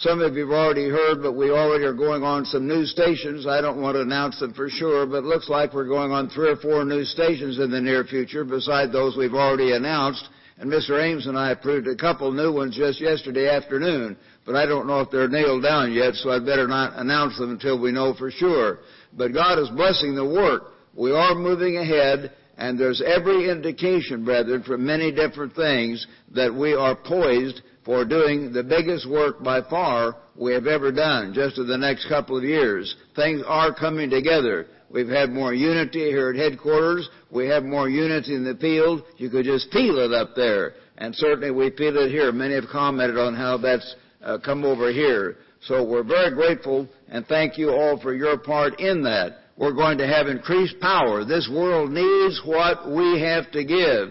Some 0.00 0.20
of 0.20 0.36
you 0.36 0.48
have 0.48 0.56
already 0.56 0.88
heard, 0.88 1.24
but 1.24 1.32
we 1.32 1.50
already 1.50 1.82
are 1.82 1.92
going 1.92 2.22
on 2.22 2.44
some 2.44 2.68
new 2.68 2.86
stations. 2.86 3.48
I 3.48 3.60
don't 3.60 3.82
want 3.82 3.96
to 3.96 4.02
announce 4.02 4.38
them 4.38 4.54
for 4.54 4.70
sure, 4.70 5.06
but 5.06 5.18
it 5.18 5.24
looks 5.24 5.48
like 5.48 5.74
we're 5.74 5.88
going 5.88 6.12
on 6.12 6.28
three 6.28 6.50
or 6.50 6.56
four 6.56 6.84
new 6.84 7.04
stations 7.04 7.58
in 7.58 7.72
the 7.72 7.80
near 7.80 8.04
future 8.04 8.44
beside 8.44 8.92
those 8.92 9.16
we've 9.16 9.34
already 9.34 9.72
announced. 9.72 10.28
And 10.58 10.70
Mr. 10.70 11.02
Ames 11.02 11.26
and 11.26 11.36
I 11.36 11.50
approved 11.50 11.88
a 11.88 11.96
couple 11.96 12.30
new 12.30 12.52
ones 12.52 12.76
just 12.76 13.00
yesterday 13.00 13.48
afternoon, 13.48 14.16
but 14.46 14.54
I 14.54 14.66
don't 14.66 14.86
know 14.86 15.00
if 15.00 15.10
they're 15.10 15.26
nailed 15.26 15.64
down 15.64 15.92
yet, 15.92 16.14
so 16.14 16.30
I'd 16.30 16.46
better 16.46 16.68
not 16.68 16.96
announce 16.96 17.36
them 17.36 17.50
until 17.50 17.80
we 17.80 17.90
know 17.90 18.14
for 18.14 18.30
sure. 18.30 18.78
But 19.14 19.34
God 19.34 19.58
is 19.58 19.68
blessing 19.70 20.14
the 20.14 20.24
work. 20.24 20.74
We 20.94 21.10
are 21.10 21.34
moving 21.34 21.76
ahead, 21.76 22.34
and 22.56 22.78
there's 22.78 23.02
every 23.04 23.50
indication, 23.50 24.24
brethren, 24.24 24.62
from 24.62 24.86
many 24.86 25.10
different 25.10 25.56
things 25.56 26.06
that 26.36 26.54
we 26.54 26.74
are 26.74 26.94
poised 26.94 27.62
for 27.88 28.04
doing 28.04 28.52
the 28.52 28.62
biggest 28.62 29.08
work 29.08 29.42
by 29.42 29.62
far 29.62 30.14
we 30.36 30.52
have 30.52 30.66
ever 30.66 30.92
done 30.92 31.32
just 31.32 31.56
in 31.56 31.66
the 31.66 31.78
next 31.78 32.06
couple 32.06 32.36
of 32.36 32.44
years. 32.44 32.94
Things 33.16 33.40
are 33.46 33.72
coming 33.72 34.10
together. 34.10 34.66
We've 34.90 35.08
had 35.08 35.30
more 35.30 35.54
unity 35.54 36.10
here 36.10 36.28
at 36.28 36.36
headquarters. 36.36 37.08
We 37.30 37.46
have 37.46 37.62
more 37.62 37.88
unity 37.88 38.34
in 38.34 38.44
the 38.44 38.56
field. 38.56 39.04
You 39.16 39.30
could 39.30 39.46
just 39.46 39.72
feel 39.72 40.00
it 40.00 40.12
up 40.12 40.36
there. 40.36 40.74
And 40.98 41.14
certainly 41.14 41.50
we 41.50 41.70
feel 41.78 41.96
it 41.96 42.10
here. 42.10 42.30
Many 42.30 42.56
have 42.56 42.66
commented 42.70 43.16
on 43.16 43.34
how 43.34 43.56
that's 43.56 43.96
uh, 44.22 44.36
come 44.44 44.66
over 44.66 44.92
here. 44.92 45.36
So 45.62 45.82
we're 45.82 46.04
very 46.04 46.34
grateful 46.34 46.86
and 47.08 47.26
thank 47.26 47.56
you 47.56 47.70
all 47.70 47.98
for 47.98 48.12
your 48.14 48.36
part 48.36 48.80
in 48.80 49.02
that. 49.04 49.38
We're 49.56 49.72
going 49.72 49.96
to 49.96 50.06
have 50.06 50.26
increased 50.26 50.78
power. 50.78 51.24
This 51.24 51.50
world 51.50 51.90
needs 51.90 52.42
what 52.44 52.90
we 52.90 53.18
have 53.22 53.50
to 53.52 53.64
give. 53.64 54.10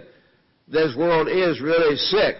This 0.67 0.95
world 0.98 1.28
is 1.28 1.61
really 1.61 1.95
sick. 1.95 2.38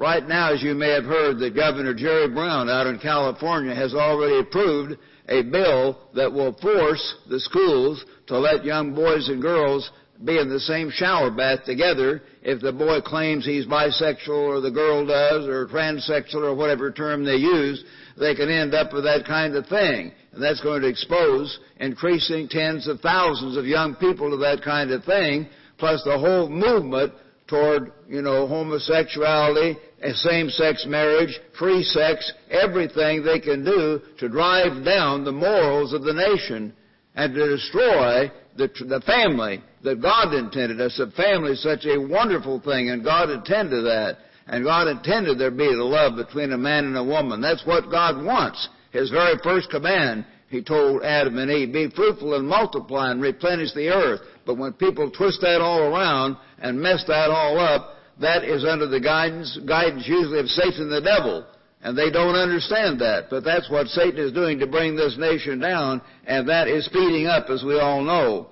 Right 0.00 0.26
now, 0.26 0.50
as 0.50 0.62
you 0.62 0.74
may 0.74 0.88
have 0.92 1.04
heard, 1.04 1.38
that 1.40 1.54
Governor 1.54 1.92
Jerry 1.92 2.26
Brown 2.26 2.70
out 2.70 2.86
in 2.86 2.98
California 2.98 3.74
has 3.74 3.92
already 3.92 4.38
approved 4.38 4.96
a 5.28 5.42
bill 5.42 6.08
that 6.14 6.32
will 6.32 6.54
force 6.54 7.16
the 7.28 7.38
schools 7.38 8.02
to 8.28 8.38
let 8.38 8.64
young 8.64 8.94
boys 8.94 9.28
and 9.28 9.42
girls 9.42 9.90
be 10.24 10.38
in 10.38 10.48
the 10.48 10.58
same 10.58 10.90
shower 10.90 11.30
bath 11.30 11.64
together 11.66 12.22
if 12.40 12.62
the 12.62 12.72
boy 12.72 13.02
claims 13.02 13.44
he's 13.44 13.66
bisexual 13.66 14.30
or 14.30 14.62
the 14.62 14.70
girl 14.70 15.04
does 15.04 15.46
or 15.46 15.66
transsexual 15.66 16.44
or 16.44 16.54
whatever 16.54 16.90
term 16.90 17.22
they 17.22 17.36
use, 17.36 17.84
they 18.18 18.34
can 18.34 18.48
end 18.48 18.72
up 18.72 18.94
with 18.94 19.04
that 19.04 19.26
kind 19.26 19.54
of 19.54 19.66
thing. 19.66 20.12
And 20.32 20.42
that's 20.42 20.62
going 20.62 20.80
to 20.80 20.88
expose 20.88 21.58
increasing 21.78 22.48
tens 22.48 22.88
of 22.88 23.00
thousands 23.00 23.58
of 23.58 23.66
young 23.66 23.94
people 23.96 24.30
to 24.30 24.38
that 24.38 24.62
kind 24.64 24.92
of 24.92 25.04
thing, 25.04 25.46
plus 25.76 26.02
the 26.04 26.18
whole 26.18 26.48
movement 26.48 27.12
toward, 27.46 27.92
you 28.08 28.22
know, 28.22 28.46
homosexuality 28.46 29.76
same-sex 30.02 30.86
marriage, 30.86 31.38
free 31.58 31.82
sex, 31.82 32.32
everything 32.50 33.22
they 33.22 33.38
can 33.38 33.64
do 33.64 34.00
to 34.18 34.28
drive 34.28 34.84
down 34.84 35.24
the 35.24 35.32
morals 35.32 35.92
of 35.92 36.02
the 36.02 36.14
nation 36.14 36.72
and 37.14 37.34
to 37.34 37.48
destroy 37.48 38.30
the, 38.56 38.68
the 38.88 39.02
family 39.06 39.62
that 39.82 40.02
God 40.02 40.34
intended 40.34 40.80
us. 40.80 40.98
A 40.98 41.10
family 41.10 41.52
is 41.52 41.62
such 41.62 41.84
a 41.84 42.00
wonderful 42.00 42.60
thing, 42.60 42.90
and 42.90 43.04
God 43.04 43.30
intended 43.30 43.84
that. 43.84 44.18
And 44.46 44.64
God 44.64 44.88
intended 44.88 45.38
there 45.38 45.50
be 45.50 45.66
the 45.66 45.84
love 45.84 46.16
between 46.16 46.52
a 46.52 46.58
man 46.58 46.84
and 46.84 46.96
a 46.96 47.04
woman. 47.04 47.40
That's 47.40 47.64
what 47.64 47.90
God 47.90 48.24
wants. 48.24 48.68
His 48.90 49.10
very 49.10 49.36
first 49.44 49.70
command, 49.70 50.26
He 50.48 50.62
told 50.62 51.04
Adam 51.04 51.38
and 51.38 51.50
Eve, 51.50 51.72
be 51.72 51.90
fruitful 51.90 52.34
and 52.34 52.48
multiply 52.48 53.10
and 53.10 53.22
replenish 53.22 53.72
the 53.74 53.90
earth. 53.90 54.20
But 54.44 54.58
when 54.58 54.72
people 54.72 55.10
twist 55.10 55.40
that 55.42 55.60
all 55.60 55.82
around 55.82 56.36
and 56.58 56.80
mess 56.80 57.04
that 57.06 57.30
all 57.30 57.58
up, 57.58 57.96
that 58.20 58.44
is 58.44 58.64
under 58.64 58.86
the 58.86 59.00
guidance, 59.00 59.58
guidance 59.66 60.06
usually 60.06 60.40
of 60.40 60.48
Satan 60.48 60.90
the 60.90 61.00
devil. 61.00 61.46
And 61.82 61.96
they 61.96 62.10
don't 62.10 62.34
understand 62.34 63.00
that. 63.00 63.28
But 63.30 63.42
that's 63.42 63.70
what 63.70 63.86
Satan 63.88 64.20
is 64.20 64.32
doing 64.32 64.58
to 64.58 64.66
bring 64.66 64.94
this 64.94 65.16
nation 65.18 65.58
down, 65.60 66.02
and 66.26 66.46
that 66.48 66.68
is 66.68 66.84
speeding 66.84 67.26
up, 67.26 67.48
as 67.48 67.64
we 67.64 67.80
all 67.80 68.02
know. 68.02 68.50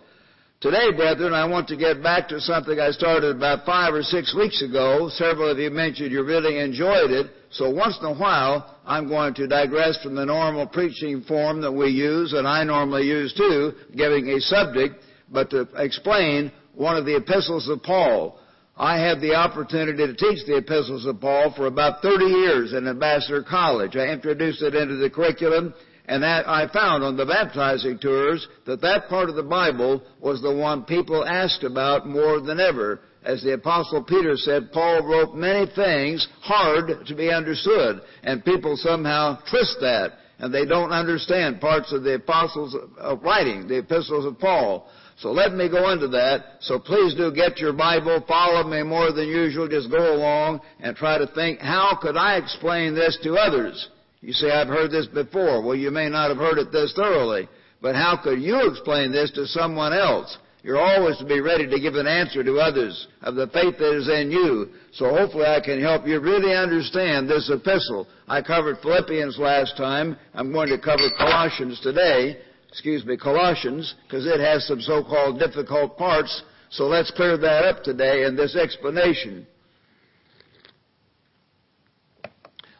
Today, 0.60 0.90
brethren, 0.96 1.34
I 1.34 1.44
want 1.44 1.68
to 1.68 1.76
get 1.76 2.02
back 2.02 2.28
to 2.28 2.40
something 2.40 2.80
I 2.80 2.90
started 2.90 3.36
about 3.36 3.64
five 3.64 3.94
or 3.94 4.02
six 4.02 4.34
weeks 4.34 4.60
ago. 4.62 5.08
Several 5.12 5.50
of 5.50 5.58
you 5.58 5.70
mentioned 5.70 6.10
you 6.10 6.24
really 6.24 6.58
enjoyed 6.58 7.10
it. 7.10 7.30
So 7.50 7.70
once 7.70 7.96
in 8.00 8.06
a 8.06 8.14
while, 8.14 8.76
I'm 8.84 9.08
going 9.08 9.34
to 9.34 9.46
digress 9.46 10.02
from 10.02 10.14
the 10.14 10.24
normal 10.24 10.66
preaching 10.66 11.22
form 11.28 11.60
that 11.60 11.70
we 11.70 11.88
use, 11.88 12.32
and 12.32 12.48
I 12.48 12.64
normally 12.64 13.06
use 13.06 13.32
too, 13.34 13.72
giving 13.94 14.28
a 14.30 14.40
subject, 14.40 14.96
but 15.30 15.50
to 15.50 15.68
explain 15.76 16.50
one 16.74 16.96
of 16.96 17.04
the 17.04 17.16
epistles 17.16 17.68
of 17.68 17.82
Paul. 17.82 18.37
I 18.78 19.00
had 19.00 19.20
the 19.20 19.34
opportunity 19.34 20.06
to 20.06 20.14
teach 20.14 20.46
the 20.46 20.58
epistles 20.58 21.04
of 21.04 21.20
Paul 21.20 21.52
for 21.56 21.66
about 21.66 22.00
30 22.00 22.24
years 22.26 22.72
in 22.74 22.86
Ambassador 22.86 23.42
College. 23.42 23.96
I 23.96 24.06
introduced 24.06 24.62
it 24.62 24.76
into 24.76 24.94
the 24.94 25.10
curriculum, 25.10 25.74
and 26.06 26.22
that 26.22 26.48
I 26.48 26.68
found 26.68 27.02
on 27.02 27.16
the 27.16 27.26
baptizing 27.26 27.98
tours 27.98 28.46
that 28.66 28.80
that 28.82 29.08
part 29.08 29.28
of 29.28 29.34
the 29.34 29.42
Bible 29.42 30.00
was 30.20 30.40
the 30.40 30.54
one 30.54 30.84
people 30.84 31.24
asked 31.24 31.64
about 31.64 32.06
more 32.06 32.40
than 32.40 32.60
ever. 32.60 33.00
As 33.24 33.42
the 33.42 33.54
apostle 33.54 34.04
Peter 34.04 34.36
said, 34.36 34.70
Paul 34.72 35.04
wrote 35.04 35.34
many 35.34 35.66
things 35.74 36.28
hard 36.40 37.04
to 37.04 37.14
be 37.16 37.32
understood, 37.32 38.00
and 38.22 38.44
people 38.44 38.76
somehow 38.76 39.38
twist 39.50 39.78
that, 39.80 40.12
and 40.38 40.54
they 40.54 40.64
don't 40.64 40.92
understand 40.92 41.60
parts 41.60 41.92
of 41.92 42.04
the 42.04 42.14
apostles' 42.14 42.76
uh, 43.02 43.16
writing, 43.16 43.66
the 43.66 43.78
epistles 43.78 44.24
of 44.24 44.38
Paul. 44.38 44.88
So 45.20 45.32
let 45.32 45.52
me 45.52 45.68
go 45.68 45.90
into 45.90 46.06
that. 46.08 46.58
So 46.60 46.78
please 46.78 47.14
do 47.14 47.32
get 47.32 47.58
your 47.58 47.72
Bible, 47.72 48.24
follow 48.28 48.62
me 48.62 48.84
more 48.84 49.10
than 49.10 49.26
usual, 49.26 49.66
just 49.66 49.90
go 49.90 50.14
along 50.14 50.60
and 50.80 50.94
try 50.94 51.18
to 51.18 51.26
think, 51.26 51.58
how 51.58 51.98
could 52.00 52.16
I 52.16 52.36
explain 52.36 52.94
this 52.94 53.18
to 53.24 53.34
others? 53.34 53.88
You 54.20 54.32
say, 54.32 54.50
I've 54.50 54.68
heard 54.68 54.92
this 54.92 55.06
before. 55.06 55.62
Well, 55.62 55.74
you 55.74 55.90
may 55.90 56.08
not 56.08 56.28
have 56.28 56.38
heard 56.38 56.58
it 56.58 56.70
this 56.70 56.92
thoroughly, 56.94 57.48
but 57.82 57.96
how 57.96 58.20
could 58.22 58.40
you 58.40 58.70
explain 58.70 59.10
this 59.10 59.32
to 59.32 59.46
someone 59.46 59.92
else? 59.92 60.38
You're 60.62 60.80
always 60.80 61.16
to 61.18 61.24
be 61.24 61.40
ready 61.40 61.68
to 61.68 61.80
give 61.80 61.94
an 61.94 62.06
answer 62.06 62.44
to 62.44 62.58
others 62.58 63.08
of 63.22 63.34
the 63.34 63.46
faith 63.48 63.78
that 63.78 63.96
is 63.96 64.08
in 64.08 64.30
you. 64.30 64.68
So 64.92 65.08
hopefully 65.08 65.46
I 65.46 65.60
can 65.60 65.80
help 65.80 66.06
you 66.06 66.20
really 66.20 66.54
understand 66.54 67.28
this 67.28 67.50
epistle. 67.52 68.06
I 68.28 68.42
covered 68.42 68.78
Philippians 68.82 69.38
last 69.38 69.76
time. 69.76 70.16
I'm 70.34 70.52
going 70.52 70.68
to 70.68 70.78
cover 70.78 71.10
Colossians 71.16 71.80
today 71.80 72.38
excuse 72.68 73.04
me, 73.04 73.16
Colossians, 73.16 73.94
because 74.04 74.26
it 74.26 74.40
has 74.40 74.66
some 74.66 74.80
so-called 74.80 75.38
difficult 75.38 75.96
parts. 75.96 76.42
So 76.70 76.84
let's 76.84 77.10
clear 77.10 77.36
that 77.38 77.64
up 77.64 77.82
today 77.82 78.24
in 78.24 78.36
this 78.36 78.56
explanation. 78.56 79.46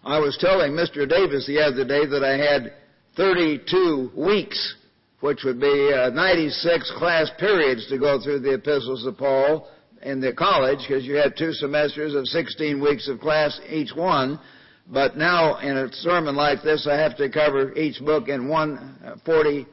I 0.05 0.19
was 0.19 0.37
telling 0.41 0.73
Mr. 0.73 1.09
Davis 1.09 1.47
the 1.47 1.61
other 1.61 1.85
day 1.85 2.07
that 2.07 2.23
I 2.23 2.37
had 2.37 2.75
32 3.17 4.13
weeks, 4.17 4.77
which 5.21 5.41
would 5.45 5.61
be 5.61 5.93
uh, 5.93 6.11
96 6.11 6.93
class 6.97 7.31
periods 7.39 7.89
to 7.89 7.99
go 7.99 8.21
through 8.21 8.41
the 8.41 8.55
epistles 8.55 9.05
of 9.07 9.19
Paul 9.19 9.69
in 10.03 10.21
the 10.21 10.33
college, 10.33 10.79
because 10.87 11.05
you 11.05 11.17
had 11.17 11.37
two 11.37 11.53
semesters 11.53 12.15
of 12.15 12.27
16 12.27 12.81
weeks 12.81 13.09
of 13.09 13.21
class 13.21 13.59
each 13.69 13.95
one. 13.95 14.39
But 14.87 15.17
now 15.17 15.59
in 15.59 15.77
a 15.77 15.93
sermon 15.93 16.37
like 16.37 16.63
this, 16.63 16.87
I 16.91 16.97
have 16.97 17.17
to 17.17 17.29
cover 17.29 17.75
each 17.75 18.01
book 18.01 18.29
in 18.29 18.49
one 18.49 18.97
uh, 19.05 19.17
40 19.25 19.67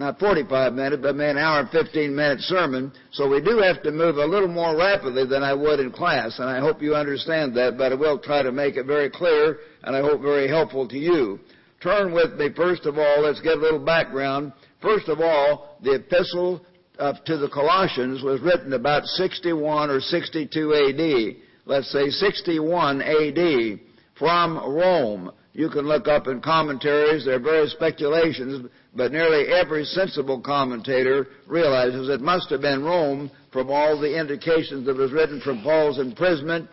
not 0.00 0.18
45 0.18 0.72
minutes, 0.72 1.02
but 1.02 1.14
an 1.14 1.36
hour 1.36 1.60
and 1.60 1.68
15 1.68 2.16
minute 2.16 2.40
sermon. 2.40 2.90
So 3.12 3.28
we 3.28 3.42
do 3.42 3.58
have 3.58 3.82
to 3.82 3.92
move 3.92 4.16
a 4.16 4.24
little 4.24 4.48
more 4.48 4.74
rapidly 4.74 5.26
than 5.26 5.42
I 5.42 5.52
would 5.52 5.78
in 5.78 5.92
class, 5.92 6.38
and 6.38 6.48
I 6.48 6.58
hope 6.58 6.80
you 6.80 6.94
understand 6.94 7.54
that, 7.56 7.76
but 7.76 7.92
I 7.92 7.96
will 7.96 8.18
try 8.18 8.42
to 8.42 8.50
make 8.50 8.76
it 8.76 8.86
very 8.86 9.10
clear, 9.10 9.58
and 9.84 9.94
I 9.94 10.00
hope 10.00 10.22
very 10.22 10.48
helpful 10.48 10.88
to 10.88 10.96
you. 10.96 11.38
Turn 11.82 12.14
with 12.14 12.32
me, 12.38 12.48
first 12.56 12.86
of 12.86 12.96
all, 12.96 13.20
let's 13.20 13.42
get 13.42 13.58
a 13.58 13.60
little 13.60 13.84
background. 13.84 14.54
First 14.80 15.08
of 15.08 15.20
all, 15.20 15.76
the 15.82 15.96
epistle 15.96 16.64
uh, 16.98 17.12
to 17.26 17.36
the 17.36 17.50
Colossians 17.50 18.22
was 18.22 18.40
written 18.40 18.72
about 18.72 19.04
61 19.04 19.90
or 19.90 20.00
62 20.00 20.74
AD. 20.74 21.36
Let's 21.66 21.92
say 21.92 22.08
61 22.08 23.02
AD 23.02 23.80
from 24.18 24.56
Rome. 24.56 25.30
You 25.52 25.68
can 25.68 25.86
look 25.86 26.06
up 26.06 26.28
in 26.28 26.40
commentaries, 26.40 27.24
there 27.24 27.36
are 27.36 27.40
various 27.40 27.72
speculations, 27.72 28.68
but 28.94 29.10
nearly 29.10 29.52
every 29.52 29.84
sensible 29.84 30.40
commentator 30.40 31.26
realizes 31.46 32.08
it 32.08 32.20
must 32.20 32.50
have 32.50 32.60
been 32.60 32.84
Rome 32.84 33.30
from 33.52 33.68
all 33.68 34.00
the 34.00 34.18
indications 34.18 34.86
that 34.86 34.96
was 34.96 35.10
written 35.10 35.40
from 35.40 35.62
Paul's 35.62 35.98
imprisonment, 35.98 36.68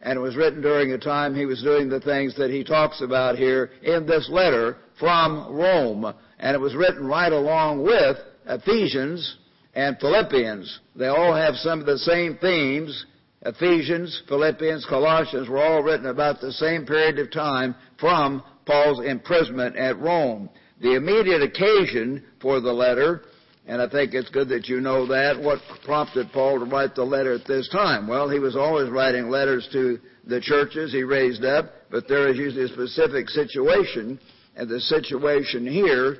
and 0.00 0.16
it 0.16 0.20
was 0.20 0.36
written 0.36 0.60
during 0.60 0.92
a 0.92 0.98
time 0.98 1.34
he 1.34 1.46
was 1.46 1.62
doing 1.62 1.88
the 1.88 2.00
things 2.00 2.36
that 2.36 2.50
he 2.50 2.64
talks 2.64 3.00
about 3.00 3.36
here 3.36 3.70
in 3.82 4.06
this 4.06 4.28
letter 4.28 4.76
from 4.98 5.54
Rome. 5.54 6.12
And 6.38 6.54
it 6.54 6.60
was 6.60 6.74
written 6.74 7.06
right 7.06 7.32
along 7.32 7.82
with 7.82 8.16
Ephesians 8.46 9.38
and 9.74 9.98
Philippians. 9.98 10.80
They 10.96 11.06
all 11.06 11.34
have 11.34 11.54
some 11.56 11.80
of 11.80 11.86
the 11.86 11.98
same 11.98 12.38
themes. 12.38 13.06
Ephesians, 13.46 14.22
Philippians, 14.28 14.84
Colossians 14.86 15.48
were 15.48 15.62
all 15.62 15.82
written 15.82 16.06
about 16.06 16.40
the 16.40 16.52
same 16.52 16.84
period 16.84 17.18
of 17.20 17.30
time 17.30 17.74
from 17.98 18.42
Paul's 18.66 19.04
imprisonment 19.04 19.76
at 19.76 19.98
Rome. 20.00 20.50
The 20.80 20.94
immediate 20.94 21.42
occasion 21.42 22.24
for 22.40 22.60
the 22.60 22.72
letter 22.72 23.22
And 23.68 23.82
I 23.82 23.88
think 23.88 24.14
it's 24.14 24.30
good 24.30 24.48
that 24.50 24.68
you 24.68 24.80
know 24.80 25.06
that. 25.06 25.40
What 25.40 25.58
prompted 25.84 26.30
Paul 26.32 26.60
to 26.60 26.64
write 26.64 26.94
the 26.94 27.02
letter 27.02 27.34
at 27.34 27.46
this 27.46 27.68
time? 27.68 28.06
Well, 28.06 28.28
he 28.28 28.38
was 28.38 28.54
always 28.54 28.88
writing 28.88 29.28
letters 29.28 29.68
to 29.72 29.98
the 30.24 30.40
churches 30.40 30.92
he 30.92 31.02
raised 31.02 31.44
up, 31.44 31.72
but 31.90 32.06
there 32.06 32.28
is 32.28 32.36
usually 32.36 32.64
a 32.64 32.68
specific 32.68 33.28
situation, 33.28 34.20
and 34.54 34.68
the 34.68 34.80
situation 34.80 35.66
here, 35.66 36.18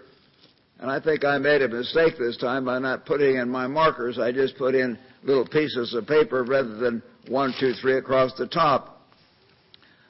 and 0.81 0.91
I 0.91 1.01
think 1.01 1.25
I 1.25 1.39
made 1.39 1.63
a 1.63 1.69
mistake 1.69 2.19
this 2.19 2.37
time 2.37 2.65
by 2.65 2.79
not 2.81 3.07
putting 3.07 3.37
in 3.37 3.49
my 3.49 3.67
markers. 3.67 4.19
I 4.19 4.33
just 4.33 4.59
put 4.59 4.75
in 4.75 4.99
little 5.23 5.47
pieces 5.47 5.95
of 5.95 6.07
paper 6.07 6.43
rather 6.43 6.77
than 6.77 7.03
one, 7.29 7.55
two, 7.59 7.73
three 7.75 7.97
across 7.99 8.33
the 8.35 8.47
top. 8.47 9.03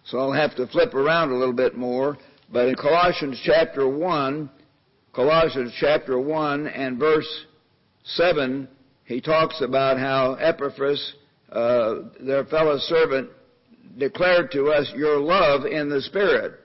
So 0.05 0.19
I'll 0.19 0.33
have 0.33 0.55
to 0.57 0.67
flip 0.69 0.95
around 0.95 1.31
a 1.31 1.37
little 1.37 1.55
bit 1.55 1.77
more. 1.77 2.17
But 2.53 2.69
in 2.69 2.77
Colossians 2.77 3.41
chapter 3.45 3.89
1, 3.89 4.51
Colossians 5.13 5.73
chapter 5.81 6.19
1 6.19 6.69
and 6.69 6.99
verse 6.99 7.47
7, 8.05 8.69
he 9.05 9.21
talks 9.21 9.61
about 9.63 9.99
how 9.99 10.35
Epaphras, 10.35 11.15
uh, 11.51 11.95
their 12.21 12.45
fellow 12.45 12.79
servant, 12.79 13.31
declared 13.99 14.51
to 14.53 14.67
us 14.67 14.93
your 14.95 15.19
love 15.19 15.65
in 15.65 15.89
the 15.89 16.03
Spirit. 16.03 16.61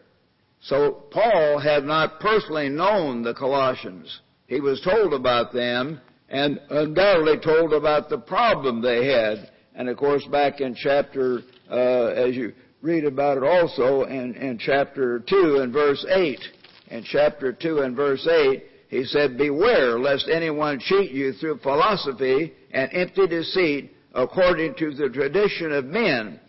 So 0.61 1.03
Paul 1.11 1.59
had 1.59 1.83
not 1.83 2.19
personally 2.19 2.69
known 2.69 3.23
the 3.23 3.33
Colossians. 3.33 4.21
He 4.47 4.59
was 4.59 4.81
told 4.81 5.13
about 5.13 5.53
them 5.53 5.99
and 6.29 6.59
undoubtedly 6.69 7.39
told 7.39 7.73
about 7.73 8.09
the 8.09 8.17
problem 8.17 8.81
they 8.81 9.07
had. 9.07 9.50
And 9.75 9.89
of 9.89 9.97
course, 9.97 10.25
back 10.25 10.61
in 10.61 10.75
chapter, 10.75 11.41
uh, 11.69 12.07
as 12.07 12.35
you 12.35 12.53
read 12.81 13.05
about 13.05 13.37
it 13.37 13.43
also 13.43 14.03
in, 14.03 14.35
in 14.35 14.57
chapter 14.57 15.19
2 15.19 15.59
and 15.61 15.71
verse 15.71 16.05
8, 16.09 16.39
in 16.87 17.03
chapter 17.03 17.53
2 17.53 17.79
and 17.79 17.95
verse 17.95 18.27
8, 18.27 18.63
he 18.89 19.05
said, 19.05 19.37
Beware 19.37 19.97
lest 19.97 20.27
anyone 20.29 20.79
cheat 20.79 21.11
you 21.11 21.31
through 21.33 21.59
philosophy 21.59 22.53
and 22.71 22.89
empty 22.91 23.27
deceit 23.27 23.95
according 24.13 24.75
to 24.75 24.93
the 24.93 25.09
tradition 25.09 25.71
of 25.71 25.85
men. 25.85 26.39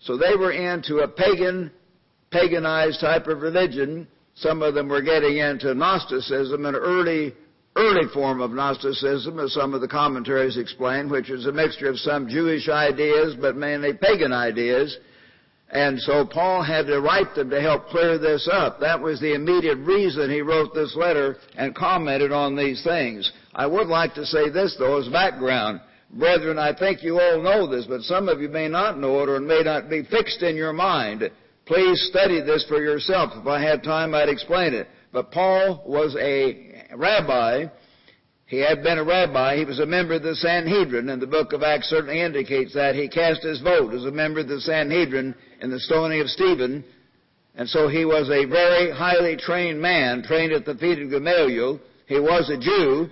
So 0.00 0.18
they 0.18 0.36
were 0.36 0.52
into 0.52 0.98
a 0.98 1.08
pagan, 1.08 1.72
paganized 2.30 3.00
type 3.00 3.26
of 3.28 3.40
religion. 3.40 4.06
Some 4.34 4.60
of 4.60 4.74
them 4.74 4.88
were 4.88 5.00
getting 5.00 5.38
into 5.38 5.74
Gnosticism, 5.74 6.66
an 6.66 6.74
early, 6.74 7.34
early 7.76 8.08
form 8.12 8.40
of 8.40 8.50
Gnosticism, 8.50 9.38
as 9.38 9.52
some 9.52 9.74
of 9.74 9.80
the 9.80 9.88
commentaries 9.88 10.56
explain, 10.56 11.10
which 11.10 11.30
is 11.30 11.46
a 11.46 11.52
mixture 11.52 11.88
of 11.88 11.98
some 11.98 12.28
Jewish 12.28 12.68
ideas, 12.68 13.36
but 13.40 13.56
mainly 13.56 13.92
pagan 13.92 14.32
ideas. 14.32 14.96
And 15.70 16.00
so 16.00 16.24
Paul 16.24 16.62
had 16.62 16.86
to 16.86 17.00
write 17.00 17.34
them 17.34 17.50
to 17.50 17.60
help 17.60 17.88
clear 17.88 18.18
this 18.18 18.48
up. 18.50 18.78
That 18.80 19.00
was 19.00 19.20
the 19.20 19.34
immediate 19.34 19.78
reason 19.78 20.30
he 20.30 20.40
wrote 20.40 20.74
this 20.74 20.94
letter 20.96 21.36
and 21.56 21.74
commented 21.74 22.32
on 22.32 22.56
these 22.56 22.82
things. 22.84 23.30
I 23.54 23.66
would 23.66 23.88
like 23.88 24.14
to 24.14 24.24
say 24.24 24.48
this 24.48 24.76
though 24.78 25.00
as 25.00 25.08
background. 25.08 25.80
Brethren, 26.10 26.56
I 26.56 26.72
think 26.72 27.02
you 27.02 27.20
all 27.20 27.42
know 27.42 27.66
this, 27.66 27.84
but 27.86 28.02
some 28.02 28.28
of 28.28 28.40
you 28.40 28.48
may 28.48 28.68
not 28.68 28.98
know 28.98 29.20
it 29.22 29.28
or 29.28 29.36
it 29.36 29.40
may 29.40 29.62
not 29.64 29.90
be 29.90 30.04
fixed 30.04 30.42
in 30.42 30.54
your 30.54 30.72
mind. 30.72 31.28
Please 31.66 32.08
study 32.10 32.40
this 32.40 32.64
for 32.68 32.80
yourself. 32.80 33.32
If 33.34 33.46
I 33.48 33.60
had 33.60 33.82
time, 33.82 34.14
I'd 34.14 34.28
explain 34.28 34.72
it. 34.72 34.86
But 35.12 35.32
Paul 35.32 35.82
was 35.84 36.14
a 36.20 36.65
rabbi 36.94 37.66
he 38.46 38.58
had 38.58 38.84
been 38.84 38.98
a 38.98 39.04
rabbi. 39.04 39.56
He 39.56 39.64
was 39.64 39.80
a 39.80 39.86
member 39.86 40.14
of 40.14 40.22
the 40.22 40.36
Sanhedrin, 40.36 41.08
and 41.08 41.20
the 41.20 41.26
book 41.26 41.52
of 41.52 41.64
Acts 41.64 41.90
certainly 41.90 42.22
indicates 42.22 42.72
that. 42.74 42.94
He 42.94 43.08
cast 43.08 43.42
his 43.42 43.60
vote 43.60 43.92
as 43.92 44.04
a 44.04 44.12
member 44.12 44.38
of 44.40 44.48
the 44.48 44.60
Sanhedrin 44.60 45.34
in 45.60 45.70
the 45.70 45.80
stoning 45.80 46.20
of 46.20 46.30
Stephen. 46.30 46.84
And 47.56 47.68
so 47.68 47.88
he 47.88 48.04
was 48.04 48.30
a 48.30 48.44
very 48.44 48.92
highly 48.92 49.36
trained 49.36 49.82
man, 49.82 50.22
trained 50.22 50.52
at 50.52 50.64
the 50.64 50.76
feet 50.76 51.00
of 51.00 51.10
Gamaliel. 51.10 51.80
He 52.06 52.20
was 52.20 52.48
a 52.48 52.56
Jew. 52.56 53.10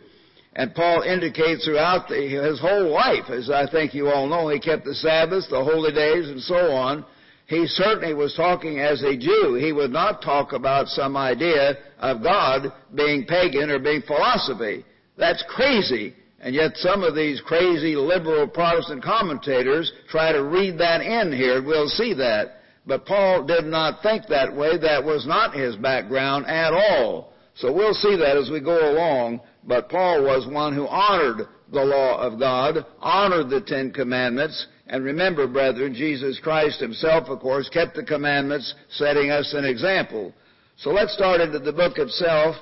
And 0.54 0.72
Paul 0.72 1.02
indicates 1.02 1.64
throughout 1.64 2.06
the, 2.06 2.14
his 2.14 2.60
whole 2.60 2.92
life, 2.92 3.28
as 3.28 3.50
I 3.50 3.68
think 3.68 3.92
you 3.92 4.10
all 4.10 4.28
know, 4.28 4.48
he 4.50 4.60
kept 4.60 4.84
the 4.84 4.94
Sabbath, 4.94 5.50
the 5.50 5.64
holy 5.64 5.92
days, 5.92 6.28
and 6.28 6.40
so 6.40 6.70
on. 6.70 7.04
He 7.46 7.66
certainly 7.66 8.14
was 8.14 8.34
talking 8.34 8.80
as 8.80 9.02
a 9.02 9.16
Jew. 9.16 9.54
He 9.60 9.72
would 9.72 9.90
not 9.90 10.22
talk 10.22 10.52
about 10.52 10.88
some 10.88 11.16
idea 11.16 11.76
of 11.98 12.22
God 12.22 12.72
being 12.94 13.26
pagan 13.26 13.70
or 13.70 13.78
being 13.78 14.02
philosophy. 14.02 14.84
That's 15.18 15.44
crazy. 15.48 16.14
And 16.40 16.54
yet 16.54 16.76
some 16.76 17.02
of 17.02 17.14
these 17.14 17.40
crazy 17.40 17.96
liberal 17.96 18.48
Protestant 18.48 19.02
commentators 19.02 19.92
try 20.08 20.32
to 20.32 20.44
read 20.44 20.78
that 20.78 21.00
in 21.00 21.32
here. 21.32 21.62
We'll 21.62 21.88
see 21.88 22.14
that. 22.14 22.60
But 22.86 23.06
Paul 23.06 23.44
did 23.44 23.64
not 23.64 24.02
think 24.02 24.26
that 24.26 24.54
way. 24.54 24.76
That 24.78 25.04
was 25.04 25.26
not 25.26 25.54
his 25.54 25.76
background 25.76 26.46
at 26.46 26.72
all. 26.72 27.32
So 27.54 27.72
we'll 27.72 27.94
see 27.94 28.16
that 28.16 28.36
as 28.36 28.50
we 28.50 28.60
go 28.60 28.92
along. 28.92 29.40
But 29.66 29.88
Paul 29.88 30.22
was 30.22 30.46
one 30.46 30.74
who 30.74 30.86
honored 30.86 31.46
the 31.72 31.84
law 31.84 32.20
of 32.20 32.38
God, 32.38 32.84
honored 33.00 33.48
the 33.48 33.60
Ten 33.60 33.90
Commandments, 33.90 34.66
and 34.86 35.02
remember, 35.02 35.46
brethren, 35.46 35.94
Jesus 35.94 36.38
Christ 36.42 36.80
himself, 36.80 37.28
of 37.28 37.40
course, 37.40 37.68
kept 37.70 37.96
the 37.96 38.04
commandments, 38.04 38.74
setting 38.90 39.30
us 39.30 39.54
an 39.54 39.64
example. 39.64 40.32
So 40.76 40.90
let's 40.90 41.14
start 41.14 41.40
into 41.40 41.58
the 41.58 41.72
book 41.72 41.98
itself. 41.98 42.56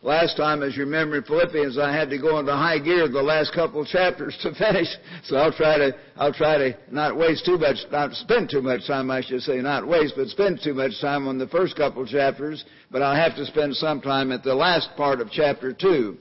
Last 0.00 0.36
time, 0.36 0.62
as 0.62 0.76
you 0.76 0.84
remember 0.84 1.16
in 1.16 1.24
Philippians, 1.24 1.78
I 1.78 1.90
had 1.90 2.10
to 2.10 2.18
go 2.18 2.38
into 2.38 2.52
high 2.52 2.78
gear 2.78 3.08
the 3.08 3.22
last 3.22 3.54
couple 3.54 3.84
chapters 3.90 4.36
to 4.42 4.54
finish. 4.54 4.86
So 5.24 5.36
I'll 5.36 5.52
try 5.52 5.78
to, 5.78 5.96
I'll 6.16 6.32
try 6.32 6.58
to 6.58 6.76
not 6.90 7.16
waste 7.16 7.46
too 7.46 7.56
much, 7.56 7.78
not 7.90 8.12
spend 8.12 8.50
too 8.50 8.60
much 8.60 8.86
time, 8.86 9.10
I 9.10 9.22
should 9.22 9.40
say, 9.40 9.56
not 9.56 9.88
waste, 9.88 10.12
but 10.14 10.28
spend 10.28 10.60
too 10.62 10.74
much 10.74 11.00
time 11.00 11.26
on 11.26 11.38
the 11.38 11.48
first 11.48 11.74
couple 11.74 12.06
chapters. 12.06 12.64
But 12.90 13.02
I'll 13.02 13.16
have 13.16 13.34
to 13.36 13.46
spend 13.46 13.74
some 13.76 14.00
time 14.02 14.30
at 14.30 14.44
the 14.44 14.54
last 14.54 14.90
part 14.96 15.20
of 15.20 15.30
chapter 15.30 15.72
two. 15.72 16.18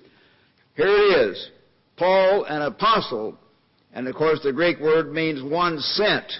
Here 0.75 0.87
it 0.87 1.29
is. 1.29 1.49
Paul, 1.97 2.45
an 2.45 2.61
apostle, 2.61 3.37
and 3.93 4.07
of 4.07 4.15
course 4.15 4.39
the 4.43 4.51
Greek 4.53 4.79
word 4.79 5.13
means 5.13 5.43
one 5.43 5.79
sent 5.79 6.31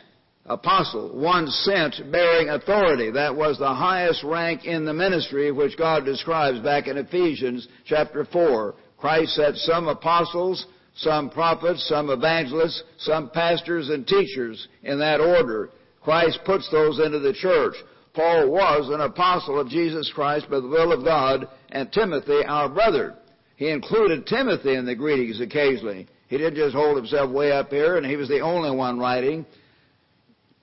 apostle, 0.46 1.18
one 1.18 1.48
sent 1.48 2.12
bearing 2.12 2.50
authority. 2.50 3.12
That 3.12 3.36
was 3.36 3.58
the 3.58 3.74
highest 3.74 4.24
rank 4.24 4.66
in 4.66 4.86
the 4.86 4.94
ministry 4.94 5.52
which 5.52 5.78
God 5.78 6.04
describes 6.04 6.60
back 6.60 6.88
in 6.88 6.98
Ephesians 6.98 7.68
chapter 7.86 8.26
4. 8.26 8.76
Christ 8.98 9.36
set 9.36 9.56
some 9.56 9.88
apostles, 9.88 10.66
some 10.96 11.30
prophets, 11.30 11.88
some 11.88 12.10
evangelists, 12.10 12.84
some 12.98 13.30
pastors 13.30 13.90
and 13.90 14.06
teachers 14.06 14.68
in 14.84 15.00
that 15.00 15.20
order. 15.20 15.70
Christ 16.02 16.40
puts 16.46 16.70
those 16.72 17.00
into 17.00 17.20
the 17.20 17.34
church. 17.34 17.76
Paul 18.14 18.52
was 18.52 18.90
an 18.94 19.02
apostle 19.02 19.60
of 19.60 19.70
Jesus 19.70 20.12
Christ 20.14 20.50
by 20.50 20.60
the 20.60 20.68
will 20.68 20.92
of 20.92 21.04
God, 21.04 21.48
and 21.70 21.92
Timothy, 21.92 22.44
our 22.46 22.70
brother. 22.70 23.16
He 23.56 23.70
included 23.70 24.28
Timothy 24.28 24.76
in 24.76 24.86
the 24.86 24.96
greetings 24.96 25.42
occasionally. 25.42 26.08
He 26.34 26.40
didn't 26.40 26.56
just 26.56 26.74
hold 26.74 26.98
himself 26.98 27.30
way 27.30 27.52
up 27.52 27.70
here, 27.70 27.96
and 27.98 28.04
he 28.04 28.16
was 28.16 28.28
the 28.28 28.40
only 28.40 28.76
one 28.76 28.98
writing 28.98 29.46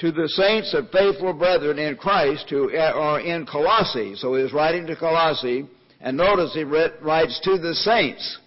to 0.01 0.11
the 0.11 0.29
saints 0.31 0.75
of 0.75 0.91
faithful 0.91 1.33
brethren 1.33 1.79
in 1.79 1.97
Christ 1.97 2.47
who 2.51 2.77
are 2.77 3.21
in 3.21 3.47
Colossae. 3.47 4.17
So 4.17 4.35
he 4.35 4.43
was 4.43 4.53
writing 4.53 4.85
to 4.89 4.97
Colossae, 4.97 5.69
and 6.01 6.17
notice 6.17 6.53
he 6.55 6.65
writes 6.65 7.39
to 7.45 7.57
the 7.57 7.73
saints. 7.73 8.39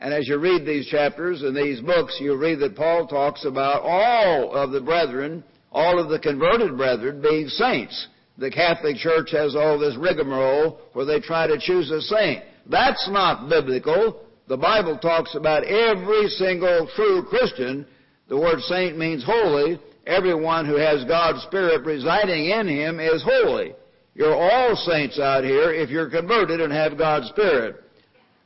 And 0.00 0.14
as 0.14 0.26
you 0.26 0.38
read 0.38 0.64
these 0.64 0.86
chapters 0.86 1.42
and 1.42 1.54
these 1.54 1.82
books, 1.82 2.16
you 2.18 2.34
read 2.34 2.60
that 2.60 2.76
Paul 2.76 3.06
talks 3.06 3.44
about 3.44 3.82
all 3.82 4.54
of 4.54 4.70
the 4.70 4.80
brethren, 4.80 5.44
all 5.72 6.02
of 6.02 6.08
the 6.08 6.18
converted 6.18 6.78
brethren 6.78 7.20
being 7.20 7.48
saints. 7.48 8.08
The 8.38 8.50
Catholic 8.50 8.96
Church 8.96 9.32
has 9.32 9.54
all 9.54 9.78
this 9.78 9.98
rigmarole 9.98 10.80
where 10.94 11.04
they 11.04 11.20
try 11.20 11.46
to 11.46 11.58
choose 11.60 11.90
a 11.90 12.00
saint. 12.00 12.42
That's 12.70 13.06
not 13.10 13.50
biblical. 13.50 14.24
The 14.50 14.56
Bible 14.56 14.98
talks 14.98 15.36
about 15.36 15.62
every 15.62 16.26
single 16.30 16.90
true 16.96 17.22
Christian. 17.22 17.86
The 18.28 18.36
word 18.36 18.58
saint 18.62 18.98
means 18.98 19.22
holy, 19.24 19.78
everyone 20.08 20.66
who 20.66 20.74
has 20.74 21.04
God's 21.04 21.40
Spirit 21.44 21.86
residing 21.86 22.46
in 22.46 22.66
him 22.66 22.98
is 22.98 23.22
holy. 23.22 23.74
You're 24.16 24.34
all 24.34 24.74
saints 24.74 25.20
out 25.20 25.44
here 25.44 25.72
if 25.72 25.88
you're 25.88 26.10
converted 26.10 26.60
and 26.60 26.72
have 26.72 26.98
God's 26.98 27.28
Spirit. 27.28 27.76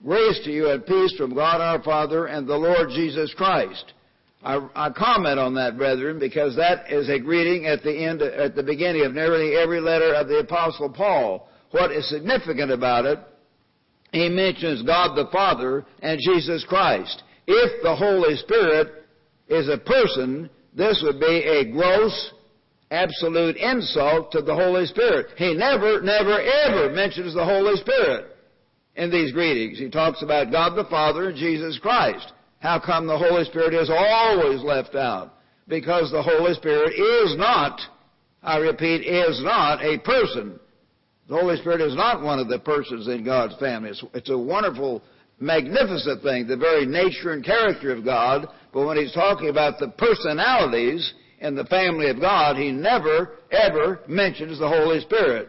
Grace 0.05 0.39
to 0.45 0.53
you 0.53 0.69
and 0.69 0.85
peace 0.85 1.17
from 1.17 1.35
God 1.35 1.63
our 1.63 1.83
Father 1.83 2.27
and 2.27 2.47
the 2.47 2.55
Lord 2.55 2.91
Jesus 2.91 3.33
Christ. 3.33 3.95
I, 4.43 4.61
I, 4.75 4.91
comment 4.91 5.39
on 5.39 5.55
that, 5.55 5.79
brethren, 5.79 6.19
because 6.19 6.55
that 6.57 6.93
is 6.93 7.09
a 7.09 7.19
greeting 7.19 7.65
at 7.65 7.83
the 7.83 7.97
end, 7.97 8.21
at 8.21 8.55
the 8.55 8.63
beginning 8.63 9.07
of 9.07 9.15
nearly 9.15 9.57
every 9.57 9.81
letter 9.81 10.13
of 10.13 10.29
the 10.29 10.41
Apostle 10.41 10.91
Paul. 10.91 11.49
What 11.71 11.93
is 11.93 12.07
significant 12.11 12.71
about 12.71 13.07
it, 13.07 13.19
he 14.15 14.29
mentions 14.29 14.83
God 14.83 15.17
the 15.17 15.29
Father 15.33 15.85
and 16.01 16.21
Jesus 16.21 16.65
Christ. 16.69 17.25
If 17.49 17.83
the 17.83 17.97
Holy 17.97 18.37
Spirit 18.37 19.05
is 19.49 19.69
a 19.69 19.77
person, 19.77 20.49
this 20.73 21.03
would 21.05 21.19
be 21.19 21.43
a 21.43 21.73
gross, 21.73 22.33
absolute 22.93 23.57
insult 23.57 24.31
to 24.31 24.41
the 24.41 24.55
Holy 24.55 24.87
Spirit. 24.87 25.27
He 25.37 25.55
never, 25.55 26.01
never, 26.01 26.41
ever 26.41 26.91
mentions 26.91 27.35
the 27.35 27.45
Holy 27.45 27.77
Spirit 27.77 28.37
in 28.95 29.11
these 29.11 29.33
greetings. 29.33 29.81
He 29.81 29.91
talks 29.91 30.23
about 30.23 30.53
God 30.53 30.77
the 30.77 30.89
Father 30.89 31.31
and 31.31 31.37
Jesus 31.37 31.79
Christ. 31.83 32.33
How 32.61 32.79
come 32.79 33.09
the 33.09 33.19
Holy 33.19 33.45
Spirit 33.45 33.75
is 33.75 33.91
always 33.91 34.63
left 34.63 34.95
out? 34.95 35.35
Because 35.67 36.13
the 36.13 36.23
Holy 36.23 36.55
Spirit 36.55 36.93
is 36.93 37.37
not, 37.37 37.81
I 38.45 38.59
repeat, 38.59 39.07
is 39.07 39.43
not 39.43 39.85
a 39.85 39.99
person. 39.99 40.61
The 41.29 41.37
Holy 41.37 41.57
Spirit 41.57 41.81
is 41.81 41.97
not 41.97 42.23
one 42.23 42.39
of 42.39 42.49
the 42.49 42.59
persons 42.59 43.09
in 43.09 43.25
God's 43.25 43.57
family. 43.57 43.91
It's, 43.91 44.05
it's 44.13 44.31
a 44.31 44.39
wonderful 44.39 45.03
magnificent 45.41 46.23
thing, 46.23 46.47
the 46.47 46.57
very 46.57 46.87
nature 46.87 47.33
and 47.33 47.45
character 47.45 47.93
of 47.93 48.05
God, 48.05 48.47
but 48.73 48.87
when 48.87 48.97
he's 48.97 49.13
talking 49.13 49.49
about 49.49 49.79
the 49.79 49.89
personalities 49.89 51.15
in 51.41 51.55
the 51.55 51.65
family 51.65 52.11
of 52.11 52.21
God, 52.21 52.57
he 52.57 52.71
never, 52.71 53.39
ever 53.51 54.01
mentions 54.07 54.59
the 54.59 54.69
Holy 54.69 55.01
Spirit. 55.01 55.49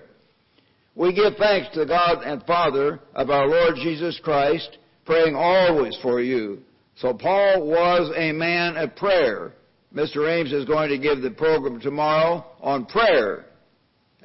We 0.95 1.13
give 1.13 1.35
thanks 1.37 1.67
to 1.75 1.85
God 1.85 2.23
and 2.23 2.43
Father 2.43 3.01
of 3.13 3.29
our 3.29 3.47
Lord 3.47 3.75
Jesus 3.75 4.19
Christ, 4.23 4.77
praying 5.05 5.35
always 5.35 5.97
for 6.01 6.21
you. 6.21 6.59
So 6.95 7.13
Paul 7.13 7.67
was 7.67 8.11
a 8.15 8.31
man 8.31 8.77
of 8.77 8.95
prayer. 8.95 9.53
Mr. 9.93 10.29
Ames 10.29 10.53
is 10.53 10.65
going 10.65 10.89
to 10.89 10.97
give 10.97 11.21
the 11.21 11.31
program 11.31 11.81
tomorrow 11.81 12.45
on 12.61 12.85
prayer. 12.85 13.45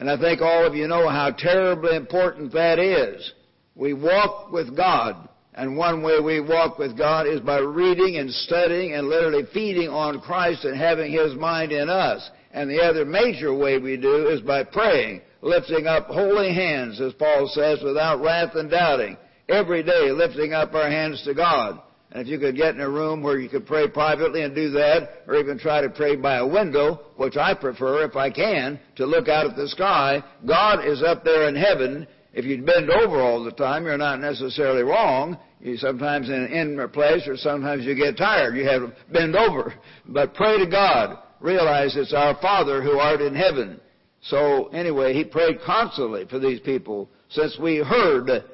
And 0.00 0.10
I 0.10 0.18
think 0.18 0.40
all 0.40 0.66
of 0.66 0.74
you 0.74 0.88
know 0.88 1.08
how 1.10 1.30
terribly 1.30 1.94
important 1.94 2.52
that 2.54 2.78
is. 2.78 3.32
We 3.74 3.92
walk 3.92 4.50
with 4.50 4.74
God. 4.74 5.28
And 5.52 5.76
one 5.76 6.02
way 6.02 6.20
we 6.20 6.40
walk 6.40 6.78
with 6.78 6.96
God 6.96 7.26
is 7.26 7.40
by 7.40 7.58
reading 7.58 8.16
and 8.16 8.30
studying 8.30 8.94
and 8.94 9.08
literally 9.08 9.44
feeding 9.52 9.88
on 9.88 10.20
Christ 10.20 10.64
and 10.64 10.76
having 10.76 11.12
His 11.12 11.34
mind 11.34 11.70
in 11.70 11.90
us. 11.90 12.30
And 12.52 12.70
the 12.70 12.80
other 12.80 13.04
major 13.04 13.54
way 13.54 13.78
we 13.78 13.98
do 13.98 14.28
is 14.28 14.40
by 14.40 14.64
praying 14.64 15.20
lifting 15.42 15.86
up 15.86 16.06
holy 16.06 16.54
hands, 16.54 17.00
as 17.00 17.12
Paul 17.14 17.50
says, 17.52 17.80
without 17.82 18.22
wrath 18.22 18.54
and 18.54 18.70
doubting. 18.70 19.16
Every 19.48 19.82
day 19.82 20.10
lifting 20.12 20.52
up 20.54 20.74
our 20.74 20.90
hands 20.90 21.22
to 21.24 21.34
God. 21.34 21.80
And 22.12 22.22
if 22.22 22.28
you 22.28 22.38
could 22.40 22.56
get 22.56 22.74
in 22.74 22.80
a 22.80 22.90
room 22.90 23.22
where 23.22 23.38
you 23.38 23.48
could 23.48 23.66
pray 23.66 23.88
privately 23.88 24.42
and 24.42 24.54
do 24.54 24.70
that, 24.70 25.22
or 25.28 25.36
even 25.36 25.58
try 25.58 25.80
to 25.80 25.88
pray 25.88 26.16
by 26.16 26.38
a 26.38 26.46
window, 26.46 27.02
which 27.16 27.36
I 27.36 27.54
prefer, 27.54 28.04
if 28.04 28.16
I 28.16 28.30
can, 28.30 28.80
to 28.96 29.06
look 29.06 29.28
out 29.28 29.46
at 29.46 29.56
the 29.56 29.68
sky, 29.68 30.22
God 30.46 30.84
is 30.84 31.02
up 31.04 31.22
there 31.22 31.48
in 31.48 31.54
heaven. 31.54 32.08
If 32.32 32.44
you 32.44 32.62
bend 32.62 32.90
over 32.90 33.20
all 33.20 33.44
the 33.44 33.52
time, 33.52 33.84
you're 33.84 33.96
not 33.96 34.20
necessarily 34.20 34.82
wrong. 34.82 35.38
You 35.60 35.76
sometimes 35.76 36.28
in 36.28 36.34
an 36.34 36.52
intimate 36.52 36.92
place, 36.92 37.28
or 37.28 37.36
sometimes 37.36 37.84
you 37.84 37.94
get 37.94 38.16
tired. 38.16 38.56
You 38.56 38.66
have 38.66 38.82
to 38.82 38.92
bend 39.12 39.36
over. 39.36 39.72
But 40.06 40.34
pray 40.34 40.58
to 40.58 40.68
God. 40.68 41.18
Realize 41.40 41.96
it's 41.96 42.12
our 42.12 42.36
Father 42.40 42.82
who 42.82 42.98
art 42.98 43.20
in 43.20 43.34
heaven. 43.34 43.80
So 44.22 44.66
anyway, 44.68 45.14
he 45.14 45.24
prayed 45.24 45.58
constantly 45.64 46.26
for 46.26 46.38
these 46.38 46.60
people. 46.60 47.08
Since 47.30 47.58
we 47.58 47.78
heard, 47.78 48.44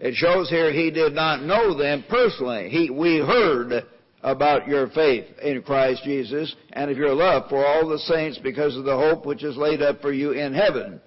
it 0.00 0.14
shows 0.14 0.48
here 0.48 0.72
he 0.72 0.90
did 0.90 1.12
not 1.12 1.42
know 1.42 1.76
them 1.76 2.04
personally. 2.08 2.70
He, 2.70 2.88
we 2.88 3.18
heard 3.18 3.84
about 4.22 4.66
your 4.66 4.88
faith 4.88 5.26
in 5.42 5.60
Christ 5.60 6.02
Jesus 6.04 6.56
and 6.72 6.90
of 6.90 6.96
your 6.96 7.14
love 7.14 7.50
for 7.50 7.64
all 7.64 7.86
the 7.86 7.98
saints 7.98 8.38
because 8.42 8.76
of 8.76 8.84
the 8.84 8.96
hope 8.96 9.26
which 9.26 9.44
is 9.44 9.58
laid 9.58 9.82
up 9.82 10.00
for 10.00 10.10
you 10.10 10.32
in 10.32 10.54
heaven. 10.54 11.02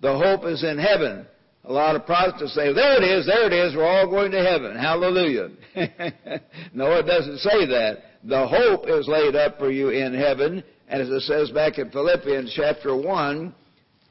The 0.00 0.16
hope 0.16 0.44
is 0.44 0.62
in 0.62 0.78
heaven. 0.78 1.26
A 1.64 1.72
lot 1.72 1.96
of 1.96 2.06
Protestants 2.06 2.54
say, 2.54 2.72
there 2.72 3.02
it 3.02 3.04
is, 3.04 3.26
there 3.26 3.46
it 3.46 3.52
is, 3.52 3.74
we're 3.74 3.84
all 3.84 4.08
going 4.08 4.30
to 4.30 4.44
heaven. 4.44 4.76
Hallelujah. 4.76 5.48
no, 6.72 6.92
it 6.92 7.06
doesn't 7.06 7.38
say 7.38 7.66
that. 7.66 7.98
The 8.22 8.46
hope 8.46 8.88
is 8.88 9.08
laid 9.08 9.34
up 9.34 9.58
for 9.58 9.72
you 9.72 9.88
in 9.88 10.14
heaven, 10.14 10.62
and 10.86 11.02
as 11.02 11.08
it 11.08 11.22
says 11.22 11.50
back 11.50 11.78
in 11.78 11.90
Philippians 11.90 12.52
chapter 12.54 12.96
1, 12.96 13.52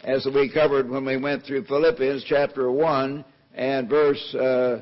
as 0.04 0.28
we 0.36 0.52
covered 0.52 0.90
when 0.90 1.06
we 1.06 1.16
went 1.16 1.46
through 1.46 1.64
Philippians 1.64 2.26
chapter 2.28 2.70
1 2.70 3.24
and 3.56 3.90
verse, 3.90 4.36
uh, 4.36 4.82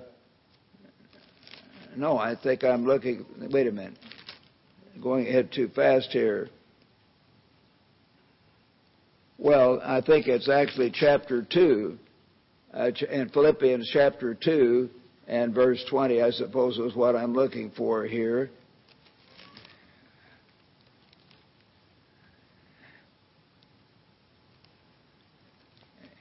no, 1.96 2.18
I 2.18 2.36
think 2.36 2.64
I'm 2.64 2.86
looking, 2.86 3.26
wait 3.52 3.68
a 3.68 3.72
minute, 3.72 3.98
going 5.02 5.28
ahead 5.28 5.52
too 5.54 5.70
fast 5.70 6.10
here. 6.10 6.50
Well, 9.38 9.80
I 9.84 10.02
think 10.02 10.28
it's 10.28 10.50
actually 10.50 10.92
chapter 10.92 11.44
2, 11.44 11.98
uh, 12.74 12.92
in 13.12 13.30
Philippians 13.30 13.90
chapter 13.94 14.34
2 14.34 14.90
and 15.28 15.54
verse 15.54 15.84
20, 15.90 16.22
I 16.22 16.32
suppose 16.32 16.78
is 16.78 16.96
what 16.96 17.16
I'm 17.16 17.34
looking 17.34 17.72
for 17.78 18.06
here. 18.06 18.50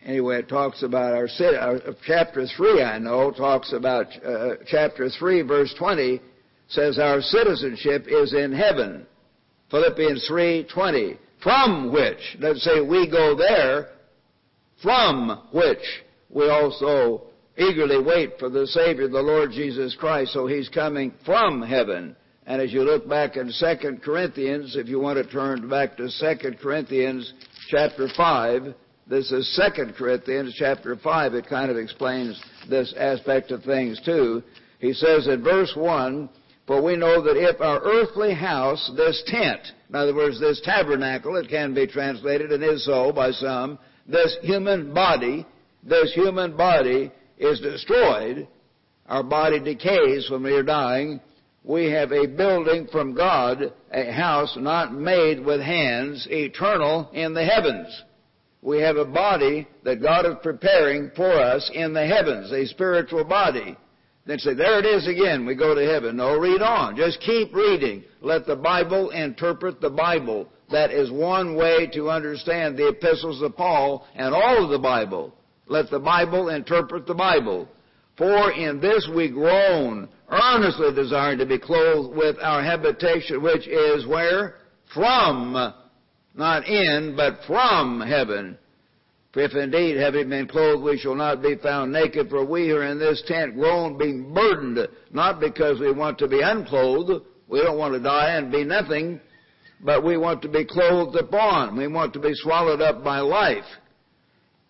Anyway, 0.05 0.39
it 0.39 0.49
talks 0.49 0.83
about 0.83 1.13
our. 1.13 1.29
Our, 1.61 1.81
chapter 2.07 2.47
3, 2.47 2.83
I 2.83 2.99
know, 2.99 3.31
talks 3.31 3.73
about, 3.73 4.07
uh, 4.25 4.57
chapter 4.67 5.09
3, 5.09 5.43
verse 5.43 5.75
20, 5.79 6.21
says 6.69 6.99
our 6.99 7.21
citizenship 7.21 8.07
is 8.09 8.35
in 8.35 8.53
heaven. 8.53 9.07
Philippians 9.71 10.27
3, 10.29 10.67
20. 10.73 11.19
From 11.43 11.93
which, 11.93 12.37
doesn't 12.41 12.61
say 12.61 12.81
we 12.81 13.11
go 13.11 13.37
there, 13.37 13.89
from 14.83 15.49
which 15.53 15.83
we 16.31 16.49
also 16.49 17.27
eagerly 17.57 18.01
wait 18.01 18.39
for 18.39 18.49
the 18.49 18.67
Savior, 18.67 19.09
the 19.09 19.21
Lord 19.21 19.51
Jesus 19.51 19.97
Christ. 19.99 20.33
So 20.33 20.47
He's 20.47 20.69
coming 20.69 21.13
from 21.25 21.63
heaven. 21.63 22.17
And 22.47 22.61
as 22.61 22.73
you 22.73 22.83
look 22.83 23.09
back 23.09 23.37
in 23.37 23.53
2 23.57 23.99
Corinthians, 24.05 24.77
if 24.77 24.89
you 24.89 24.99
want 24.99 25.19
to 25.19 25.33
turn 25.33 25.69
back 25.69 25.97
to 25.97 26.09
2 26.09 26.57
Corinthians 26.61 27.33
chapter 27.69 28.09
5, 28.17 28.75
this 29.07 29.33
is 29.33 29.61
2 29.77 29.93
Corinthians 29.99 30.55
chapter 30.57 30.97
5. 30.97 31.35
It 31.35 31.49
kind 31.49 31.71
of 31.71 31.77
explains 31.77 32.41
this 32.69 32.95
aspect 32.97 33.51
of 33.51 33.65
things 33.65 34.01
too. 34.05 34.43
He 34.79 34.93
says 34.93 35.27
in 35.27 35.43
verse 35.43 35.73
1, 35.77 36.29
For 36.67 36.81
we 36.81 36.97
know 36.97 37.21
that 37.21 37.37
if 37.37 37.61
our 37.61 37.81
earthly 37.81 38.33
house, 38.33 38.91
this 38.97 39.23
tent, 39.27 39.61
in 39.89 39.97
other 39.97 40.15
words, 40.15 40.39
this 40.39 40.61
tabernacle, 40.65 41.37
it 41.37 41.49
can 41.49 41.75
be 41.75 41.87
translated 41.87 42.53
and 42.53 42.63
is 42.63 42.85
so 42.85 43.13
by 43.13 43.33
some, 43.33 43.79
this 44.07 44.37
human 44.43 44.95
body, 44.95 45.47
this 45.83 46.13
human 46.15 46.57
body 46.57 47.11
is 47.39 47.61
destroyed, 47.61 48.47
our 49.07 49.25
body 49.25 49.59
decays 49.59 50.31
when 50.31 50.45
we 50.45 50.53
are 50.53 50.63
dying, 50.63 51.21
we 51.65 51.91
have 51.91 52.13
a 52.13 52.27
building 52.27 52.87
from 52.91 53.15
God, 53.15 53.73
a 53.93 54.13
house 54.13 54.57
not 54.57 54.95
made 54.95 55.45
with 55.45 55.61
hands, 55.61 56.27
eternal 56.31 57.11
in 57.13 57.35
the 57.35 57.45
heavens 57.45 58.03
we 58.63 58.81
have 58.81 58.97
a 58.97 59.05
body 59.05 59.67
that 59.83 60.01
God 60.01 60.25
is 60.25 60.37
preparing 60.43 61.11
for 61.17 61.33
us 61.33 61.69
in 61.75 61.93
the 61.93 62.07
heavens, 62.07 62.53
a 62.53 62.65
spiritual 62.67 63.25
body. 63.25 63.77
Then 64.25 64.39
say, 64.39 64.55
there 64.55 64.79
it 64.79 64.87
is 64.87 65.09
again, 65.09 65.45
we 65.45 65.57
go 65.57 65.75
to 65.75 65.85
heaven. 65.85 66.17
No, 66.17 66.39
read 66.39 66.63
on. 66.63 66.97
Just 66.97 67.21
keep 67.21 67.53
reading. 67.53 68.05
Let 68.21 68.47
the 68.47 68.55
Bible 68.55 69.11
interpret 69.11 69.81
the 69.81 69.91
Bible. 69.91 70.49
That 70.71 70.93
is 70.93 71.11
one 71.11 71.57
way 71.57 71.89
to 71.93 72.09
understand 72.09 72.79
the 72.79 72.89
epistles 72.89 73.43
of 73.43 73.57
Paul 73.57 74.07
and 74.15 74.33
all 74.33 74.65
of 74.65 74.71
the 74.71 74.79
Bible. 74.79 75.35
Let 75.67 75.91
the 75.91 75.99
Bible 75.99 76.51
interpret 76.51 77.05
the 77.07 77.15
Bible. 77.15 77.69
For 78.17 78.53
in 78.53 78.81
this 78.81 79.09
we 79.13 79.29
groan, 79.29 80.09
earnestly 80.31 80.95
desiring 80.95 81.39
to 81.39 81.47
be 81.47 81.59
clothed 81.59 82.17
with 82.17 82.37
our 82.41 82.63
habitation, 82.63 83.43
which 83.43 83.67
is 83.67 84.07
where? 84.07 84.55
From 84.95 85.75
not 86.35 86.67
in, 86.67 87.15
but 87.17 87.39
from 87.47 88.01
heaven. 88.01 88.59
For 89.33 89.41
if 89.41 89.55
indeed, 89.55 89.97
having 89.97 90.29
been 90.29 90.47
clothed, 90.47 90.83
we 90.83 90.99
shall 90.99 91.15
not 91.15 91.41
be 91.41 91.57
found 91.57 91.93
naked, 91.93 92.29
for 92.29 92.45
we 92.45 92.71
are 92.71 92.85
in 92.85 92.99
this 92.99 93.23
tent 93.27 93.55
grown, 93.55 93.97
being 93.97 94.35
burdened, 94.35 94.89
not 95.11 95.41
because 95.41 95.81
we 95.81 95.91
want 95.93 96.19
to 96.19 96.29
be 96.29 96.41
unclothed, 96.43 97.25
we 97.49 97.61
don't 97.61 97.79
want 97.79 97.95
to 97.95 98.01
die 98.01 98.37
and 98.37 98.53
be 98.53 98.65
nothing, 98.65 99.21
but 99.81 100.05
we 100.05 100.17
want 100.17 100.43
to 100.43 100.49
be 100.49 100.65
clothed 100.65 101.17
upon. 101.17 101.77
We 101.77 101.89
want 101.89 102.13
to 102.15 102.21
be 102.21 102.33
swallowed 102.35 102.81
up 102.81 103.03
by 103.03 103.19
life. 103.19 103.65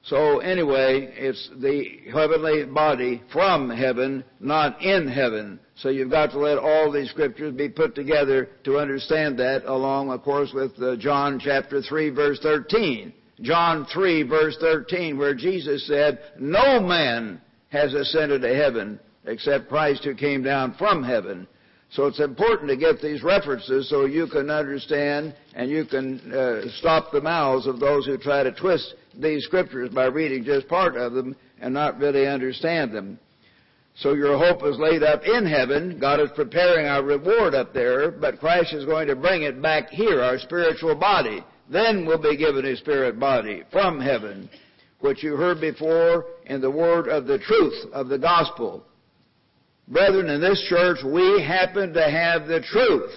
So 0.04 0.40
anyway, 0.40 1.12
it's 1.12 1.50
the 1.61 2.11
heavenly 2.12 2.64
body 2.64 3.23
from 3.33 3.71
heaven, 3.71 4.25
not 4.40 4.83
in 4.83 5.07
heaven. 5.07 5.61
So 5.83 5.89
you've 5.89 6.11
got 6.12 6.31
to 6.31 6.39
let 6.39 6.59
all 6.59 6.93
these 6.93 7.11
scriptures 7.11 7.53
be 7.57 7.69
put 7.69 7.97
together 7.97 8.51
to 8.62 8.79
understand 8.79 9.37
that, 9.41 9.65
along, 9.65 10.12
of 10.12 10.23
course, 10.23 10.53
with 10.55 10.81
uh, 10.81 10.95
John 10.95 11.41
chapter 11.43 11.83
3 11.83 12.11
verse 12.11 12.39
13. 12.41 13.12
John 13.41 13.85
3 13.93 14.23
verse 14.23 14.57
13, 14.61 15.19
where 15.19 15.35
Jesus 15.35 15.85
said, 15.89 16.21
No 16.39 16.79
man 16.79 17.41
has 17.71 17.95
ascended 17.95 18.43
to 18.43 18.55
heaven 18.55 19.01
except 19.25 19.69
Christ 19.69 20.05
who 20.05 20.15
came 20.15 20.45
down 20.45 20.75
from 20.79 21.03
heaven. 21.03 21.49
So 21.91 22.07
it's 22.07 22.21
important 22.21 22.71
to 22.71 22.77
get 22.77 23.01
these 23.01 23.25
references 23.25 23.91
so 23.91 24.05
you 24.05 24.29
can 24.29 24.51
understand 24.51 25.35
and 25.55 25.69
you 25.69 25.85
can 25.85 26.33
uh, 26.33 26.62
stop 26.79 27.11
the 27.11 27.21
mouths 27.21 27.67
of 27.67 27.81
those 27.81 28.07
who 28.07 28.17
try 28.19 28.45
to 28.45 28.53
twist 28.53 28.95
these 29.19 29.45
scriptures 29.45 29.91
by 29.91 30.05
reading 30.05 30.45
just 30.45 30.69
part 30.69 30.97
of 30.97 31.12
them 31.12 31.35
and 31.61 31.75
not 31.75 31.99
really 31.99 32.29
understand 32.29 32.95
them. 32.95 33.19
So 33.95 34.15
your 34.15 34.39
hope 34.39 34.63
is 34.65 34.79
laid 34.79 35.03
up 35.03 35.23
in 35.25 35.45
heaven. 35.45 35.99
God 35.99 36.21
is 36.21 36.31
preparing 36.35 36.87
our 36.87 37.03
reward 37.03 37.55
up 37.55 37.75
there, 37.75 38.11
but 38.11 38.41
Christ 38.41 38.73
is 38.73 38.85
going 38.85 39.07
to 39.09 39.17
bring 39.17 39.43
it 39.43 39.61
back 39.61 39.91
here, 39.91 40.23
our 40.23 40.39
spiritual 40.39 40.95
body. 40.95 41.45
Then 41.69 42.07
we'll 42.07 42.21
be 42.21 42.37
given 42.37 42.65
a 42.65 42.77
spirit 42.77 43.21
body 43.21 43.63
from 43.71 44.01
heaven, 44.01 44.49
which 45.01 45.23
you 45.23 45.37
heard 45.37 45.61
before 45.61 46.25
in 46.47 46.61
the 46.61 46.71
word 46.71 47.09
of 47.09 47.27
the 47.27 47.39
truth 47.39 47.93
of 47.93 48.09
the 48.09 48.19
gospel. 48.19 48.85
Brethren, 49.89 50.29
in 50.29 50.41
this 50.41 50.65
church, 50.69 50.99
we 51.05 51.43
happen 51.43 51.93
to 51.93 52.11
have 52.11 52.47
the 52.47 52.61
truth. 52.61 53.11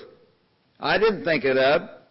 I 0.79 0.97
didn't 0.97 1.23
think 1.23 1.45
it 1.45 1.57
up. 1.57 2.09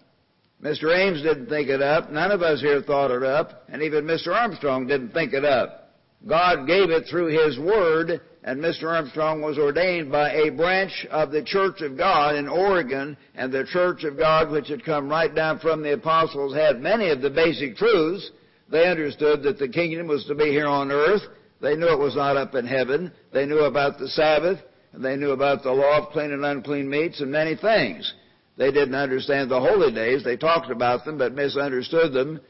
Mr. 0.63 0.97
Ames 0.97 1.23
didn't 1.23 1.49
think 1.49 1.69
it 1.69 1.83
up. 1.83 2.11
None 2.11 2.31
of 2.31 2.41
us 2.41 2.61
here 2.61 2.81
thought 2.81 3.11
it 3.11 3.23
up. 3.23 3.65
And 3.69 3.83
even 3.83 4.05
Mr. 4.05 4.29
Armstrong 4.29 4.87
didn't 4.87 5.11
think 5.11 5.35
it 5.35 5.45
up. 5.45 5.91
God 6.27 6.67
gave 6.67 6.89
it 6.89 7.05
through 7.11 7.27
His 7.27 7.59
Word, 7.59 8.23
and 8.45 8.61
Mr. 8.61 8.85
Armstrong 8.85 9.41
was 9.41 9.57
ordained 9.57 10.13
by 10.13 10.31
a 10.31 10.51
branch 10.51 11.07
of 11.11 11.31
the 11.31 11.43
Church 11.43 11.81
of 11.81 11.97
God 11.97 12.37
in 12.37 12.47
Oregon, 12.47 13.17
and 13.35 13.51
the 13.51 13.65
Church 13.65 14.05
of 14.05 14.19
God, 14.19 14.51
which 14.51 14.69
had 14.69 14.85
come 14.85 15.09
right 15.09 15.35
down 15.35 15.59
from 15.61 15.83
the 15.83 15.95
apostles, 15.95 16.55
had 16.55 16.79
many 16.79 17.09
of 17.09 17.23
the 17.23 17.31
basic 17.31 17.75
truths. 17.77 18.31
They 18.71 18.87
understood 18.87 19.43
that 19.45 19.59
the 19.59 19.69
kingdom 19.69 20.09
was 20.09 20.27
to 20.27 20.35
be 20.35 20.51
here 20.51 20.67
on 20.67 20.93
earth. 20.93 21.23
They 21.63 21.75
knew 21.75 21.89
it 21.89 21.99
was 21.99 22.17
not 22.17 22.37
up 22.37 22.55
in 22.55 22.67
heaven. 22.67 23.11
They 23.33 23.47
knew 23.47 23.61
about 23.61 23.99
the 23.99 24.09
Sabbath, 24.09 24.59
and 24.93 25.03
they 25.03 25.17
knew 25.17 25.31
about 25.31 25.63
the 25.63 25.73
law 25.73 26.03
of 26.03 26.13
clean 26.13 26.31
and 26.31 26.45
unclean 26.45 26.89
meats 26.89 27.23
and 27.23 27.33
many 27.33 27.57
things. 27.57 28.13
They 28.59 28.71
didn't 28.71 28.95
understand 28.95 29.51
the 29.51 29.61
holy 29.61 29.91
days. 29.91 30.23
They 30.23 30.37
talked 30.37 30.71
about 30.71 31.07
them, 31.07 31.17
but 31.17 31.33
misunderstood 31.33 32.13
them. 32.13 32.41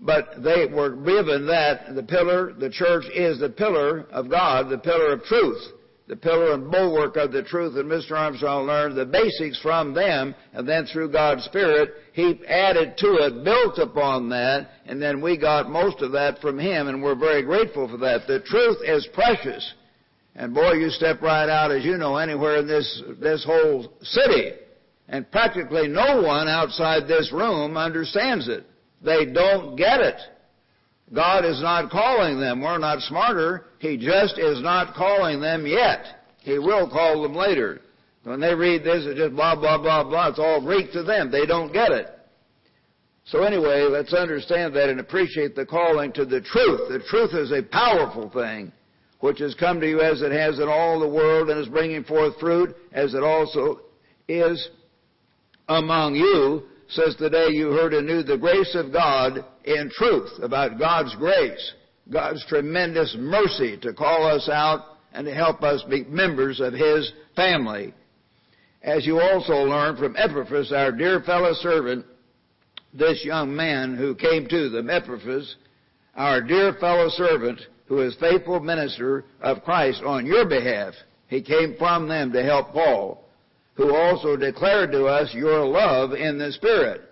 But 0.00 0.42
they 0.42 0.66
were 0.66 0.90
given 0.90 1.46
that 1.46 1.94
the 1.94 2.02
pillar, 2.02 2.52
the 2.52 2.70
church 2.70 3.04
is 3.14 3.38
the 3.38 3.48
pillar 3.48 4.06
of 4.10 4.28
God, 4.28 4.68
the 4.68 4.78
pillar 4.78 5.12
of 5.12 5.22
truth, 5.24 5.62
the 6.08 6.16
pillar 6.16 6.52
and 6.52 6.70
bulwark 6.70 7.16
of 7.16 7.32
the 7.32 7.42
truth. 7.42 7.76
And 7.76 7.90
Mr. 7.90 8.12
Armstrong 8.12 8.66
learned 8.66 8.96
the 8.96 9.06
basics 9.06 9.58
from 9.60 9.94
them, 9.94 10.34
and 10.52 10.68
then 10.68 10.86
through 10.86 11.12
God's 11.12 11.44
Spirit, 11.44 11.90
he 12.12 12.40
added 12.46 12.98
to 12.98 13.06
it, 13.20 13.44
built 13.44 13.78
upon 13.78 14.28
that, 14.30 14.68
and 14.86 15.00
then 15.00 15.22
we 15.22 15.38
got 15.38 15.70
most 15.70 16.02
of 16.02 16.12
that 16.12 16.40
from 16.40 16.58
him, 16.58 16.88
and 16.88 17.02
we're 17.02 17.14
very 17.14 17.42
grateful 17.42 17.88
for 17.88 17.96
that. 17.98 18.26
The 18.26 18.40
truth 18.40 18.78
is 18.84 19.08
precious. 19.14 19.74
And 20.36 20.52
boy, 20.52 20.72
you 20.72 20.90
step 20.90 21.22
right 21.22 21.48
out, 21.48 21.70
as 21.70 21.84
you 21.84 21.96
know, 21.96 22.16
anywhere 22.16 22.58
in 22.58 22.66
this, 22.66 23.02
this 23.20 23.44
whole 23.44 23.92
city, 24.02 24.52
and 25.08 25.30
practically 25.30 25.86
no 25.86 26.22
one 26.22 26.48
outside 26.48 27.06
this 27.06 27.32
room 27.32 27.76
understands 27.76 28.48
it. 28.48 28.66
They 29.04 29.26
don't 29.26 29.76
get 29.76 30.00
it. 30.00 30.16
God 31.12 31.44
is 31.44 31.60
not 31.60 31.90
calling 31.90 32.40
them. 32.40 32.62
We're 32.62 32.78
not 32.78 33.00
smarter. 33.00 33.66
He 33.78 33.96
just 33.96 34.38
is 34.38 34.62
not 34.62 34.94
calling 34.94 35.40
them 35.40 35.66
yet. 35.66 36.04
He 36.40 36.58
will 36.58 36.88
call 36.88 37.22
them 37.22 37.34
later. 37.34 37.80
When 38.24 38.40
they 38.40 38.54
read 38.54 38.82
this, 38.82 39.04
it's 39.04 39.18
just 39.18 39.34
blah, 39.34 39.54
blah, 39.54 39.76
blah, 39.78 40.02
blah. 40.04 40.28
It's 40.28 40.38
all 40.38 40.62
Greek 40.62 40.92
to 40.92 41.02
them. 41.02 41.30
They 41.30 41.44
don't 41.44 41.72
get 41.72 41.92
it. 41.92 42.08
So 43.26 43.42
anyway, 43.42 43.82
let's 43.82 44.12
understand 44.12 44.74
that 44.76 44.88
and 44.88 45.00
appreciate 45.00 45.54
the 45.54 45.66
calling 45.66 46.12
to 46.12 46.24
the 46.24 46.40
truth. 46.40 46.88
The 46.88 47.02
truth 47.08 47.34
is 47.34 47.52
a 47.52 47.62
powerful 47.62 48.30
thing, 48.30 48.72
which 49.20 49.38
has 49.40 49.54
come 49.54 49.80
to 49.80 49.88
you 49.88 50.00
as 50.00 50.22
it 50.22 50.32
has 50.32 50.58
in 50.58 50.68
all 50.68 51.00
the 51.00 51.08
world 51.08 51.50
and 51.50 51.60
is 51.60 51.68
bringing 51.68 52.04
forth 52.04 52.38
fruit, 52.40 52.74
as 52.92 53.14
it 53.14 53.22
also 53.22 53.80
is 54.28 54.68
among 55.68 56.14
you 56.14 56.64
says 56.88 57.16
today 57.16 57.48
you 57.50 57.70
heard 57.70 57.94
anew 57.94 58.22
the 58.22 58.38
grace 58.38 58.74
of 58.74 58.92
God 58.92 59.44
in 59.64 59.90
truth 59.94 60.30
about 60.42 60.78
God's 60.78 61.14
grace, 61.16 61.72
God's 62.12 62.44
tremendous 62.46 63.16
mercy 63.18 63.78
to 63.78 63.92
call 63.92 64.26
us 64.26 64.48
out 64.52 64.98
and 65.12 65.26
to 65.26 65.34
help 65.34 65.62
us 65.62 65.82
be 65.88 66.04
members 66.04 66.60
of 66.60 66.72
His 66.72 67.10
family. 67.34 67.94
As 68.82 69.06
you 69.06 69.20
also 69.20 69.54
learned 69.54 69.98
from 69.98 70.16
Epaphras, 70.16 70.72
our 70.72 70.92
dear 70.92 71.20
fellow 71.22 71.54
servant, 71.54 72.04
this 72.92 73.24
young 73.24 73.54
man 73.54 73.96
who 73.96 74.14
came 74.14 74.46
to 74.48 74.68
them, 74.68 74.90
Epaphras, 74.90 75.56
our 76.14 76.42
dear 76.42 76.74
fellow 76.74 77.08
servant, 77.08 77.60
who 77.86 78.00
is 78.00 78.14
faithful 78.20 78.60
minister 78.60 79.24
of 79.40 79.64
Christ 79.64 80.02
on 80.04 80.26
your 80.26 80.46
behalf. 80.46 80.94
He 81.28 81.42
came 81.42 81.76
from 81.78 82.08
them 82.08 82.32
to 82.32 82.42
help 82.42 82.72
Paul 82.72 83.23
who 83.74 83.94
also 83.94 84.36
declared 84.36 84.92
to 84.92 85.06
us 85.06 85.34
your 85.34 85.64
love 85.64 86.12
in 86.12 86.38
the 86.38 86.52
Spirit. 86.52 87.02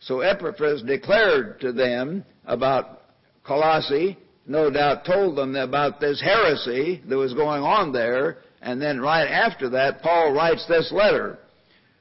So 0.00 0.20
Epaphras 0.20 0.82
declared 0.82 1.60
to 1.60 1.72
them 1.72 2.24
about 2.44 3.02
Colossae, 3.44 4.18
no 4.46 4.70
doubt 4.70 5.04
told 5.04 5.36
them 5.36 5.56
about 5.56 6.00
this 6.00 6.20
heresy 6.20 7.02
that 7.08 7.16
was 7.16 7.34
going 7.34 7.62
on 7.62 7.92
there, 7.92 8.38
and 8.62 8.80
then 8.80 9.00
right 9.00 9.26
after 9.26 9.68
that, 9.70 10.02
Paul 10.02 10.32
writes 10.32 10.66
this 10.68 10.90
letter. 10.92 11.38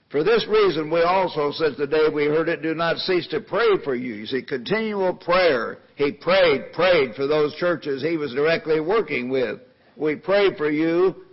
For 0.09 0.23
this 0.23 0.45
reason, 0.47 0.89
we 0.89 1.01
also, 1.01 1.51
since 1.51 1.77
the 1.77 1.87
day 1.87 2.07
we 2.13 2.25
heard 2.25 2.47
it, 2.47 2.61
do 2.61 2.73
not 2.73 2.97
cease 2.97 3.27
to 3.27 3.41
pray 3.41 3.77
for 3.83 3.95
you. 3.95 4.13
You 4.13 4.25
see, 4.27 4.43
continual 4.43 5.13
prayer. 5.13 5.79
He 5.95 6.11
prayed, 6.11 6.71
prayed 6.73 7.15
for 7.15 7.27
those 7.27 7.55
churches 7.55 8.01
he 8.01 8.15
was 8.15 8.33
directly 8.33 8.79
working 8.79 9.29
with. 9.29 9.59
We 9.97 10.15
pray 10.15 10.55
for 10.55 10.69
you 10.69 11.24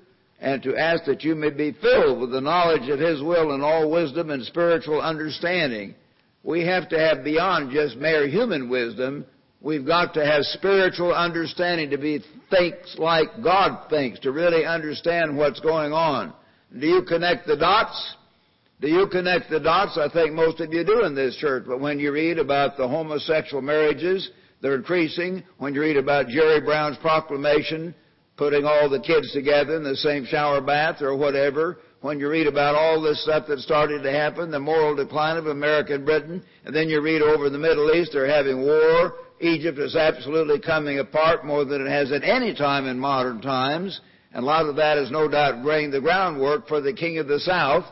and 0.42 0.60
to 0.64 0.76
ask 0.76 1.04
that 1.04 1.22
you 1.22 1.36
may 1.36 1.50
be 1.50 1.70
filled 1.80 2.20
with 2.20 2.32
the 2.32 2.40
knowledge 2.40 2.88
of 2.88 2.98
His 2.98 3.22
will 3.22 3.52
and 3.52 3.62
all 3.62 3.88
wisdom 3.88 4.30
and 4.30 4.44
spiritual 4.44 5.00
understanding. 5.00 5.94
We 6.42 6.66
have 6.66 6.88
to 6.88 6.98
have 6.98 7.22
beyond 7.22 7.70
just 7.70 7.96
mere 7.96 8.26
human 8.26 8.68
wisdom. 8.68 9.24
We've 9.60 9.86
got 9.86 10.14
to 10.14 10.26
have 10.26 10.42
spiritual 10.46 11.14
understanding 11.14 11.90
to 11.90 11.96
be 11.96 12.24
thinks 12.50 12.98
like 12.98 13.28
God 13.40 13.88
thinks, 13.88 14.18
to 14.20 14.32
really 14.32 14.66
understand 14.66 15.36
what's 15.36 15.60
going 15.60 15.92
on. 15.92 16.34
Do 16.76 16.88
you 16.88 17.02
connect 17.02 17.46
the 17.46 17.56
dots? 17.56 18.16
Do 18.80 18.88
you 18.88 19.06
connect 19.06 19.48
the 19.48 19.60
dots? 19.60 19.96
I 19.96 20.08
think 20.12 20.32
most 20.34 20.60
of 20.60 20.72
you 20.72 20.84
do 20.84 21.04
in 21.04 21.14
this 21.14 21.36
church. 21.36 21.66
But 21.68 21.78
when 21.78 22.00
you 22.00 22.10
read 22.10 22.40
about 22.40 22.76
the 22.76 22.88
homosexual 22.88 23.62
marriages, 23.62 24.28
they're 24.60 24.74
increasing. 24.74 25.44
When 25.58 25.72
you 25.72 25.82
read 25.82 25.96
about 25.96 26.26
Jerry 26.26 26.60
Brown's 26.60 26.96
proclamation 26.96 27.94
putting 28.36 28.64
all 28.64 28.88
the 28.88 29.00
kids 29.00 29.32
together 29.32 29.76
in 29.76 29.82
the 29.82 29.96
same 29.96 30.24
shower 30.24 30.60
bath 30.60 31.02
or 31.02 31.16
whatever, 31.16 31.78
when 32.00 32.18
you 32.18 32.28
read 32.28 32.46
about 32.46 32.74
all 32.74 33.00
this 33.00 33.22
stuff 33.22 33.46
that 33.46 33.60
started 33.60 34.02
to 34.02 34.10
happen, 34.10 34.50
the 34.50 34.58
moral 34.58 34.96
decline 34.96 35.36
of 35.36 35.46
American 35.46 36.04
Britain, 36.04 36.42
and 36.64 36.74
then 36.74 36.88
you 36.88 37.00
read 37.00 37.22
over 37.22 37.46
in 37.46 37.52
the 37.52 37.58
Middle 37.58 37.92
East, 37.94 38.10
they're 38.12 38.26
having 38.26 38.62
war, 38.62 39.14
Egypt 39.40 39.78
is 39.78 39.96
absolutely 39.96 40.60
coming 40.60 40.98
apart 40.98 41.44
more 41.44 41.64
than 41.64 41.84
it 41.86 41.90
has 41.90 42.10
at 42.12 42.24
any 42.24 42.54
time 42.54 42.86
in 42.86 42.98
modern 42.98 43.40
times, 43.40 44.00
and 44.32 44.42
a 44.42 44.46
lot 44.46 44.66
of 44.66 44.76
that 44.76 44.98
is 44.98 45.10
no 45.10 45.28
doubt 45.28 45.64
laying 45.64 45.90
the 45.90 46.00
groundwork 46.00 46.66
for 46.66 46.80
the 46.80 46.92
King 46.92 47.18
of 47.18 47.28
the 47.28 47.40
South, 47.40 47.84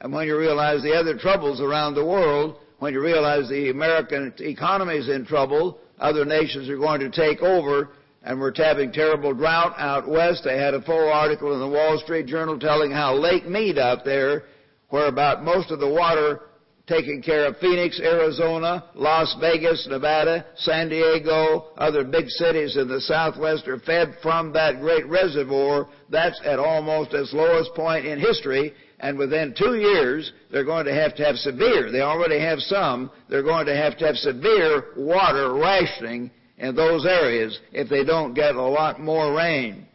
and 0.00 0.12
when 0.12 0.26
you 0.26 0.36
realize 0.36 0.82
the 0.82 0.94
other 0.94 1.16
troubles 1.16 1.60
around 1.60 1.94
the 1.94 2.04
world, 2.04 2.56
when 2.80 2.92
you 2.92 3.00
realize 3.00 3.48
the 3.48 3.70
American 3.70 4.34
economy 4.40 4.96
is 4.96 5.08
in 5.08 5.24
trouble, 5.24 5.78
other 5.98 6.24
nations 6.24 6.68
are 6.68 6.76
going 6.76 7.00
to 7.00 7.10
take 7.10 7.40
over, 7.40 7.90
and 8.24 8.40
we're 8.40 8.52
having 8.56 8.90
terrible 8.90 9.34
drought 9.34 9.74
out 9.78 10.08
west. 10.08 10.42
They 10.44 10.58
had 10.58 10.74
a 10.74 10.82
full 10.82 11.12
article 11.12 11.52
in 11.52 11.60
the 11.60 11.68
Wall 11.68 12.00
Street 12.02 12.26
Journal 12.26 12.58
telling 12.58 12.90
how 12.90 13.14
Lake 13.14 13.46
Mead 13.46 13.78
out 13.78 14.04
there, 14.04 14.44
where 14.88 15.06
about 15.06 15.44
most 15.44 15.70
of 15.70 15.78
the 15.78 15.88
water 15.88 16.40
taking 16.86 17.22
care 17.22 17.46
of 17.46 17.56
Phoenix, 17.58 17.98
Arizona, 18.00 18.84
Las 18.94 19.34
Vegas, 19.40 19.86
Nevada, 19.90 20.44
San 20.56 20.88
Diego, 20.88 21.72
other 21.78 22.04
big 22.04 22.28
cities 22.28 22.76
in 22.76 22.88
the 22.88 23.00
southwest 23.00 23.66
are 23.68 23.78
fed 23.80 24.14
from 24.22 24.52
that 24.52 24.80
great 24.80 25.06
reservoir. 25.06 25.88
That's 26.10 26.40
at 26.44 26.58
almost 26.58 27.14
its 27.14 27.32
lowest 27.32 27.74
point 27.74 28.04
in 28.06 28.18
history. 28.18 28.74
And 29.00 29.18
within 29.18 29.54
two 29.56 29.76
years, 29.76 30.32
they're 30.50 30.64
going 30.64 30.86
to 30.86 30.94
have 30.94 31.14
to 31.16 31.24
have 31.24 31.36
severe, 31.36 31.90
they 31.90 32.00
already 32.00 32.40
have 32.40 32.60
some, 32.60 33.10
they're 33.28 33.42
going 33.42 33.66
to 33.66 33.76
have 33.76 33.98
to 33.98 34.06
have 34.06 34.16
severe 34.16 34.92
water 34.96 35.54
rationing 35.54 36.30
in 36.58 36.74
those 36.74 37.04
areas 37.04 37.58
if 37.72 37.88
they 37.88 38.04
don't 38.04 38.34
get 38.34 38.54
a 38.54 38.62
lot 38.62 39.00
more 39.00 39.34
rain. 39.34 39.86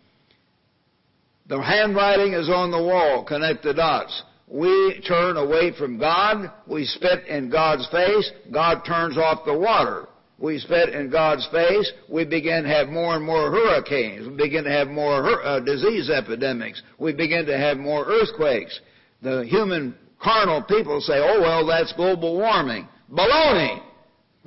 The 1.48 1.62
handwriting 1.62 2.34
is 2.34 2.50
on 2.50 2.72
the 2.72 2.82
wall. 2.82 3.24
Connect 3.24 3.64
the 3.64 3.74
dots. 3.74 4.24
We 4.48 5.02
turn 5.08 5.38
away 5.38 5.74
from 5.78 5.98
God. 5.98 6.52
We 6.68 6.86
spit 6.86 7.26
in 7.28 7.50
God's 7.50 7.88
face. 7.90 8.32
God 8.52 8.82
turns 8.86 9.18
off 9.18 9.46
the 9.46 9.58
water. 9.58 10.08
We 10.38 10.58
spit 10.60 10.90
in 10.90 11.10
God's 11.10 11.48
face. 11.52 11.92
We 12.08 12.24
begin 12.24 12.64
to 12.64 12.70
have 12.70 12.88
more 12.88 13.16
and 13.16 13.26
more 13.26 13.52
hurricanes. 13.52 14.28
We 14.28 14.36
begin 14.36 14.64
to 14.64 14.72
have 14.72 14.88
more 14.88 15.44
uh, 15.44 15.60
disease 15.60 16.10
epidemics. 16.10 16.82
We 16.98 17.14
begin 17.14 17.46
to 17.48 17.58
have 17.58 17.78
more 17.78 18.06
earthquakes. 18.06 18.80
The 19.22 19.46
human 19.46 19.96
carnal 20.22 20.64
people 20.64 21.02
say, 21.02 21.16
oh 21.18 21.42
well, 21.42 21.66
that's 21.68 21.94
global 21.94 22.38
warming. 22.38 22.88
Baloney! 23.12 23.82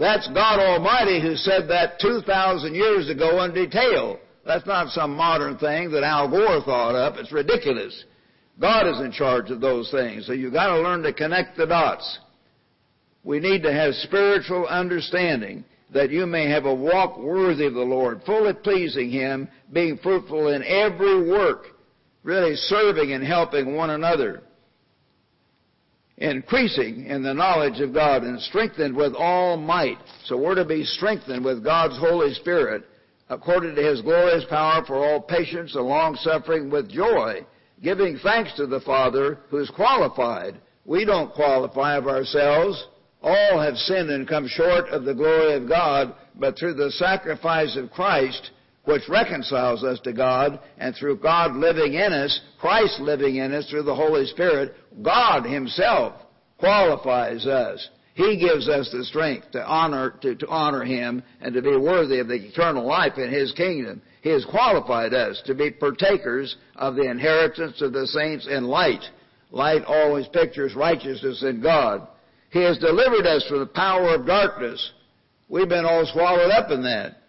That's 0.03 0.27
God 0.35 0.59
Almighty 0.59 1.23
who 1.23 1.37
said 1.37 1.69
that 1.69 2.01
2,000 2.01 2.75
years 2.75 3.09
ago 3.09 3.45
in 3.45 3.55
detail. 3.55 4.19
That's 4.45 4.67
not 4.67 4.89
some 4.89 5.15
modern 5.15 5.59
thing 5.59 5.93
that 5.93 6.03
Al 6.03 6.29
Gore 6.29 6.61
thought 6.65 6.97
up. 6.97 7.19
It's 7.19 7.31
ridiculous. 7.31 8.05
God 8.61 8.89
is 8.89 8.99
in 8.99 9.13
charge 9.13 9.53
of 9.53 9.61
those 9.61 9.93
things. 9.93 10.27
So 10.27 10.33
you've 10.33 10.55
got 10.55 10.75
to 10.75 10.83
learn 10.83 11.05
to 11.05 11.13
connect 11.13 11.57
the 11.57 11.67
dots. 11.67 12.19
We 13.23 13.39
need 13.39 13.63
to 13.63 13.73
have 13.73 13.95
spiritual 13.95 14.67
understanding 14.67 15.65
that 15.95 16.11
you 16.11 16.27
may 16.27 16.51
have 16.51 16.65
a 16.65 16.75
walk 16.75 17.17
worthy 17.17 17.67
of 17.67 17.75
the 17.75 17.81
Lord, 17.81 18.23
fully 18.27 18.55
pleasing 18.55 19.09
Him, 19.09 19.47
being 19.73 19.99
fruitful 19.99 20.49
in 20.49 20.65
every 20.65 21.31
work, 21.31 21.67
really 22.25 22.57
serving 22.57 23.13
and 23.13 23.23
helping 23.23 23.77
one 23.77 23.91
another 23.91 24.43
increasing 26.23 27.07
in 27.07 27.23
the 27.23 27.35
knowledge 27.35 27.81
of 27.81 27.93
God 27.93 28.23
and 28.23 28.41
strengthened 28.41 28.95
with 28.95 29.15
all 29.15 29.57
might. 29.57 29.99
So 30.25 30.37
we're 30.37 30.55
to 30.55 30.65
be 30.65 30.85
strengthened 30.85 31.45
with 31.45 31.65
God's 31.65 31.99
Holy 31.99 32.33
Spirit 32.35 32.85
according 33.29 33.75
to 33.75 33.83
His 33.83 34.03
glorious 34.03 34.45
power 34.49 34.85
for 34.87 34.97
all 34.97 35.21
patience 35.21 35.75
and 35.75 35.85
long 35.85 36.15
suffering 36.17 36.71
with 36.71 36.91
joy, 36.91 37.45
giving 37.83 38.19
thanks 38.23 38.55
to 38.57 38.67
the 38.67 38.81
Father 38.81 39.41
who 39.49 39.59
is 39.59 39.71
qualified. 39.71 40.61
We 40.85 41.05
don't 41.05 41.33
qualify 41.33 41.97
of 41.97 42.07
ourselves. 42.07 42.87
All 43.23 43.61
have 43.61 43.77
sinned 43.77 44.11
and 44.11 44.29
come 44.29 44.47
short 44.49 44.89
of 44.91 45.05
the 45.05 45.15
glory 45.15 45.55
of 45.55 45.69
God, 45.69 46.15
but 46.37 46.57
through 46.57 46.75
the 46.75 46.91
sacrifice 46.93 47.77
of 47.77 47.91
Christ, 47.91 48.51
which 48.85 49.09
reconciles 49.09 49.85
us 49.85 50.01
to 50.01 50.13
God, 50.13 50.59
and 50.79 50.95
through 50.95 51.19
God 51.19 51.55
living 51.55 51.95
in 51.95 52.13
us, 52.13 52.41
Christ 52.61 53.01
living 53.01 53.37
in 53.37 53.55
us 53.55 53.69
through 53.71 53.85
the 53.85 53.95
Holy 53.95 54.27
Spirit, 54.27 54.75
God 55.03 55.45
Himself 55.45 56.15
qualifies 56.59 57.47
us. 57.47 57.89
He 58.15 58.37
gives 58.37 58.69
us 58.69 58.91
the 58.93 59.05
strength 59.05 59.53
to 59.53 59.65
honor, 59.65 60.15
to, 60.23 60.35
to 60.35 60.49
honor 60.49 60.85
Him 60.85 61.23
and 61.41 61.55
to 61.55 61.63
be 61.63 61.77
worthy 61.77 62.19
of 62.19 62.29
the 62.29 62.35
eternal 62.35 62.87
life 62.87 63.17
in 63.17 63.33
His 63.33 63.53
kingdom. 63.53 64.03
He 64.21 64.31
has 64.31 64.45
qualified 64.45 65.15
us 65.15 65.41
to 65.47 65.55
be 65.55 65.71
partakers 65.71 66.57
of 66.77 66.95
the 66.95 67.11
inheritance 67.11 67.81
of 67.81 67.93
the 67.93 68.07
saints 68.07 68.47
in 68.49 68.65
light. 68.65 69.03
Light 69.51 69.85
always 69.85 70.27
pictures 70.29 70.75
righteousness 70.75 71.43
in 71.43 71.63
God. 71.63 72.07
He 72.51 72.63
has 72.63 72.79
delivered 72.79 73.27
us 73.27 73.47
from 73.49 73.61
the 73.61 73.67
power 73.67 74.15
of 74.15 74.27
darkness. 74.27 74.93
We've 75.49 75.69
been 75.69 75.87
all 75.87 76.07
swallowed 76.13 76.51
up 76.51 76.71
in 76.71 76.83
that. 76.83 77.22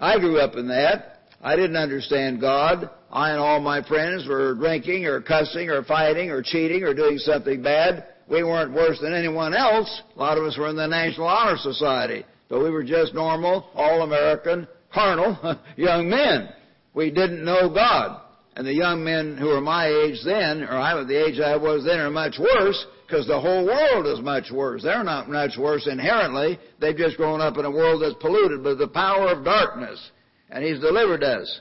I 0.00 0.18
grew 0.18 0.40
up 0.40 0.56
in 0.56 0.66
that. 0.68 1.18
I 1.42 1.56
didn't 1.56 1.76
understand 1.76 2.40
God. 2.40 2.90
I 3.10 3.30
and 3.30 3.38
all 3.38 3.60
my 3.60 3.82
friends 3.86 4.26
were 4.26 4.54
drinking 4.54 5.04
or 5.04 5.20
cussing 5.20 5.68
or 5.68 5.84
fighting 5.84 6.30
or 6.30 6.42
cheating 6.42 6.82
or 6.82 6.94
doing 6.94 7.18
something 7.18 7.62
bad. 7.62 8.06
We 8.28 8.42
weren't 8.42 8.72
worse 8.72 8.98
than 9.00 9.14
anyone 9.14 9.54
else. 9.54 10.02
A 10.16 10.18
lot 10.18 10.38
of 10.38 10.44
us 10.44 10.56
were 10.56 10.68
in 10.68 10.76
the 10.76 10.86
National 10.86 11.26
Honor 11.26 11.56
Society. 11.58 12.24
But 12.48 12.62
we 12.62 12.70
were 12.70 12.84
just 12.84 13.14
normal, 13.14 13.70
all-American, 13.74 14.66
carnal 14.92 15.60
young 15.76 16.08
men. 16.08 16.48
We 16.94 17.10
didn't 17.10 17.44
know 17.44 17.68
God. 17.72 18.22
And 18.56 18.66
the 18.66 18.74
young 18.74 19.04
men 19.04 19.36
who 19.36 19.46
were 19.46 19.60
my 19.60 19.86
age 19.86 20.18
then, 20.24 20.62
or 20.62 20.76
I 20.76 20.94
was 20.94 21.06
the 21.06 21.24
age 21.24 21.40
I 21.40 21.56
was 21.56 21.84
then, 21.84 22.00
are 22.00 22.10
much 22.10 22.36
worse 22.38 22.86
because 23.10 23.26
the 23.26 23.40
whole 23.40 23.66
world 23.66 24.06
is 24.06 24.24
much 24.24 24.50
worse. 24.52 24.82
They're 24.82 25.02
not 25.02 25.28
much 25.28 25.56
worse 25.58 25.88
inherently. 25.90 26.58
They've 26.80 26.96
just 26.96 27.16
grown 27.16 27.40
up 27.40 27.58
in 27.58 27.64
a 27.64 27.70
world 27.70 28.02
that's 28.02 28.14
polluted 28.20 28.62
by 28.62 28.74
the 28.74 28.88
power 28.88 29.28
of 29.28 29.44
darkness. 29.44 30.10
And 30.50 30.64
He's 30.64 30.78
delivered 30.78 31.24
us 31.24 31.60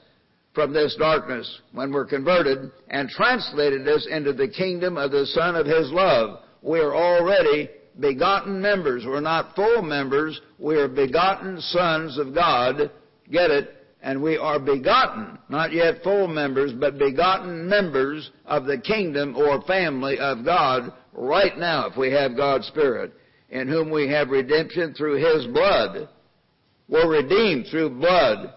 from 0.54 0.74
this 0.74 0.96
darkness 1.00 1.62
when 1.72 1.92
we're 1.92 2.06
converted 2.06 2.72
and 2.90 3.10
translated 3.10 3.88
us 3.88 4.08
into 4.10 4.34
the 4.34 4.48
kingdom 4.48 4.98
of 4.98 5.12
the 5.12 5.26
Son 5.28 5.56
of 5.56 5.66
His 5.66 5.92
love. 5.92 6.42
We 6.62 6.80
are 6.80 6.96
already 6.96 7.70
begotten 8.00 8.62
members. 8.62 9.06
We're 9.06 9.20
not 9.20 9.56
full 9.56 9.82
members. 9.82 10.40
We 10.60 10.76
are 10.76 10.88
begotten 10.88 11.60
sons 11.62 12.18
of 12.18 12.34
God. 12.36 12.92
Get 13.32 13.50
it? 13.52 13.76
and 14.02 14.22
we 14.22 14.38
are 14.38 14.60
begotten, 14.60 15.38
not 15.50 15.74
yet 15.74 16.04
full 16.04 16.28
members, 16.28 16.72
but 16.72 16.98
begotten 16.98 17.68
members 17.68 18.32
of 18.46 18.66
the 18.66 18.78
kingdom 18.78 19.36
or 19.36 19.62
family 19.64 20.18
of 20.20 20.46
God 20.46 20.94
right 21.14 21.58
now 21.58 21.88
if 21.88 21.98
we 21.98 22.12
have 22.12 22.36
God's 22.36 22.68
Spirit, 22.68 23.14
in 23.50 23.68
whom 23.68 23.90
we 23.90 24.08
have 24.10 24.30
redemption 24.30 24.94
through 24.94 25.16
His 25.16 25.48
blood. 25.48 26.10
We're 26.88 27.10
redeemed 27.10 27.68
through 27.70 27.92
blood. 27.92 28.54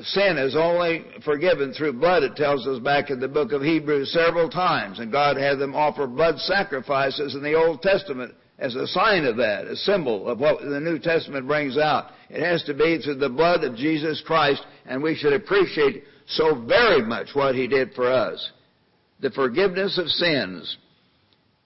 Sin 0.00 0.38
is 0.38 0.56
only 0.56 1.04
forgiven 1.24 1.72
through 1.72 1.94
blood, 1.94 2.22
it 2.22 2.34
tells 2.34 2.66
us 2.66 2.78
back 2.78 3.10
in 3.10 3.20
the 3.20 3.28
book 3.28 3.52
of 3.52 3.60
Hebrews 3.60 4.10
several 4.12 4.48
times, 4.48 5.00
and 5.00 5.12
God 5.12 5.36
had 5.36 5.58
them 5.58 5.74
offer 5.74 6.06
blood 6.06 6.38
sacrifices 6.38 7.34
in 7.34 7.42
the 7.42 7.54
Old 7.54 7.82
Testament 7.82 8.34
as 8.58 8.74
a 8.74 8.86
sign 8.86 9.26
of 9.26 9.36
that, 9.36 9.66
a 9.66 9.76
symbol 9.76 10.28
of 10.28 10.40
what 10.40 10.62
the 10.62 10.80
New 10.80 10.98
Testament 10.98 11.46
brings 11.46 11.76
out. 11.76 12.10
It 12.30 12.42
has 12.42 12.62
to 12.64 12.74
be 12.74 12.98
through 12.98 13.16
the 13.16 13.28
blood 13.28 13.64
of 13.64 13.76
Jesus 13.76 14.22
Christ, 14.26 14.64
and 14.86 15.02
we 15.02 15.14
should 15.14 15.34
appreciate 15.34 16.04
so 16.26 16.54
very 16.64 17.02
much 17.02 17.28
what 17.34 17.54
He 17.54 17.66
did 17.66 17.92
for 17.92 18.10
us. 18.10 18.52
The 19.20 19.30
forgiveness 19.30 19.98
of 19.98 20.08
sins. 20.08 20.78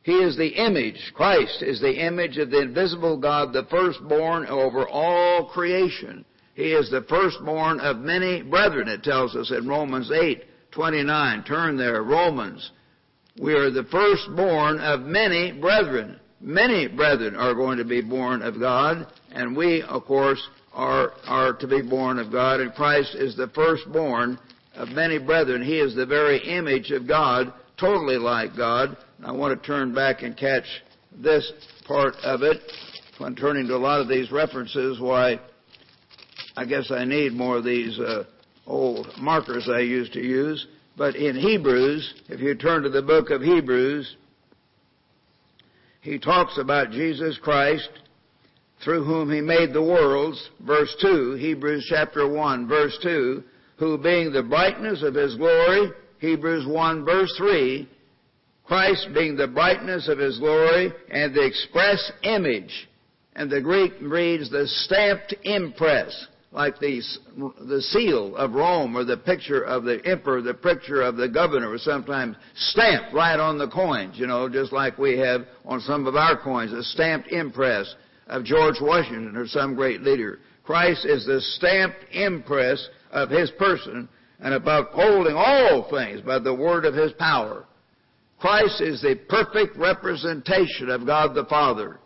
He 0.02 0.12
is 0.12 0.36
the 0.36 0.48
image, 0.48 1.12
Christ 1.14 1.62
is 1.62 1.80
the 1.80 2.06
image 2.06 2.38
of 2.38 2.50
the 2.50 2.62
invisible 2.62 3.18
God, 3.18 3.52
the 3.52 3.66
firstborn 3.70 4.46
over 4.46 4.88
all 4.88 5.46
creation. 5.46 6.24
He 6.54 6.72
is 6.72 6.90
the 6.90 7.02
firstborn 7.02 7.80
of 7.80 7.98
many 7.98 8.42
brethren, 8.42 8.88
it 8.88 9.02
tells 9.02 9.36
us 9.36 9.50
in 9.50 9.68
Romans 9.68 10.10
8, 10.10 10.42
29. 10.72 11.44
Turn 11.44 11.76
there, 11.76 12.02
Romans. 12.02 12.70
We 13.38 13.54
are 13.54 13.70
the 13.70 13.84
firstborn 13.84 14.80
of 14.80 15.00
many 15.02 15.52
brethren 15.52 16.20
many 16.40 16.88
brethren 16.88 17.36
are 17.36 17.54
going 17.54 17.78
to 17.78 17.84
be 17.84 18.00
born 18.00 18.42
of 18.42 18.58
God, 18.58 19.06
and 19.32 19.56
we, 19.56 19.82
of 19.82 20.04
course, 20.04 20.42
are, 20.72 21.12
are 21.26 21.52
to 21.54 21.66
be 21.66 21.82
born 21.82 22.18
of 22.18 22.32
God, 22.32 22.60
and 22.60 22.74
Christ 22.74 23.14
is 23.14 23.36
the 23.36 23.48
firstborn 23.48 24.38
of 24.74 24.88
many 24.88 25.18
brethren. 25.18 25.62
He 25.62 25.78
is 25.78 25.94
the 25.94 26.06
very 26.06 26.38
image 26.38 26.90
of 26.90 27.06
God, 27.06 27.52
totally 27.80 28.18
like 28.18 28.56
God. 28.56 28.96
I 29.24 29.32
want 29.32 29.60
to 29.60 29.66
turn 29.66 29.94
back 29.94 30.22
and 30.22 30.36
catch 30.36 30.64
this 31.12 31.50
part 31.86 32.14
of 32.22 32.42
it. 32.42 32.58
When 33.18 33.34
turning 33.34 33.66
to 33.68 33.74
a 33.74 33.78
lot 33.78 34.00
of 34.00 34.08
these 34.08 34.30
references, 34.30 35.00
why, 35.00 35.40
I 36.56 36.64
guess 36.66 36.90
I 36.90 37.04
need 37.04 37.32
more 37.32 37.58
of 37.58 37.64
these 37.64 37.98
uh, 37.98 38.24
old 38.66 39.08
markers 39.18 39.68
I 39.72 39.80
used 39.80 40.12
to 40.12 40.20
use. 40.20 40.66
But 40.96 41.16
in 41.16 41.36
Hebrews, 41.36 42.22
if 42.28 42.40
you 42.40 42.54
turn 42.54 42.82
to 42.82 42.90
the 42.90 43.02
book 43.02 43.30
of 43.30 43.42
Hebrews, 43.42 44.16
he 46.02 46.18
talks 46.18 46.58
about 46.58 46.90
Jesus 46.90 47.38
Christ 47.38 47.88
through 48.82 49.04
whom 49.04 49.30
he 49.30 49.40
made 49.40 49.72
the 49.72 49.82
worlds, 49.82 50.50
verse 50.66 50.94
2, 51.02 51.34
Hebrews 51.34 51.86
chapter 51.88 52.26
1, 52.26 52.66
verse 52.66 52.98
2, 53.02 53.42
who 53.78 53.98
being 53.98 54.32
the 54.32 54.42
brightness 54.42 55.02
of 55.02 55.14
his 55.14 55.36
glory, 55.36 55.90
Hebrews 56.20 56.66
1, 56.66 57.04
verse 57.04 57.34
3, 57.38 57.88
Christ 58.64 59.08
being 59.14 59.36
the 59.36 59.48
brightness 59.48 60.06
of 60.08 60.18
his 60.18 60.38
glory 60.38 60.92
and 61.10 61.34
the 61.34 61.44
express 61.44 62.12
image, 62.22 62.88
and 63.34 63.50
the 63.50 63.60
Greek 63.60 63.92
reads 64.00 64.50
the 64.50 64.66
stamped 64.66 65.34
impress 65.44 66.26
like 66.52 66.78
the, 66.80 67.00
the 67.68 67.80
seal 67.80 68.36
of 68.36 68.52
Rome 68.52 68.96
or 68.96 69.04
the 69.04 69.16
picture 69.16 69.62
of 69.62 69.84
the 69.84 70.00
emperor, 70.04 70.42
the 70.42 70.54
picture 70.54 71.00
of 71.00 71.16
the 71.16 71.28
governor 71.28 71.70
was 71.70 71.82
sometimes 71.82 72.36
stamped 72.56 73.14
right 73.14 73.38
on 73.38 73.56
the 73.56 73.68
coins, 73.68 74.18
you 74.18 74.26
know, 74.26 74.48
just 74.48 74.72
like 74.72 74.98
we 74.98 75.16
have 75.18 75.46
on 75.64 75.80
some 75.80 76.06
of 76.06 76.16
our 76.16 76.36
coins, 76.36 76.72
a 76.72 76.82
stamped 76.82 77.28
impress 77.28 77.94
of 78.26 78.44
George 78.44 78.76
Washington 78.80 79.36
or 79.36 79.46
some 79.46 79.74
great 79.74 80.02
leader. 80.02 80.40
Christ 80.64 81.06
is 81.06 81.24
the 81.24 81.40
stamped 81.40 82.04
impress 82.12 82.88
of 83.12 83.30
his 83.30 83.50
person 83.52 84.08
and 84.40 84.54
about 84.54 84.90
holding 84.92 85.34
all 85.36 85.88
things 85.90 86.20
by 86.22 86.38
the 86.38 86.54
word 86.54 86.84
of 86.84 86.94
his 86.94 87.12
power. 87.12 87.66
Christ 88.38 88.80
is 88.80 89.02
the 89.02 89.16
perfect 89.28 89.76
representation 89.76 90.88
of 90.88 91.06
God 91.06 91.34
the 91.34 91.44
Father. 91.44 92.00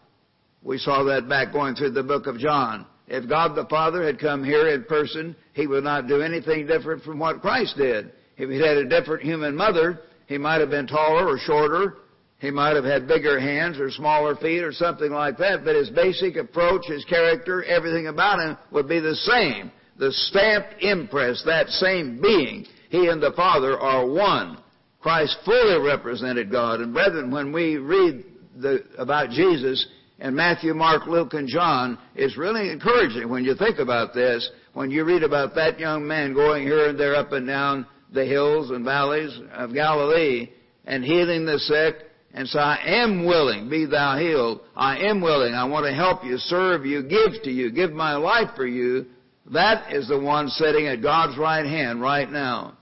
We 0.63 0.79
saw 0.79 1.05
that 1.05 1.29
back 1.29 1.53
going 1.53 1.77
through 1.77 1.93
the 1.93 2.03
book 2.03 2.27
of 2.27 2.39
John. 2.39 2.87
If 3.07 3.29
God 3.29 3.55
the 3.55 3.67
Father 3.67 4.05
had 4.05 4.19
come 4.19 4.43
here 4.43 4.69
in 4.69 4.85
person, 4.85 5.37
He 5.53 5.67
would 5.67 5.85
not 5.85 6.09
do 6.09 6.23
anything 6.23 6.67
different 6.67 7.05
from 7.05 7.19
what 7.19 7.41
Christ 7.41 7.77
did. 7.77 8.13
If 8.37 8.51
He 8.51 8.57
had 8.57 8.79
a 8.79 8.89
different 8.89 9.23
human 9.23 9.55
mother, 9.55 10.01
He 10.27 10.39
might 10.39 10.61
have 10.61 10.71
been 10.71 10.87
taller 10.87 11.29
or 11.29 11.39
shorter. 11.39 11.99
He 12.39 12.51
might 12.51 12.75
have 12.75 12.85
had 12.85 13.07
bigger 13.07 13.39
hands 13.39 13.79
or 13.79 13.91
smaller 13.91 14.35
feet 14.37 14.63
or 14.63 14.73
something 14.73 15.13
like 15.13 15.37
that, 15.39 15.65
but 15.65 15.77
His 15.77 15.91
basic 15.91 16.37
approach, 16.37 16.87
His 16.87 17.05
character, 17.05 17.63
everything 17.65 18.07
about 18.07 18.41
Him 18.41 18.57
would 18.73 18.89
be 18.89 19.01
the 19.01 19.15
same. 19.15 19.71
The 19.99 20.13
stamped 20.13 20.83
impress, 20.83 21.43
that 21.47 21.69
same 21.69 22.21
being, 22.21 22.67
He 22.91 23.09
and 23.09 23.23
the 23.23 23.33
Father 23.33 23.79
are 23.79 24.07
one. 24.07 24.59
Christ 25.01 25.37
fully 25.45 25.79
represented 25.87 26.51
God. 26.51 26.81
And 26.81 26.93
brethren, 26.95 27.31
when 27.31 27.53
we 27.53 27.77
read 27.77 28.25
the, 28.57 28.85
about 28.99 29.31
Jesus, 29.31 29.87
in 30.19 30.35
Matthew, 30.35 30.75
Mark, 30.75 31.07
Luke, 31.07 31.35
and 31.35 31.49
John 31.49 31.99
it's 32.15 32.39
really 32.39 32.71
encouraging 32.71 33.29
when 33.29 33.45
you 33.45 33.55
think 33.55 33.79
about 33.79 34.15
this. 34.15 34.49
When 34.73 34.91
you 34.91 35.05
read 35.05 35.23
about 35.23 35.55
that 35.57 35.79
young 35.79 36.07
man 36.07 36.35
going 36.35 36.65
here 36.65 36.89
and 36.89 36.99
there 36.99 37.15
up 37.15 37.33
and 37.33 37.47
down 37.47 37.87
the 38.13 38.25
hills 38.25 38.71
and 38.71 38.85
valleys 38.85 39.37
of 39.53 39.75
Galilee 39.75 40.51
and 40.87 41.05
healing 41.05 41.45
the 41.45 41.59
sick 41.59 41.97
and 42.33 42.49
say, 42.49 42.59
I 42.59 43.03
am 43.03 43.27
willing, 43.27 43.69
be 43.69 43.87
thou 43.87 44.17
healed. 44.19 44.61
I 44.75 44.99
am 44.99 45.21
willing. 45.21 45.55
I 45.55 45.65
want 45.65 45.87
to 45.87 45.93
help 45.93 46.25
you, 46.25 46.39
serve 46.39 46.87
you, 46.87 47.03
give 47.03 47.43
to 47.43 47.51
you, 47.51 47.71
give 47.71 47.93
my 47.93 48.15
life 48.15 48.51
for 48.57 48.67
you. 48.67 49.07
That 49.53 49.93
is 49.93 50.09
the 50.09 50.19
one 50.19 50.49
sitting 50.49 50.87
at 50.87 51.03
God's 51.03 51.37
right 51.39 51.67
hand 51.67 52.01
right 52.01 52.31
now. 52.31 52.79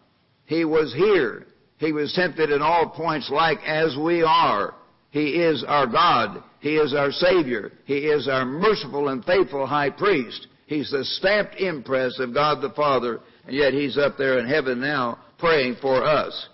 He 0.47 0.65
was 0.65 0.95
here. 0.95 1.47
He 1.79 1.93
was 1.93 2.13
tempted 2.15 2.51
in 2.51 2.63
all 2.63 2.89
points 2.89 3.31
like 3.31 3.59
as 3.67 3.97
we 3.97 4.23
are. 4.23 4.75
He 5.11 5.43
is 5.43 5.65
our 5.67 5.87
God. 5.87 6.43
He 6.61 6.77
is 6.77 6.95
our 6.95 7.11
Savior. 7.11 7.73
He 7.85 7.99
is 7.99 8.29
our 8.29 8.45
merciful 8.45 9.09
and 9.09 9.25
faithful 9.25 9.67
high 9.67 9.91
priest. 9.91 10.47
He's 10.67 10.91
the 10.91 11.05
stamped 11.05 11.57
impress 11.57 12.19
of 12.19 12.33
God 12.33 12.63
the 12.63 12.71
Father, 12.71 13.21
and 13.47 13.55
yet 13.55 13.75
He's 13.75 13.99
up 13.99 14.17
there 14.17 14.39
in 14.39 14.49
heaven 14.49 14.81
now 14.81 15.19
praying 15.39 15.77
for 15.83 16.05
us. 16.05 16.49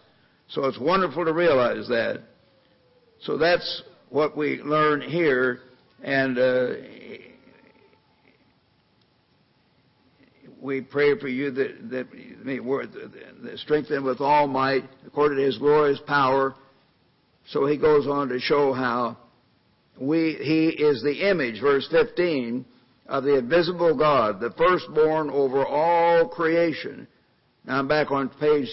So 0.49 0.65
it's 0.65 0.79
wonderful 0.79 1.25
to 1.27 1.33
realize 1.33 1.87
that. 1.89 2.23
So 3.21 3.37
that's 3.37 3.83
what 4.09 4.37
we 4.37 4.63
learn 4.63 5.03
here, 5.03 5.61
and 6.03 6.39
uh, 6.39 6.69
we 10.61 10.81
pray 10.81 11.19
for 11.19 11.29
you 11.29 11.51
that, 11.53 11.91
that 11.91 12.07
may 12.45 12.59
strengthen 13.57 14.05
with 14.05 14.21
all 14.21 14.47
might 14.47 14.85
according 15.07 15.39
to 15.39 15.45
His 15.45 15.59
glorious 15.59 16.01
power 16.07 16.55
so 17.51 17.67
he 17.67 17.79
goes 17.79 18.07
on 18.07 18.29
to 18.29 18.39
show 18.39 18.73
how 18.73 19.17
we, 19.99 20.39
he 20.41 20.69
is 20.69 21.03
the 21.03 21.29
image, 21.31 21.61
verse 21.61 21.89
15, 21.91 22.65
of 23.07 23.25
the 23.25 23.39
invisible 23.39 23.97
God, 23.97 24.39
the 24.39 24.51
firstborn 24.51 25.31
over 25.31 25.67
all 25.67 26.29
creation. 26.29 27.09
Now 27.65 27.79
I'm 27.79 27.89
back 27.89 28.11
on 28.11 28.29
page, 28.29 28.69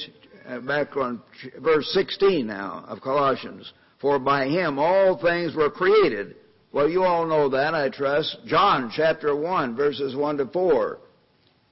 uh, 0.46 0.60
back 0.60 0.98
on 0.98 1.22
verse 1.60 1.90
16 1.94 2.46
now 2.46 2.84
of 2.88 3.02
Colossians. 3.02 3.72
For 4.02 4.20
by 4.20 4.48
him 4.48 4.78
all 4.78 5.18
things 5.18 5.56
were 5.56 5.70
created. 5.70 6.36
Well, 6.74 6.90
you 6.90 7.06
all 7.06 7.26
know 7.26 7.48
that, 7.50 7.74
I 7.74 7.90
trust. 7.90 8.38
John 8.46 8.92
chapter 8.94 9.34
1, 9.34 9.78
verses 9.78 10.18
1 10.18 10.38
to 10.38 10.48
4. 10.48 11.00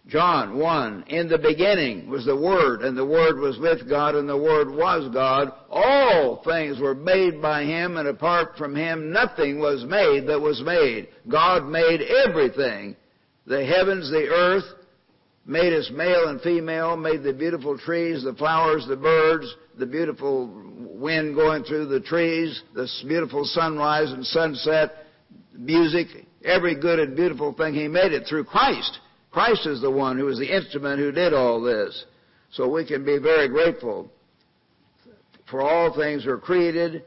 John 0.08 0.58
1, 0.58 1.06
in 1.08 1.30
the 1.30 1.38
beginning 1.38 2.10
was 2.10 2.26
the 2.26 2.36
Word, 2.36 2.82
and 2.82 2.98
the 2.98 3.06
Word 3.06 3.40
was 3.40 3.58
with 3.58 3.88
God, 3.88 4.16
and 4.16 4.28
the 4.28 4.38
Word 4.38 4.70
was 4.70 5.10
God. 5.14 5.50
All 5.70 6.42
things 6.44 6.80
were 6.80 6.94
made 6.94 7.42
by 7.42 7.64
Him, 7.64 7.96
and 7.96 8.10
apart 8.10 8.58
from 8.58 8.76
Him 8.76 9.14
nothing 9.14 9.60
was 9.60 9.86
made 9.86 10.28
that 10.28 10.42
was 10.42 10.62
made. 10.62 11.08
God 11.30 11.66
made 11.66 12.02
everything. 12.02 12.98
The 13.48 13.66
heavens, 13.66 14.10
the 14.12 14.28
earth, 14.28 14.66
made 15.46 15.72
us 15.72 15.90
male 15.94 16.28
and 16.28 16.42
female, 16.42 16.98
made 16.98 17.24
the 17.24 17.34
beautiful 17.34 17.78
trees, 17.78 18.24
the 18.24 18.34
flowers, 18.34 18.86
the 18.88 18.98
birds, 18.98 19.56
the 19.78 19.86
beautiful 19.86 20.48
wind 20.80 21.34
going 21.36 21.64
through 21.64 21.88
the 21.88 22.02
trees, 22.02 22.62
the 22.74 22.88
beautiful 23.08 23.46
sunrise 23.46 24.12
and 24.12 24.26
sunset, 24.26 24.92
music, 25.54 26.08
every 26.44 26.76
good 26.76 27.00
and 27.00 27.16
beautiful 27.16 27.54
thing. 27.54 27.74
He 27.74 27.88
made 27.88 28.12
it 28.12 28.26
through 28.28 28.44
Christ. 28.46 29.00
Christ 29.34 29.66
is 29.66 29.82
the 29.82 29.90
one 29.90 30.18
who 30.18 30.28
is 30.28 30.38
the 30.38 30.56
instrument 30.56 31.00
who 31.00 31.12
did 31.12 31.34
all 31.34 31.60
this. 31.60 32.06
So 32.52 32.70
we 32.70 32.86
can 32.86 33.04
be 33.04 33.18
very 33.18 33.48
grateful. 33.48 34.12
For 35.50 35.60
all 35.62 35.92
things 35.96 36.24
were 36.24 36.38
created 36.38 37.04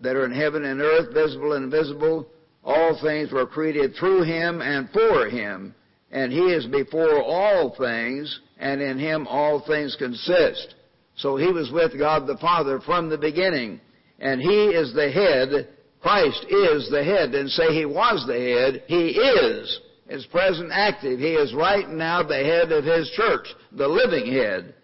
that 0.00 0.14
are 0.14 0.24
in 0.24 0.32
heaven 0.32 0.64
and 0.64 0.80
earth, 0.80 1.12
visible 1.12 1.54
and 1.54 1.64
invisible. 1.64 2.28
All 2.62 2.96
things 3.02 3.32
were 3.32 3.46
created 3.46 3.94
through 3.98 4.22
him 4.22 4.62
and 4.62 4.88
for 4.90 5.26
him. 5.28 5.74
And 6.12 6.32
he 6.32 6.52
is 6.52 6.66
before 6.66 7.20
all 7.20 7.74
things, 7.76 8.40
and 8.58 8.80
in 8.80 8.96
him 8.96 9.26
all 9.26 9.60
things 9.66 9.96
consist. 9.98 10.76
So 11.16 11.36
he 11.36 11.50
was 11.50 11.72
with 11.72 11.98
God 11.98 12.28
the 12.28 12.38
Father 12.38 12.78
from 12.80 13.08
the 13.08 13.18
beginning. 13.18 13.80
And 14.20 14.40
he 14.40 14.66
is 14.66 14.94
the 14.94 15.10
head. 15.10 15.68
Christ 16.00 16.46
is 16.48 16.88
the 16.90 17.02
head. 17.02 17.34
And 17.34 17.50
say 17.50 17.74
he 17.74 17.86
was 17.86 18.24
the 18.28 18.38
head. 18.38 18.84
He 18.86 19.08
is 19.10 19.80
is 20.08 20.26
present 20.26 20.70
active. 20.72 21.18
He 21.18 21.34
is 21.34 21.54
right 21.54 21.88
now 21.88 22.22
the 22.22 22.34
head 22.34 22.72
of 22.72 22.84
his 22.84 23.10
church, 23.10 23.46
the 23.72 23.88
living 23.88 24.32
head 24.32 24.74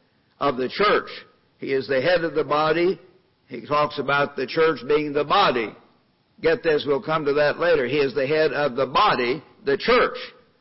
of 0.40 0.56
the 0.56 0.68
church. 0.68 1.08
He 1.58 1.72
is 1.72 1.86
the 1.86 2.00
head 2.00 2.24
of 2.24 2.34
the 2.34 2.44
body. 2.44 3.00
He 3.46 3.66
talks 3.66 3.98
about 3.98 4.34
the 4.34 4.46
church 4.46 4.80
being 4.88 5.12
the 5.12 5.24
body. 5.24 5.74
Get 6.40 6.62
this, 6.62 6.84
we'll 6.86 7.02
come 7.02 7.24
to 7.24 7.34
that 7.34 7.58
later. 7.58 7.86
He 7.86 7.98
is 7.98 8.14
the 8.14 8.26
head 8.26 8.52
of 8.52 8.74
the 8.74 8.86
body, 8.86 9.42
the 9.64 9.76
church, 9.76 10.16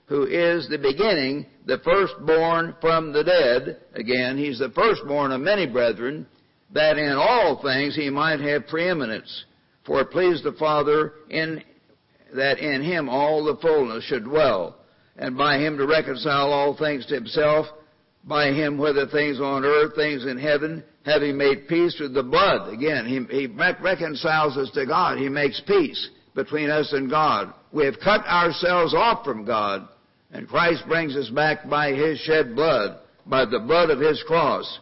who 0.06 0.26
is 0.26 0.68
the 0.70 0.78
beginning, 0.78 1.48
the 1.66 1.80
firstborn 1.84 2.76
from 2.82 3.12
the 3.12 3.24
dead. 3.24 3.80
Again, 3.96 4.38
he's 4.38 4.60
the 4.60 4.70
firstborn 4.76 5.32
of 5.32 5.42
many 5.42 5.66
brethren, 5.66 6.28
that 6.74 6.98
in 6.98 7.14
all 7.14 7.62
things 7.64 7.96
he 7.96 8.12
might 8.12 8.40
have 8.42 8.68
preeminence. 8.68 9.46
For 9.86 10.02
it 10.02 10.12
pleased 10.12 10.44
the 10.44 10.54
Father 10.54 11.14
in 11.30 11.64
that 12.36 12.60
in 12.60 12.82
him 12.82 13.10
all 13.10 13.44
the 13.44 13.58
fullness 13.62 14.04
should 14.06 14.24
dwell, 14.24 14.78
and 15.18 15.38
by 15.38 15.58
him 15.58 15.78
to 15.78 15.86
reconcile 15.86 16.52
all 16.52 16.76
things 16.78 17.06
to 17.08 17.16
himself, 17.16 17.68
by 18.24 18.52
him 18.52 18.78
whether 18.78 19.08
things 19.08 19.40
on 19.40 19.66
earth, 19.66 19.96
things 19.96 20.26
in 20.26 20.38
heaven, 20.38 20.84
having 21.06 21.38
made 21.38 21.68
peace 21.68 21.98
with 22.00 22.14
the 22.14 22.24
blood. 22.24 22.72
Again, 22.72 23.06
he, 23.06 23.36
he 23.36 23.48
reconciles 23.48 24.58
us 24.58 24.70
to 24.72 24.86
God. 24.86 25.18
He 25.18 25.30
makes 25.30 25.62
peace 25.66 26.10
between 26.36 26.70
us 26.70 26.94
and 26.94 27.10
God. 27.10 27.54
We 27.72 27.86
have 27.86 28.00
cut 28.04 28.26
ourselves 28.26 28.94
off 28.94 29.26
from 29.26 29.46
God, 29.46 29.88
and 30.32 30.48
Christ 30.48 30.84
brings 30.88 31.16
us 31.16 31.30
back 31.30 31.70
by 31.70 31.92
his 31.94 32.20
shed 32.20 32.56
blood, 32.56 33.00
by 33.26 33.46
the 33.46 33.60
blood 33.60 33.90
of 33.90 34.00
his 34.00 34.24
cross. 34.28 34.80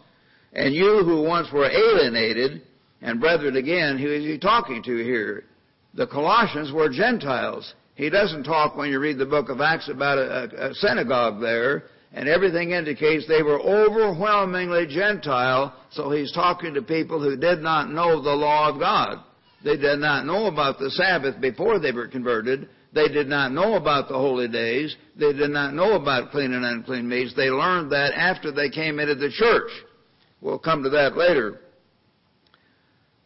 And 0.53 0.73
you 0.73 1.03
who 1.03 1.21
once 1.21 1.47
were 1.51 1.69
alienated, 1.69 2.63
and 3.01 3.19
brethren 3.19 3.55
again, 3.55 3.97
who 3.97 4.11
is 4.11 4.23
he 4.23 4.37
talking 4.37 4.83
to 4.83 4.97
here? 4.97 5.45
The 5.93 6.07
Colossians 6.07 6.71
were 6.71 6.89
Gentiles. 6.89 7.73
He 7.95 8.09
doesn't 8.09 8.43
talk 8.43 8.75
when 8.75 8.89
you 8.89 8.99
read 8.99 9.17
the 9.17 9.25
book 9.25 9.49
of 9.49 9.59
Acts 9.59 9.89
about 9.89 10.17
a, 10.17 10.69
a, 10.69 10.73
synagogue 10.75 11.41
there, 11.41 11.83
and 12.13 12.29
everything 12.29 12.71
indicates 12.71 13.27
they 13.27 13.43
were 13.43 13.59
overwhelmingly 13.59 14.87
Gentile, 14.87 15.75
so 15.91 16.09
he's 16.09 16.31
talking 16.31 16.73
to 16.73 16.81
people 16.81 17.21
who 17.21 17.35
did 17.35 17.59
not 17.59 17.91
know 17.91 18.21
the 18.21 18.29
law 18.29 18.69
of 18.69 18.79
God. 18.79 19.23
They 19.63 19.75
did 19.75 19.99
not 19.99 20.25
know 20.25 20.45
about 20.45 20.79
the 20.79 20.89
Sabbath 20.91 21.41
before 21.41 21.79
they 21.79 21.91
were 21.91 22.07
converted. 22.07 22.69
They 22.93 23.09
did 23.09 23.27
not 23.27 23.51
know 23.51 23.75
about 23.75 24.07
the 24.07 24.15
holy 24.15 24.47
days. 24.47 24.95
They 25.17 25.33
did 25.33 25.51
not 25.51 25.73
know 25.73 25.93
about 25.93 26.31
clean 26.31 26.53
and 26.53 26.65
unclean 26.65 27.07
meats. 27.07 27.35
They 27.35 27.49
learned 27.49 27.91
that 27.91 28.13
after 28.15 28.51
they 28.51 28.69
came 28.69 28.99
into 28.99 29.15
the 29.15 29.29
church. 29.29 29.69
We'll 30.41 30.59
come 30.59 30.83
to 30.83 30.89
that 30.91 31.17
later. 31.17 31.59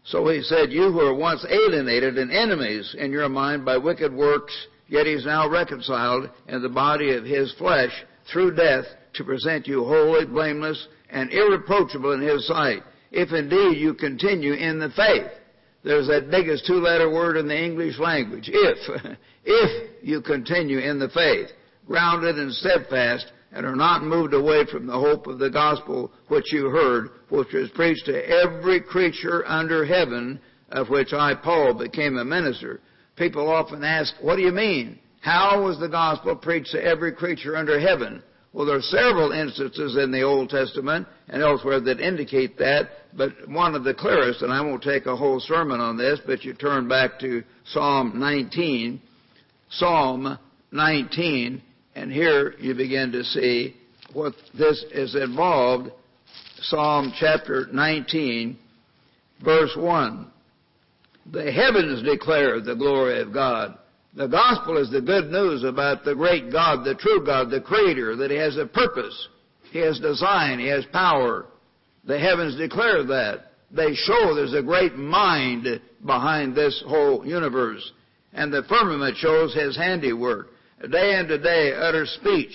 So 0.05 0.27
he 0.27 0.41
said, 0.41 0.71
You 0.71 0.91
who 0.91 0.97
were 0.97 1.13
once 1.13 1.45
alienated 1.49 2.17
and 2.17 2.31
enemies 2.31 2.95
in 2.97 3.11
your 3.11 3.29
mind 3.29 3.63
by 3.63 3.77
wicked 3.77 4.13
works, 4.13 4.53
yet 4.87 5.05
he's 5.05 5.25
now 5.25 5.49
reconciled 5.49 6.29
in 6.47 6.61
the 6.61 6.69
body 6.69 7.13
of 7.13 7.23
his 7.23 7.53
flesh 7.53 7.91
through 8.31 8.55
death 8.55 8.85
to 9.13 9.23
present 9.23 9.67
you 9.67 9.83
holy, 9.83 10.25
blameless, 10.25 10.87
and 11.09 11.31
irreproachable 11.31 12.13
in 12.13 12.21
his 12.21 12.45
sight, 12.47 12.83
if 13.11 13.31
indeed 13.31 13.77
you 13.77 13.93
continue 13.93 14.53
in 14.53 14.79
the 14.79 14.89
faith. 14.89 15.31
There's 15.83 16.07
that 16.07 16.31
biggest 16.31 16.65
two-letter 16.65 17.09
word 17.09 17.37
in 17.37 17.47
the 17.47 17.57
English 17.57 17.99
language, 17.99 18.49
if. 18.51 19.17
if 19.45 20.03
you 20.03 20.21
continue 20.21 20.79
in 20.79 20.99
the 20.99 21.09
faith, 21.09 21.49
grounded 21.85 22.37
and 22.37 22.53
steadfast, 22.53 23.31
and 23.53 23.65
are 23.65 23.75
not 23.75 24.03
moved 24.03 24.33
away 24.33 24.65
from 24.65 24.87
the 24.87 24.99
hope 24.99 25.27
of 25.27 25.37
the 25.37 25.49
gospel 25.49 26.11
which 26.27 26.51
you 26.51 26.69
heard, 26.69 27.09
which 27.29 27.53
was 27.53 27.69
preached 27.69 28.05
to 28.07 28.29
every 28.29 28.81
creature 28.81 29.47
under 29.47 29.85
heaven, 29.85 30.39
of 30.69 30.89
which 30.89 31.13
I, 31.13 31.35
Paul, 31.35 31.75
became 31.75 32.17
a 32.17 32.25
minister. 32.25 32.81
People 33.15 33.47
often 33.47 33.83
ask, 33.83 34.15
what 34.21 34.37
do 34.37 34.41
you 34.41 34.51
mean? 34.51 34.97
How 35.21 35.63
was 35.63 35.79
the 35.79 35.87
gospel 35.87 36.35
preached 36.35 36.71
to 36.71 36.83
every 36.83 37.13
creature 37.13 37.55
under 37.55 37.79
heaven? 37.79 38.23
Well, 38.53 38.65
there 38.65 38.77
are 38.77 38.81
several 38.81 39.31
instances 39.31 39.97
in 39.97 40.11
the 40.11 40.23
Old 40.23 40.49
Testament 40.49 41.07
and 41.27 41.41
elsewhere 41.41 41.79
that 41.81 41.99
indicate 41.99 42.57
that, 42.57 42.89
but 43.15 43.47
one 43.47 43.75
of 43.75 43.83
the 43.83 43.93
clearest, 43.93 44.41
and 44.41 44.51
I 44.51 44.61
won't 44.61 44.83
take 44.83 45.05
a 45.05 45.15
whole 45.15 45.39
sermon 45.39 45.79
on 45.79 45.97
this, 45.97 46.19
but 46.25 46.43
you 46.43 46.53
turn 46.53 46.87
back 46.87 47.19
to 47.19 47.43
Psalm 47.65 48.19
19. 48.19 49.01
Psalm 49.69 50.37
19 50.71 51.61
and 51.95 52.11
here 52.11 52.55
you 52.59 52.73
begin 52.73 53.11
to 53.11 53.23
see 53.23 53.75
what 54.13 54.33
this 54.57 54.83
is 54.91 55.15
involved. 55.15 55.91
Psalm 56.61 57.13
chapter 57.19 57.67
19, 57.71 58.57
verse 59.43 59.75
1. 59.75 60.31
The 61.31 61.51
heavens 61.51 62.03
declare 62.03 62.59
the 62.61 62.75
glory 62.75 63.21
of 63.21 63.33
God. 63.33 63.77
The 64.15 64.27
gospel 64.27 64.77
is 64.77 64.91
the 64.91 65.01
good 65.01 65.31
news 65.31 65.63
about 65.63 66.03
the 66.03 66.15
great 66.15 66.51
God, 66.51 66.83
the 66.83 66.95
true 66.95 67.25
God, 67.25 67.49
the 67.49 67.61
Creator, 67.61 68.15
that 68.17 68.31
He 68.31 68.37
has 68.37 68.57
a 68.57 68.65
purpose. 68.65 69.27
He 69.71 69.79
has 69.79 69.99
design. 69.99 70.59
He 70.59 70.67
has 70.67 70.85
power. 70.91 71.47
The 72.05 72.19
heavens 72.19 72.55
declare 72.55 73.03
that. 73.05 73.51
They 73.71 73.95
show 73.95 74.35
there's 74.35 74.53
a 74.53 74.61
great 74.61 74.95
mind 74.95 75.65
behind 76.05 76.53
this 76.55 76.83
whole 76.87 77.25
universe. 77.25 77.91
And 78.33 78.53
the 78.53 78.63
firmament 78.69 79.17
shows 79.17 79.55
His 79.55 79.75
handiwork 79.75 80.49
day 80.87 81.15
unto 81.15 81.37
day 81.37 81.73
utters 81.73 82.17
speech, 82.19 82.53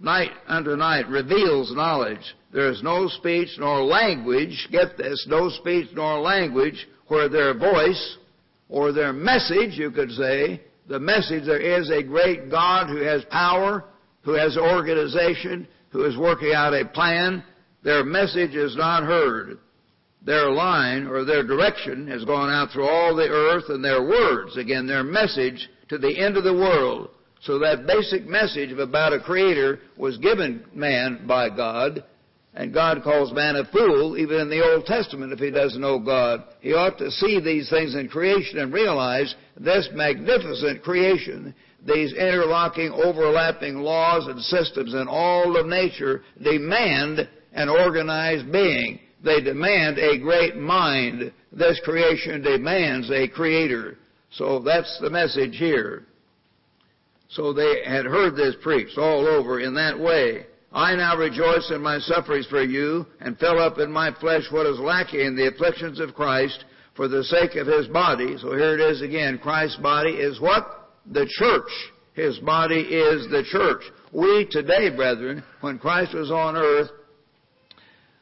night 0.00 0.30
unto 0.46 0.76
night 0.76 1.08
reveals 1.08 1.74
knowledge. 1.74 2.34
There 2.52 2.70
is 2.70 2.82
no 2.82 3.08
speech 3.08 3.48
nor 3.58 3.82
language, 3.82 4.68
get 4.70 4.96
this, 4.96 5.26
no 5.28 5.48
speech 5.48 5.88
nor 5.94 6.20
language 6.20 6.86
where 7.08 7.28
their 7.28 7.56
voice 7.56 8.18
or 8.68 8.92
their 8.92 9.12
message, 9.12 9.78
you 9.78 9.90
could 9.90 10.10
say, 10.12 10.60
the 10.88 11.00
message 11.00 11.46
there 11.46 11.60
is 11.60 11.90
a 11.90 12.02
great 12.02 12.50
God 12.50 12.88
who 12.88 12.98
has 12.98 13.24
power, 13.30 13.84
who 14.22 14.32
has 14.32 14.56
organization, 14.56 15.66
who 15.90 16.04
is 16.04 16.16
working 16.16 16.52
out 16.54 16.74
a 16.74 16.84
plan. 16.84 17.42
Their 17.82 18.04
message 18.04 18.54
is 18.54 18.76
not 18.76 19.04
heard. 19.04 19.58
Their 20.22 20.50
line 20.50 21.06
or 21.06 21.24
their 21.24 21.42
direction 21.42 22.06
has 22.08 22.24
gone 22.24 22.50
out 22.50 22.70
through 22.70 22.88
all 22.88 23.14
the 23.14 23.28
earth 23.28 23.64
and 23.68 23.84
their 23.84 24.02
words, 24.02 24.56
again, 24.56 24.86
their 24.86 25.04
message 25.04 25.68
to 25.88 25.98
the 25.98 26.18
end 26.18 26.36
of 26.36 26.44
the 26.44 26.54
world 26.54 27.10
so 27.44 27.58
that 27.58 27.86
basic 27.86 28.26
message 28.26 28.72
about 28.72 29.12
a 29.12 29.20
creator 29.20 29.80
was 29.98 30.16
given 30.16 30.64
man 30.72 31.26
by 31.26 31.50
God, 31.50 32.02
and 32.54 32.72
God 32.72 33.02
calls 33.02 33.32
man 33.32 33.56
a 33.56 33.66
fool 33.66 34.16
even 34.16 34.40
in 34.40 34.48
the 34.48 34.64
Old 34.64 34.86
Testament 34.86 35.32
if 35.32 35.40
he 35.40 35.50
doesn't 35.50 35.80
know 35.80 35.98
God. 35.98 36.44
He 36.60 36.72
ought 36.72 36.96
to 36.98 37.10
see 37.10 37.40
these 37.40 37.68
things 37.68 37.94
in 37.94 38.08
creation 38.08 38.60
and 38.60 38.72
realize 38.72 39.34
this 39.58 39.90
magnificent 39.92 40.82
creation, 40.82 41.54
these 41.86 42.14
interlocking, 42.14 42.90
overlapping 42.92 43.76
laws 43.76 44.26
and 44.26 44.40
systems 44.40 44.94
in 44.94 45.06
all 45.06 45.58
of 45.58 45.66
nature 45.66 46.22
demand 46.42 47.28
an 47.52 47.68
organized 47.68 48.50
being. 48.50 49.00
They 49.22 49.42
demand 49.42 49.98
a 49.98 50.18
great 50.18 50.56
mind. 50.56 51.30
This 51.52 51.78
creation 51.84 52.40
demands 52.40 53.10
a 53.10 53.28
creator. 53.28 53.98
So 54.30 54.60
that's 54.60 54.98
the 55.00 55.10
message 55.10 55.56
here. 55.56 56.06
So 57.28 57.52
they 57.52 57.84
had 57.84 58.04
heard 58.04 58.36
this 58.36 58.54
preached 58.62 58.98
all 58.98 59.26
over 59.26 59.60
in 59.60 59.74
that 59.74 59.98
way. 59.98 60.46
I 60.72 60.94
now 60.96 61.16
rejoice 61.16 61.70
in 61.70 61.80
my 61.80 61.98
sufferings 62.00 62.46
for 62.46 62.62
you, 62.62 63.06
and 63.20 63.38
fill 63.38 63.60
up 63.60 63.78
in 63.78 63.92
my 63.92 64.12
flesh 64.20 64.42
what 64.50 64.66
is 64.66 64.78
lacking 64.78 65.20
in 65.20 65.36
the 65.36 65.48
afflictions 65.48 66.00
of 66.00 66.14
Christ 66.14 66.64
for 66.96 67.08
the 67.08 67.24
sake 67.24 67.54
of 67.56 67.66
his 67.66 67.86
body. 67.88 68.36
So 68.38 68.54
here 68.54 68.74
it 68.74 68.80
is 68.80 69.02
again. 69.02 69.38
Christ's 69.38 69.78
body 69.78 70.10
is 70.10 70.40
what? 70.40 70.90
The 71.10 71.26
church. 71.38 71.70
His 72.14 72.38
body 72.38 72.80
is 72.80 73.28
the 73.30 73.44
church. 73.50 73.82
We 74.12 74.46
today, 74.50 74.90
brethren, 74.94 75.42
when 75.60 75.78
Christ 75.78 76.14
was 76.14 76.30
on 76.30 76.56
earth, 76.56 76.90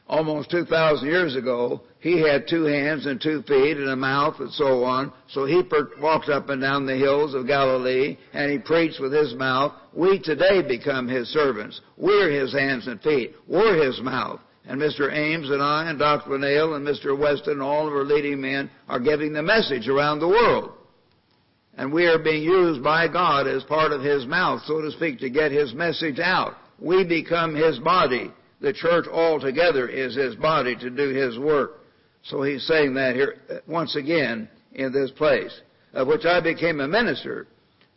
almost 0.07 0.51
2,000 0.51 1.07
years 1.07 1.35
ago, 1.35 1.81
he 2.03 2.19
had 2.19 2.49
two 2.49 2.65
hands 2.65 3.05
and 3.05 3.21
two 3.21 3.43
feet 3.43 3.77
and 3.77 3.87
a 3.87 3.95
mouth 3.95 4.35
and 4.41 4.51
so 4.51 4.83
on. 4.83 5.13
So 5.29 5.45
he 5.45 5.63
walked 6.01 6.27
up 6.27 6.49
and 6.49 6.61
down 6.61 6.85
the 6.85 6.97
hills 6.97 7.33
of 7.33 7.47
Galilee 7.47 8.17
and 8.33 8.51
he 8.51 8.57
preached 8.59 8.99
with 8.99 9.13
his 9.13 9.33
mouth. 9.35 9.71
We 9.93 10.19
today 10.19 10.61
become 10.67 11.07
his 11.07 11.29
servants. 11.29 11.79
We're 11.95 12.29
his 12.29 12.51
hands 12.51 12.87
and 12.87 13.01
feet. 13.01 13.35
We're 13.47 13.81
his 13.87 14.01
mouth. 14.01 14.41
And 14.67 14.81
Mr. 14.81 15.13
Ames 15.13 15.49
and 15.49 15.63
I 15.63 15.89
and 15.89 15.97
Dr. 15.97 16.31
Winnail 16.31 16.75
and 16.75 16.85
Mr. 16.85 17.17
Weston 17.17 17.53
and 17.53 17.61
all 17.61 17.87
of 17.87 17.93
our 17.93 18.03
leading 18.03 18.41
men 18.41 18.69
are 18.89 18.99
giving 18.99 19.31
the 19.31 19.41
message 19.41 19.87
around 19.87 20.19
the 20.19 20.27
world. 20.27 20.73
And 21.77 21.93
we 21.93 22.07
are 22.07 22.19
being 22.19 22.43
used 22.43 22.83
by 22.83 23.07
God 23.07 23.47
as 23.47 23.63
part 23.63 23.93
of 23.93 24.01
his 24.01 24.25
mouth, 24.25 24.61
so 24.65 24.81
to 24.81 24.91
speak, 24.91 25.19
to 25.19 25.29
get 25.29 25.53
his 25.53 25.73
message 25.73 26.19
out. 26.19 26.55
We 26.79 27.05
become 27.05 27.55
his 27.55 27.79
body. 27.79 28.29
The 28.59 28.73
church 28.73 29.05
altogether 29.07 29.87
is 29.87 30.17
his 30.17 30.35
body 30.35 30.75
to 30.75 30.89
do 30.89 31.07
his 31.07 31.39
work. 31.39 31.79
So 32.23 32.41
he's 32.41 32.65
saying 32.65 32.93
that 32.95 33.15
here 33.15 33.35
uh, 33.49 33.55
once 33.67 33.95
again 33.95 34.49
in 34.73 34.91
this 34.91 35.11
place, 35.11 35.61
of 35.93 36.07
which 36.07 36.25
I 36.25 36.41
became 36.41 36.79
a 36.79 36.87
minister 36.87 37.47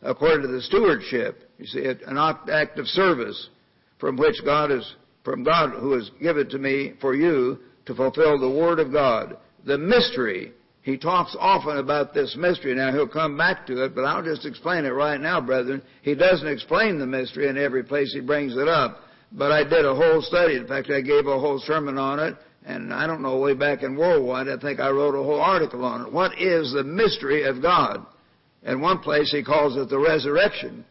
according 0.02 0.42
to 0.42 0.48
the 0.48 0.62
stewardship. 0.62 1.50
You 1.58 1.66
see, 1.66 1.84
an 1.84 2.18
act 2.18 2.78
of 2.78 2.86
service 2.88 3.48
from 3.98 4.16
which 4.16 4.36
God 4.44 4.70
is, 4.70 4.94
from 5.24 5.42
God 5.42 5.70
who 5.70 5.92
has 5.92 6.10
given 6.20 6.48
to 6.50 6.58
me 6.58 6.94
for 7.00 7.14
you 7.14 7.58
to 7.86 7.94
fulfill 7.94 8.38
the 8.38 8.50
word 8.50 8.78
of 8.78 8.92
God. 8.92 9.36
The 9.64 9.78
mystery. 9.78 10.52
He 10.82 10.96
talks 10.96 11.34
often 11.40 11.78
about 11.78 12.14
this 12.14 12.36
mystery. 12.38 12.74
Now 12.74 12.92
he'll 12.92 13.08
come 13.08 13.36
back 13.36 13.66
to 13.66 13.84
it, 13.84 13.94
but 13.94 14.02
I'll 14.02 14.22
just 14.22 14.46
explain 14.46 14.84
it 14.84 14.90
right 14.90 15.20
now, 15.20 15.40
brethren. 15.40 15.82
He 16.02 16.14
doesn't 16.14 16.46
explain 16.46 16.98
the 16.98 17.06
mystery 17.06 17.48
in 17.48 17.58
every 17.58 17.82
place 17.82 18.12
he 18.12 18.20
brings 18.20 18.56
it 18.56 18.68
up. 18.68 19.00
But 19.32 19.50
I 19.50 19.64
did 19.64 19.84
a 19.84 19.94
whole 19.94 20.22
study. 20.22 20.56
In 20.56 20.68
fact, 20.68 20.90
I 20.90 21.00
gave 21.00 21.26
a 21.26 21.40
whole 21.40 21.58
sermon 21.58 21.98
on 21.98 22.20
it 22.20 22.36
and 22.66 22.92
I 22.92 23.06
don't 23.06 23.22
know, 23.22 23.38
way 23.38 23.54
back 23.54 23.84
in 23.84 23.96
Worldwide, 23.96 24.48
I 24.48 24.58
think 24.58 24.80
I 24.80 24.90
wrote 24.90 25.14
a 25.14 25.22
whole 25.22 25.40
article 25.40 25.84
on 25.84 26.04
it. 26.04 26.12
What 26.12 26.32
is 26.40 26.72
the 26.72 26.82
mystery 26.82 27.44
of 27.44 27.62
God? 27.62 28.04
In 28.64 28.80
one 28.80 28.98
place 28.98 29.30
he 29.30 29.44
calls 29.44 29.76
it 29.76 29.88
the 29.88 29.98
resurrection. 29.98 30.84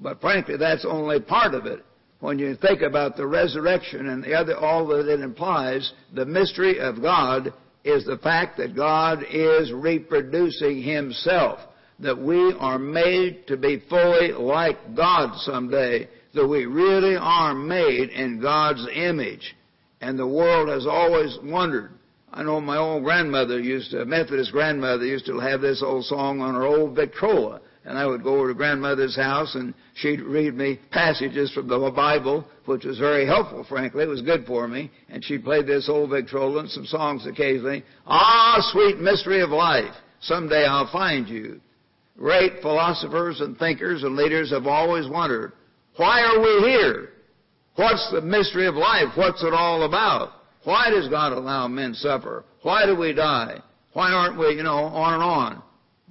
But 0.00 0.22
frankly, 0.22 0.56
that's 0.56 0.86
only 0.88 1.20
part 1.20 1.52
of 1.52 1.66
it. 1.66 1.84
When 2.20 2.38
you 2.38 2.56
think 2.56 2.80
about 2.80 3.16
the 3.16 3.26
resurrection 3.26 4.08
and 4.08 4.24
the 4.24 4.32
other, 4.32 4.56
all 4.56 4.86
that 4.86 5.12
it 5.12 5.20
implies, 5.20 5.92
the 6.14 6.24
mystery 6.24 6.78
of 6.78 7.02
God 7.02 7.52
is 7.84 8.06
the 8.06 8.18
fact 8.18 8.56
that 8.56 8.74
God 8.74 9.24
is 9.30 9.72
reproducing 9.72 10.82
Himself. 10.82 11.58
That 11.98 12.18
we 12.18 12.54
are 12.58 12.78
made 12.78 13.46
to 13.48 13.58
be 13.58 13.82
fully 13.90 14.32
like 14.32 14.96
God 14.96 15.36
someday. 15.40 16.08
That 16.32 16.46
we 16.46 16.64
really 16.64 17.16
are 17.16 17.54
made 17.54 18.08
in 18.08 18.40
God's 18.40 18.86
image. 18.94 19.54
And 20.02 20.18
the 20.18 20.26
world 20.26 20.68
has 20.68 20.84
always 20.84 21.38
wondered. 21.44 21.92
I 22.32 22.42
know 22.42 22.60
my 22.60 22.76
old 22.76 23.04
grandmother 23.04 23.60
used 23.60 23.92
to, 23.92 24.04
Methodist 24.04 24.50
grandmother 24.50 25.04
used 25.04 25.26
to 25.26 25.38
have 25.38 25.60
this 25.60 25.80
old 25.80 26.04
song 26.06 26.40
on 26.40 26.54
her 26.54 26.64
old 26.64 26.96
Victrola. 26.96 27.60
And 27.84 27.96
I 27.96 28.06
would 28.06 28.24
go 28.24 28.36
over 28.36 28.48
to 28.48 28.54
grandmother's 28.54 29.14
house 29.14 29.54
and 29.54 29.74
she'd 29.94 30.20
read 30.20 30.54
me 30.54 30.80
passages 30.90 31.52
from 31.52 31.68
the 31.68 31.92
Bible, 31.94 32.44
which 32.64 32.84
was 32.84 32.98
very 32.98 33.24
helpful, 33.26 33.64
frankly. 33.68 34.02
It 34.02 34.08
was 34.08 34.22
good 34.22 34.44
for 34.44 34.66
me. 34.66 34.90
And 35.08 35.24
she'd 35.24 35.44
play 35.44 35.62
this 35.62 35.88
old 35.88 36.10
Victrola 36.10 36.60
and 36.60 36.70
some 36.70 36.86
songs 36.86 37.24
occasionally. 37.26 37.84
Ah, 38.04 38.58
sweet 38.72 38.98
mystery 38.98 39.40
of 39.40 39.50
life. 39.50 39.94
Someday 40.20 40.64
I'll 40.64 40.90
find 40.90 41.28
you. 41.28 41.60
Great 42.18 42.60
philosophers 42.60 43.40
and 43.40 43.56
thinkers 43.56 44.02
and 44.02 44.16
leaders 44.16 44.50
have 44.50 44.66
always 44.66 45.08
wondered, 45.08 45.52
why 45.96 46.22
are 46.22 46.40
we 46.40 46.70
here? 46.70 47.10
What's 47.76 48.10
the 48.12 48.20
mystery 48.20 48.66
of 48.66 48.74
life? 48.74 49.16
What's 49.16 49.42
it 49.42 49.54
all 49.54 49.84
about? 49.84 50.30
Why 50.64 50.90
does 50.90 51.08
God 51.08 51.32
allow 51.32 51.68
men 51.68 51.94
suffer? 51.94 52.44
Why 52.62 52.86
do 52.86 52.94
we 52.94 53.12
die? 53.12 53.60
Why 53.94 54.12
aren't 54.12 54.38
we, 54.38 54.54
you 54.54 54.62
know, 54.62 54.76
on 54.76 55.14
and 55.14 55.22
on? 55.22 55.62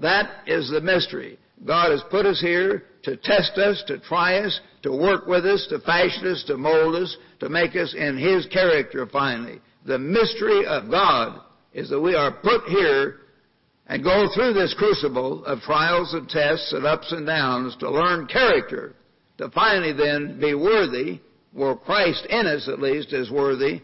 That 0.02 0.48
is 0.48 0.70
the 0.70 0.82
mystery. 0.82 1.38
God 1.66 1.92
has 1.92 2.04
put 2.10 2.26
us 2.26 2.42
here 2.42 2.84
to 3.04 3.18
test 3.18 3.58
us, 3.58 3.84
to 3.88 4.00
try 4.00 4.40
us, 4.40 4.60
to 4.84 4.92
work 4.92 5.28
with 5.28 5.46
us, 5.46 5.68
to 5.70 5.80
fashion 5.80 6.28
us, 6.28 6.44
to 6.48 6.58
mold 6.58 6.96
us, 6.96 7.16
to 7.40 7.50
make 7.50 7.76
us 7.76 7.94
in 7.98 8.18
His 8.18 8.48
character 8.48 9.08
finally. 9.08 9.62
The 9.86 10.00
mystery 10.00 10.66
of 10.66 10.90
God 10.90 11.42
is 11.74 11.90
that 11.90 12.02
we 12.02 12.16
are 12.16 12.32
put 12.32 12.64
here 12.68 13.18
and 13.88 14.04
go 14.04 14.28
through 14.34 14.54
this 14.54 14.76
crucible 14.78 15.46
of 15.46 15.60
trials 15.62 16.14
and 16.14 16.28
tests 16.28 16.74
and 16.74 16.86
ups 16.86 17.12
and 17.12 17.26
downs 17.26 17.76
to 17.80 17.90
learn 17.90 18.28
character, 18.28 18.96
to 19.38 19.50
finally 19.50 19.94
then 19.94 20.40
be 20.40 20.54
worthy 20.54 21.20
well, 21.54 21.76
Christ 21.76 22.26
in 22.30 22.48
us 22.48 22.68
at 22.68 22.80
least 22.80 23.14
is 23.14 23.30
worthy, 23.30 23.82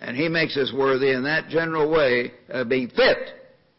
and 0.00 0.16
He 0.16 0.28
makes 0.28 0.56
us 0.56 0.72
worthy 0.74 1.12
in 1.12 1.22
that 1.24 1.48
general 1.48 1.90
way 1.90 2.32
of 2.48 2.68
being 2.68 2.88
fit 2.88 3.18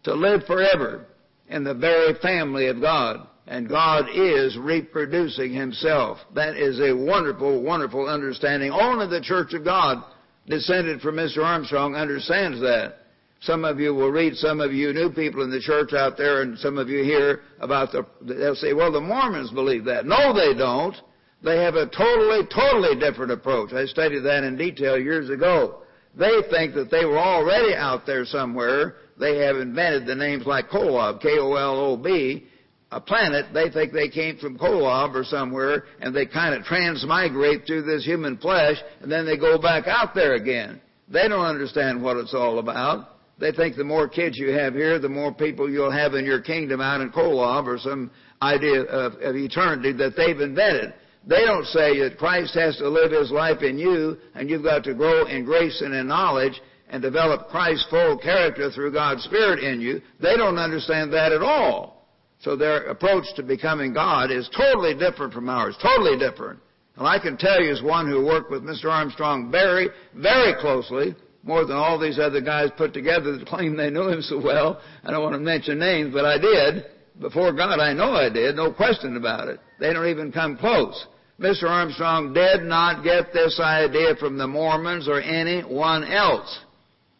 to 0.03 0.13
live 0.13 0.43
forever 0.45 1.05
in 1.49 1.63
the 1.63 1.73
very 1.73 2.15
family 2.21 2.67
of 2.67 2.81
God. 2.81 3.27
And 3.47 3.67
God 3.67 4.05
is 4.13 4.57
reproducing 4.57 5.53
Himself. 5.53 6.19
That 6.35 6.55
is 6.55 6.79
a 6.79 6.93
wonderful, 6.95 7.61
wonderful 7.61 8.07
understanding. 8.07 8.71
Only 8.71 9.07
the 9.07 9.21
Church 9.21 9.53
of 9.53 9.65
God, 9.65 10.03
descended 10.47 11.01
from 11.01 11.15
Mr. 11.15 11.43
Armstrong, 11.43 11.95
understands 11.95 12.61
that. 12.61 12.95
Some 13.41 13.65
of 13.65 13.79
you 13.79 13.93
will 13.93 14.11
read, 14.11 14.35
some 14.35 14.61
of 14.61 14.71
you 14.71 14.93
new 14.93 15.09
people 15.09 15.41
in 15.43 15.49
the 15.49 15.59
church 15.59 15.93
out 15.93 16.15
there, 16.15 16.43
and 16.43 16.57
some 16.59 16.77
of 16.77 16.89
you 16.89 17.03
hear 17.03 17.41
about 17.59 17.91
the, 17.91 18.05
they'll 18.21 18.55
say, 18.55 18.73
well, 18.73 18.91
the 18.91 19.01
Mormons 19.01 19.49
believe 19.49 19.83
that. 19.85 20.05
No, 20.05 20.31
they 20.31 20.53
don't. 20.57 20.95
They 21.43 21.57
have 21.57 21.75
a 21.75 21.87
totally, 21.87 22.45
totally 22.53 22.99
different 22.99 23.31
approach. 23.31 23.73
I 23.73 23.85
studied 23.85 24.21
that 24.21 24.43
in 24.43 24.57
detail 24.57 24.99
years 24.99 25.29
ago. 25.29 25.81
They 26.15 26.41
think 26.49 26.75
that 26.75 26.91
they 26.91 27.05
were 27.05 27.17
already 27.17 27.73
out 27.73 28.05
there 28.05 28.25
somewhere. 28.25 28.95
They 29.19 29.37
have 29.39 29.55
invented 29.57 30.05
the 30.05 30.15
names 30.15 30.45
like 30.45 30.69
Kolob, 30.69 31.21
K-O-L-O-B, 31.21 32.47
a 32.91 32.99
planet. 32.99 33.53
They 33.53 33.69
think 33.69 33.93
they 33.93 34.09
came 34.09 34.37
from 34.37 34.57
Kolob 34.57 35.15
or 35.15 35.23
somewhere, 35.23 35.85
and 35.99 36.13
they 36.15 36.25
kind 36.25 36.53
of 36.53 36.63
transmigrate 36.63 37.65
through 37.65 37.83
this 37.83 38.05
human 38.05 38.37
flesh, 38.37 38.77
and 39.01 39.11
then 39.11 39.25
they 39.25 39.37
go 39.37 39.57
back 39.57 39.87
out 39.87 40.13
there 40.13 40.35
again. 40.35 40.81
They 41.07 41.27
don't 41.27 41.45
understand 41.45 42.03
what 42.03 42.17
it's 42.17 42.33
all 42.33 42.59
about. 42.59 43.07
They 43.39 43.51
think 43.51 43.75
the 43.75 43.83
more 43.83 44.07
kids 44.07 44.37
you 44.37 44.49
have 44.49 44.73
here, 44.73 44.99
the 44.99 45.09
more 45.09 45.33
people 45.33 45.69
you'll 45.69 45.91
have 45.91 46.13
in 46.13 46.25
your 46.25 46.41
kingdom 46.41 46.79
out 46.79 47.01
in 47.01 47.11
Kolob 47.11 47.65
or 47.65 47.79
some 47.79 48.11
idea 48.41 48.81
of, 48.83 49.13
of 49.13 49.35
eternity 49.35 49.93
that 49.93 50.15
they've 50.15 50.39
invented. 50.39 50.93
They 51.25 51.45
don't 51.45 51.65
say 51.67 51.99
that 51.99 52.17
Christ 52.17 52.55
has 52.55 52.77
to 52.77 52.89
live 52.89 53.11
his 53.11 53.31
life 53.31 53.61
in 53.61 53.77
you 53.77 54.17
and 54.33 54.49
you've 54.49 54.63
got 54.63 54.83
to 54.85 54.93
grow 54.93 55.25
in 55.27 55.45
grace 55.45 55.81
and 55.81 55.93
in 55.93 56.07
knowledge 56.07 56.59
and 56.89 57.01
develop 57.01 57.49
Christ's 57.49 57.87
full 57.89 58.17
character 58.17 58.71
through 58.71 58.91
God's 58.91 59.23
Spirit 59.23 59.63
in 59.63 59.79
you. 59.81 60.01
They 60.19 60.35
don't 60.35 60.57
understand 60.57 61.13
that 61.13 61.31
at 61.31 61.41
all. 61.41 62.07
So 62.39 62.55
their 62.55 62.85
approach 62.87 63.25
to 63.35 63.43
becoming 63.43 63.93
God 63.93 64.31
is 64.31 64.49
totally 64.55 64.95
different 64.95 65.31
from 65.31 65.47
ours, 65.47 65.77
totally 65.81 66.17
different. 66.17 66.59
And 66.97 67.07
I 67.07 67.19
can 67.19 67.37
tell 67.37 67.61
you 67.61 67.71
as 67.71 67.81
one 67.81 68.09
who 68.09 68.25
worked 68.25 68.51
with 68.51 68.63
Mr. 68.63 68.85
Armstrong 68.85 69.51
very, 69.51 69.89
very 70.15 70.59
closely, 70.59 71.15
more 71.43 71.65
than 71.65 71.77
all 71.77 71.99
these 71.99 72.19
other 72.19 72.41
guys 72.41 72.69
put 72.77 72.93
together 72.93 73.37
that 73.37 73.47
claim 73.47 73.77
they 73.77 73.89
knew 73.89 74.09
him 74.09 74.21
so 74.21 74.41
well. 74.41 74.81
I 75.03 75.11
don't 75.11 75.23
want 75.23 75.35
to 75.35 75.39
mention 75.39 75.79
names, 75.79 76.13
but 76.13 76.25
I 76.25 76.37
did. 76.37 76.85
Before 77.19 77.53
God, 77.53 77.79
I 77.79 77.93
know 77.93 78.13
I 78.13 78.29
did, 78.29 78.55
no 78.55 78.73
question 78.73 79.15
about 79.17 79.47
it. 79.47 79.59
They 79.79 79.93
don't 79.93 80.07
even 80.07 80.31
come 80.31 80.57
close. 80.57 81.05
Mr. 81.41 81.63
Armstrong 81.63 82.33
did 82.33 82.63
not 82.63 83.03
get 83.03 83.33
this 83.33 83.59
idea 83.59 84.15
from 84.15 84.37
the 84.37 84.47
Mormons 84.47 85.07
or 85.07 85.19
anyone 85.19 86.03
else. 86.03 86.59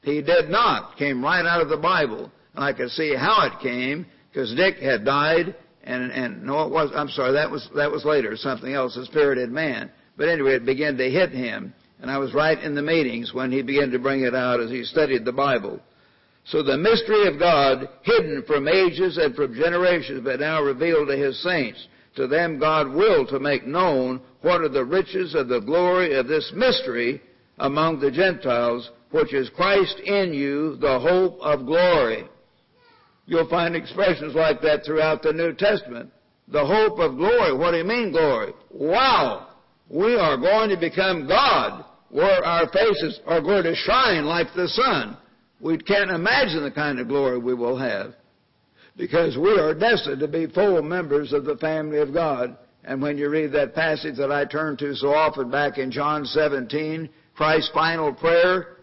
He 0.04 0.22
did 0.22 0.50
not. 0.50 0.96
Came 0.98 1.24
right 1.24 1.46
out 1.46 1.62
of 1.62 1.70
the 1.70 1.78
Bible. 1.78 2.32
And 2.54 2.64
I 2.64 2.72
could 2.74 2.92
see 2.92 3.16
how 3.16 3.48
it 3.48 3.62
came, 3.64 4.06
because 4.30 4.54
Dick 4.54 4.78
had 4.78 5.06
died, 5.06 5.56
and, 5.84 6.12
and 6.12 6.44
no, 6.44 6.64
it 6.66 6.72
was, 6.72 6.92
I'm 6.94 7.10
sorry, 7.10 7.34
that 7.34 7.50
was, 7.50 7.68
that 7.76 7.90
was 7.90 8.06
later, 8.06 8.36
something 8.36 8.74
else, 8.74 8.96
a 8.96 9.06
spirited 9.06 9.52
man. 9.52 9.90
But 10.18 10.30
anyway, 10.30 10.54
it 10.54 10.66
began 10.66 10.98
to 10.98 11.10
hit 11.10 11.32
him. 11.32 11.74
And 12.00 12.12
I 12.12 12.18
was 12.18 12.34
right 12.34 12.60
in 12.60 12.76
the 12.76 12.82
meetings 12.82 13.34
when 13.34 13.52
he 13.52 13.62
began 13.62 13.90
to 13.92 14.00
bring 14.00 14.22
it 14.22 14.36
out 14.36 14.60
as 14.60 14.70
he 14.70 14.84
studied 14.84 15.26
the 15.26 15.32
Bible. 15.32 15.80
So 16.46 16.64
the 16.64 16.78
mystery 16.78 17.28
of 17.28 17.40
God, 17.40 17.88
hidden 18.02 18.44
from 18.48 18.68
ages 18.68 19.18
and 19.18 19.36
from 19.36 19.54
generations, 19.54 20.22
but 20.24 20.40
now 20.40 20.62
revealed 20.62 21.08
to 21.10 21.18
His 21.18 21.42
saints. 21.44 21.88
To 22.16 22.28
them 22.28 22.60
God 22.60 22.94
willed 22.94 23.30
to 23.30 23.40
make 23.40 23.66
known 23.66 24.22
what 24.42 24.62
are 24.62 24.70
the 24.70 24.84
riches 24.86 25.34
of 25.36 25.48
the 25.48 25.62
glory 25.62 26.16
of 26.16 26.28
this 26.28 26.52
mystery 26.56 27.22
among 27.60 28.00
the 28.00 28.12
Gentiles, 28.12 28.90
which 29.12 29.34
is 29.34 29.50
Christ 29.50 30.00
in 30.04 30.34
you, 30.34 30.76
the 30.78 31.00
hope 31.00 31.40
of 31.42 31.66
glory. 31.66 32.26
You'll 33.26 33.50
find 33.50 33.76
expressions 33.76 34.36
like 34.36 34.62
that 34.62 34.84
throughout 34.86 35.22
the 35.22 35.32
New 35.32 35.54
Testament. 35.54 36.12
The 36.48 36.66
hope 36.66 37.00
of 37.00 37.16
glory. 37.16 37.56
What 37.56 37.72
do 37.72 37.78
you 37.78 37.86
mean 37.86 38.12
glory? 38.12 38.52
Wow! 38.72 39.48
We 39.90 40.16
are 40.16 40.38
going 40.38 40.70
to 40.70 40.78
become 40.78 41.28
God, 41.28 41.86
where 42.10 42.44
our 42.44 42.68
faces 42.72 43.20
are 43.26 43.42
going 43.42 43.64
to 43.64 43.76
shine 43.76 44.26
like 44.26 44.48
the 44.54 44.68
sun. 44.68 45.18
We 45.62 45.78
can't 45.78 46.10
imagine 46.10 46.64
the 46.64 46.72
kind 46.72 47.00
of 47.00 47.08
glory 47.08 47.38
we 47.38 47.54
will 47.54 47.78
have. 47.78 48.16
Because 48.98 49.38
we 49.38 49.58
are 49.58 49.74
destined 49.74 50.20
to 50.20 50.28
be 50.28 50.48
full 50.48 50.82
members 50.82 51.34
of 51.34 51.46
the 51.46 51.58
family 51.58 52.00
of 52.00 52.14
God. 52.14 52.58
And 52.84 53.02
when 53.02 53.18
you 53.18 53.30
read 53.30 53.52
that 53.54 53.76
passage 53.76 54.18
that 54.18 54.32
I 54.32 54.46
turn 54.46 54.76
to 54.78 54.96
so 54.96 55.14
often 55.14 55.50
back 55.52 55.78
in 55.78 55.92
John 55.92 56.26
17, 56.26 57.10
Christ's 57.36 57.72
final 57.74 58.14
prayer, 58.14 58.78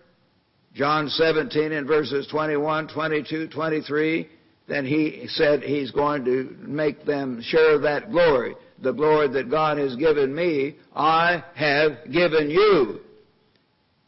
John 0.75 1.09
17 1.09 1.73
in 1.73 1.87
verses 1.87 2.27
21, 2.29 2.89
22, 2.89 3.49
23, 3.49 4.29
then 4.69 4.85
he 4.85 5.27
said 5.29 5.63
he's 5.63 5.91
going 5.91 6.25
to 6.27 6.57
make 6.61 7.05
them 7.05 7.41
share 7.43 7.79
that 7.79 8.11
glory. 8.11 8.55
The 8.81 8.93
glory 8.93 9.29
that 9.29 9.51
God 9.51 9.79
has 9.79 9.97
given 9.97 10.33
me, 10.33 10.77
I 10.95 11.43
have 11.55 12.13
given 12.13 12.51
you. 12.51 13.01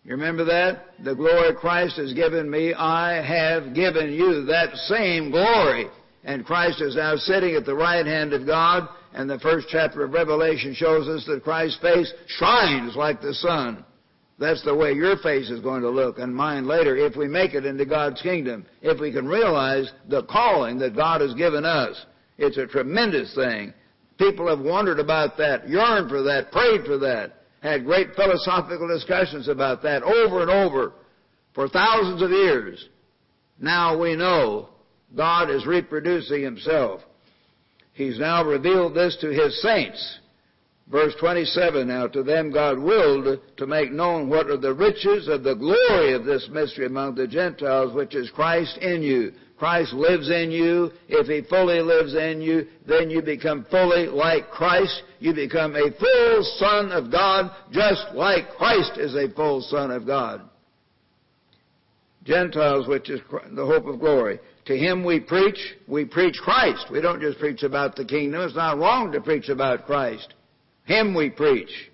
You 0.04 0.12
remember 0.12 0.44
that? 0.44 0.94
The 1.04 1.14
glory 1.14 1.54
Christ 1.54 1.96
has 1.98 2.14
given 2.14 2.50
me, 2.50 2.72
I 2.72 3.22
have 3.22 3.74
given 3.74 4.12
you. 4.12 4.44
That 4.46 4.74
same 4.74 5.30
glory. 5.30 5.86
And 6.24 6.44
Christ 6.44 6.80
is 6.80 6.96
now 6.96 7.16
sitting 7.16 7.54
at 7.54 7.64
the 7.64 7.74
right 7.74 8.06
hand 8.06 8.32
of 8.32 8.46
God, 8.46 8.88
and 9.12 9.28
the 9.28 9.38
first 9.38 9.68
chapter 9.70 10.04
of 10.04 10.12
Revelation 10.12 10.74
shows 10.74 11.08
us 11.08 11.24
that 11.26 11.42
Christ's 11.42 11.80
face 11.80 12.12
shines 12.26 12.96
like 12.96 13.20
the 13.20 13.34
sun. 13.34 13.84
That's 14.38 14.64
the 14.64 14.74
way 14.74 14.92
your 14.92 15.18
face 15.18 15.50
is 15.50 15.60
going 15.60 15.82
to 15.82 15.90
look 15.90 16.18
and 16.18 16.34
mine 16.34 16.66
later 16.66 16.96
if 16.96 17.14
we 17.14 17.28
make 17.28 17.52
it 17.52 17.66
into 17.66 17.84
God's 17.84 18.22
kingdom. 18.22 18.64
If 18.80 18.98
we 18.98 19.12
can 19.12 19.28
realize 19.28 19.92
the 20.08 20.22
calling 20.22 20.78
that 20.78 20.96
God 20.96 21.20
has 21.20 21.34
given 21.34 21.66
us. 21.66 22.06
It's 22.38 22.56
a 22.56 22.66
tremendous 22.66 23.34
thing. 23.34 23.74
People 24.16 24.48
have 24.48 24.64
wondered 24.64 24.98
about 24.98 25.36
that, 25.36 25.68
yearned 25.68 26.08
for 26.08 26.22
that, 26.22 26.52
prayed 26.52 26.86
for 26.86 26.96
that, 26.98 27.39
had 27.62 27.84
great 27.84 28.14
philosophical 28.14 28.88
discussions 28.88 29.48
about 29.48 29.82
that 29.82 30.02
over 30.02 30.42
and 30.42 30.50
over 30.50 30.92
for 31.54 31.68
thousands 31.68 32.22
of 32.22 32.30
years. 32.30 32.88
Now 33.58 33.98
we 33.98 34.16
know 34.16 34.70
God 35.14 35.50
is 35.50 35.66
reproducing 35.66 36.42
Himself. 36.42 37.02
He's 37.92 38.18
now 38.18 38.44
revealed 38.44 38.94
this 38.94 39.16
to 39.20 39.28
His 39.28 39.60
saints. 39.60 40.18
Verse 40.90 41.14
27, 41.20 41.86
now 41.86 42.08
to 42.08 42.24
them 42.24 42.50
God 42.50 42.78
willed 42.78 43.38
to 43.58 43.66
make 43.66 43.92
known 43.92 44.28
what 44.28 44.50
are 44.50 44.56
the 44.56 44.74
riches 44.74 45.28
of 45.28 45.44
the 45.44 45.54
glory 45.54 46.14
of 46.14 46.24
this 46.24 46.48
mystery 46.50 46.86
among 46.86 47.14
the 47.14 47.28
Gentiles, 47.28 47.94
which 47.94 48.16
is 48.16 48.30
Christ 48.30 48.76
in 48.78 49.02
you. 49.02 49.32
Christ 49.60 49.92
lives 49.92 50.30
in 50.30 50.50
you. 50.50 50.90
If 51.06 51.26
He 51.26 51.46
fully 51.46 51.80
lives 51.80 52.14
in 52.14 52.40
you, 52.40 52.66
then 52.88 53.10
you 53.10 53.20
become 53.20 53.66
fully 53.70 54.06
like 54.06 54.50
Christ. 54.50 55.02
You 55.18 55.34
become 55.34 55.76
a 55.76 55.90
full 56.00 56.42
Son 56.56 56.90
of 56.90 57.12
God, 57.12 57.50
just 57.70 58.06
like 58.14 58.56
Christ 58.56 58.92
is 58.96 59.14
a 59.14 59.30
full 59.34 59.60
Son 59.60 59.90
of 59.90 60.06
God. 60.06 60.40
Gentiles, 62.24 62.88
which 62.88 63.10
is 63.10 63.20
the 63.52 63.66
hope 63.66 63.84
of 63.84 64.00
glory. 64.00 64.40
To 64.64 64.74
him 64.74 65.04
we 65.04 65.20
preach, 65.20 65.58
we 65.86 66.06
preach 66.06 66.38
Christ. 66.42 66.86
We 66.90 67.02
don't 67.02 67.20
just 67.20 67.38
preach 67.38 67.62
about 67.62 67.96
the 67.96 68.06
kingdom. 68.06 68.40
It's 68.40 68.56
not 68.56 68.78
wrong 68.78 69.12
to 69.12 69.20
preach 69.20 69.50
about 69.50 69.84
Christ. 69.84 70.32
Him 70.84 71.14
we 71.14 71.28
preach. 71.28 71.90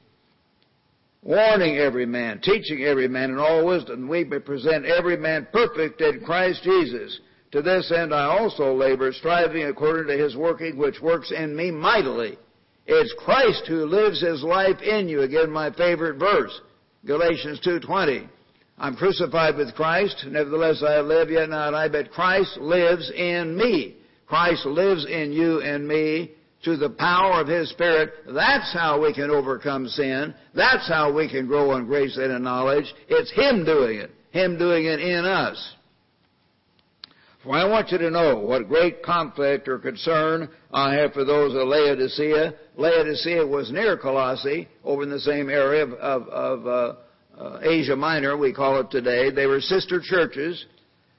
Warning 1.22 1.78
every 1.78 2.06
man, 2.06 2.40
teaching 2.40 2.84
every 2.84 3.08
man 3.08 3.30
in 3.30 3.38
all 3.38 3.66
wisdom, 3.66 4.08
we 4.08 4.24
present 4.24 4.84
every 4.84 5.16
man 5.16 5.48
perfect 5.52 6.00
in 6.00 6.20
Christ 6.24 6.62
Jesus. 6.62 7.18
To 7.56 7.62
this 7.62 7.90
end 7.90 8.12
I 8.12 8.24
also 8.24 8.74
labor, 8.74 9.10
striving 9.14 9.64
according 9.64 10.08
to 10.08 10.22
his 10.22 10.36
working 10.36 10.76
which 10.76 11.00
works 11.00 11.32
in 11.32 11.56
me 11.56 11.70
mightily. 11.70 12.36
It's 12.84 13.14
Christ 13.16 13.64
who 13.66 13.86
lives 13.86 14.20
his 14.20 14.42
life 14.42 14.82
in 14.82 15.08
you. 15.08 15.22
Again, 15.22 15.50
my 15.50 15.70
favorite 15.70 16.18
verse, 16.18 16.60
Galatians 17.06 17.58
2.20. 17.66 18.28
I'm 18.76 18.94
crucified 18.94 19.56
with 19.56 19.74
Christ, 19.74 20.26
nevertheless 20.28 20.82
I 20.86 21.00
live, 21.00 21.30
yet 21.30 21.48
not 21.48 21.72
I, 21.72 21.88
but 21.88 22.10
Christ 22.10 22.58
lives 22.58 23.10
in 23.16 23.56
me. 23.56 23.96
Christ 24.26 24.66
lives 24.66 25.06
in 25.06 25.32
you 25.32 25.62
and 25.62 25.88
me 25.88 26.32
to 26.64 26.76
the 26.76 26.90
power 26.90 27.40
of 27.40 27.48
His 27.48 27.70
Spirit. 27.70 28.12
That's 28.26 28.70
how 28.74 29.00
we 29.00 29.14
can 29.14 29.30
overcome 29.30 29.88
sin. 29.88 30.34
That's 30.54 30.86
how 30.90 31.10
we 31.10 31.26
can 31.26 31.46
grow 31.46 31.74
in 31.78 31.86
grace 31.86 32.18
and 32.18 32.32
in 32.32 32.42
knowledge. 32.42 32.92
It's 33.08 33.32
Him 33.32 33.64
doing 33.64 33.96
it. 33.96 34.10
Him 34.30 34.58
doing 34.58 34.84
it 34.84 35.00
in 35.00 35.24
us. 35.24 35.75
For 37.46 37.52
I 37.52 37.64
want 37.64 37.92
you 37.92 37.98
to 37.98 38.10
know 38.10 38.40
what 38.40 38.66
great 38.66 39.04
conflict 39.04 39.68
or 39.68 39.78
concern 39.78 40.48
I 40.72 40.94
have 40.94 41.12
for 41.12 41.24
those 41.24 41.54
of 41.54 41.68
Laodicea. 41.68 42.52
Laodicea 42.76 43.46
was 43.46 43.70
near 43.70 43.96
Colossae, 43.96 44.66
over 44.82 45.04
in 45.04 45.10
the 45.10 45.20
same 45.20 45.48
area 45.48 45.84
of, 45.84 45.92
of, 45.92 46.28
of 46.28 46.66
uh, 46.66 47.40
uh, 47.40 47.60
Asia 47.62 47.94
Minor, 47.94 48.36
we 48.36 48.52
call 48.52 48.80
it 48.80 48.90
today. 48.90 49.30
They 49.30 49.46
were 49.46 49.60
sister 49.60 50.00
churches. 50.02 50.66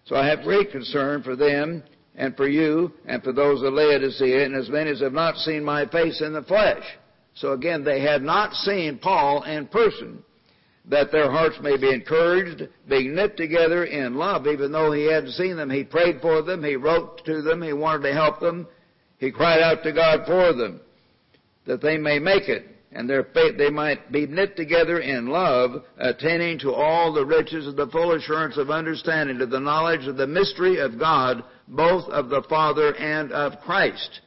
So 0.04 0.18
I 0.18 0.28
have 0.28 0.42
great 0.42 0.70
concern 0.70 1.24
for 1.24 1.38
them 1.38 1.82
and 2.16 2.36
for 2.36 2.50
you 2.50 2.92
and 3.06 3.24
for 3.24 3.32
those 3.32 3.64
of 3.64 3.72
Laodicea, 3.72 4.44
and 4.44 4.54
as 4.54 4.68
many 4.68 4.92
as 4.92 5.00
have 5.00 5.14
not 5.14 5.38
seen 5.38 5.64
my 5.64 5.86
face 5.86 6.22
in 6.22 6.34
the 6.34 6.44
flesh. 6.44 6.84
So 7.36 7.54
again, 7.54 7.86
they 7.86 8.02
had 8.02 8.22
not 8.22 8.52
seen 8.52 8.98
Paul 8.98 9.44
in 9.44 9.68
person, 9.68 10.26
that 10.90 11.12
their 11.12 11.30
hearts 11.30 11.58
may 11.62 11.78
be 11.78 11.94
encouraged, 11.94 12.68
being 12.88 13.14
knit 13.16 13.36
together 13.38 13.86
in 13.86 14.16
love. 14.16 14.48
Even 14.48 14.72
though 14.72 14.92
he 14.92 15.12
hadn't 15.12 15.32
seen 15.32 15.58
them, 15.58 15.70
he 15.70 15.84
prayed 15.84 16.22
for 16.22 16.42
them, 16.42 16.64
he 16.64 16.76
wrote 16.76 17.24
to 17.26 17.42
them, 17.42 17.62
he 17.62 17.74
wanted 17.74 18.04
to 18.04 18.14
help 18.14 18.40
them, 18.40 18.68
he 19.18 19.32
cried 19.32 19.62
out 19.62 19.84
to 19.84 19.92
God 19.92 20.26
for 20.26 20.54
them, 20.54 20.80
that 21.66 21.82
they 21.82 21.98
may 21.98 22.20
make 22.20 22.48
it 22.48 22.66
and 22.92 23.10
their 23.10 23.26
faith 23.26 23.58
they 23.58 23.70
might 23.70 24.12
be 24.12 24.26
knit 24.26 24.56
together 24.56 25.00
in 25.00 25.28
love, 25.28 25.84
attaining 25.98 26.58
to 26.60 26.74
all 26.74 27.14
the 27.14 27.26
riches 27.26 27.68
of 27.68 27.76
the 27.76 27.88
full 27.88 28.14
assurance 28.14 28.58
of 28.58 28.70
understanding, 28.70 29.38
to 29.38 29.46
the 29.46 29.60
knowledge 29.60 30.08
of 30.08 30.18
the 30.18 30.28
mystery 30.28 30.80
of 30.80 30.98
God, 30.98 31.44
both 31.68 32.06
of 32.10 32.30
the 32.30 32.44
Father 32.50 32.96
and 32.96 33.32
of 33.32 33.60
Christ. 33.62 34.22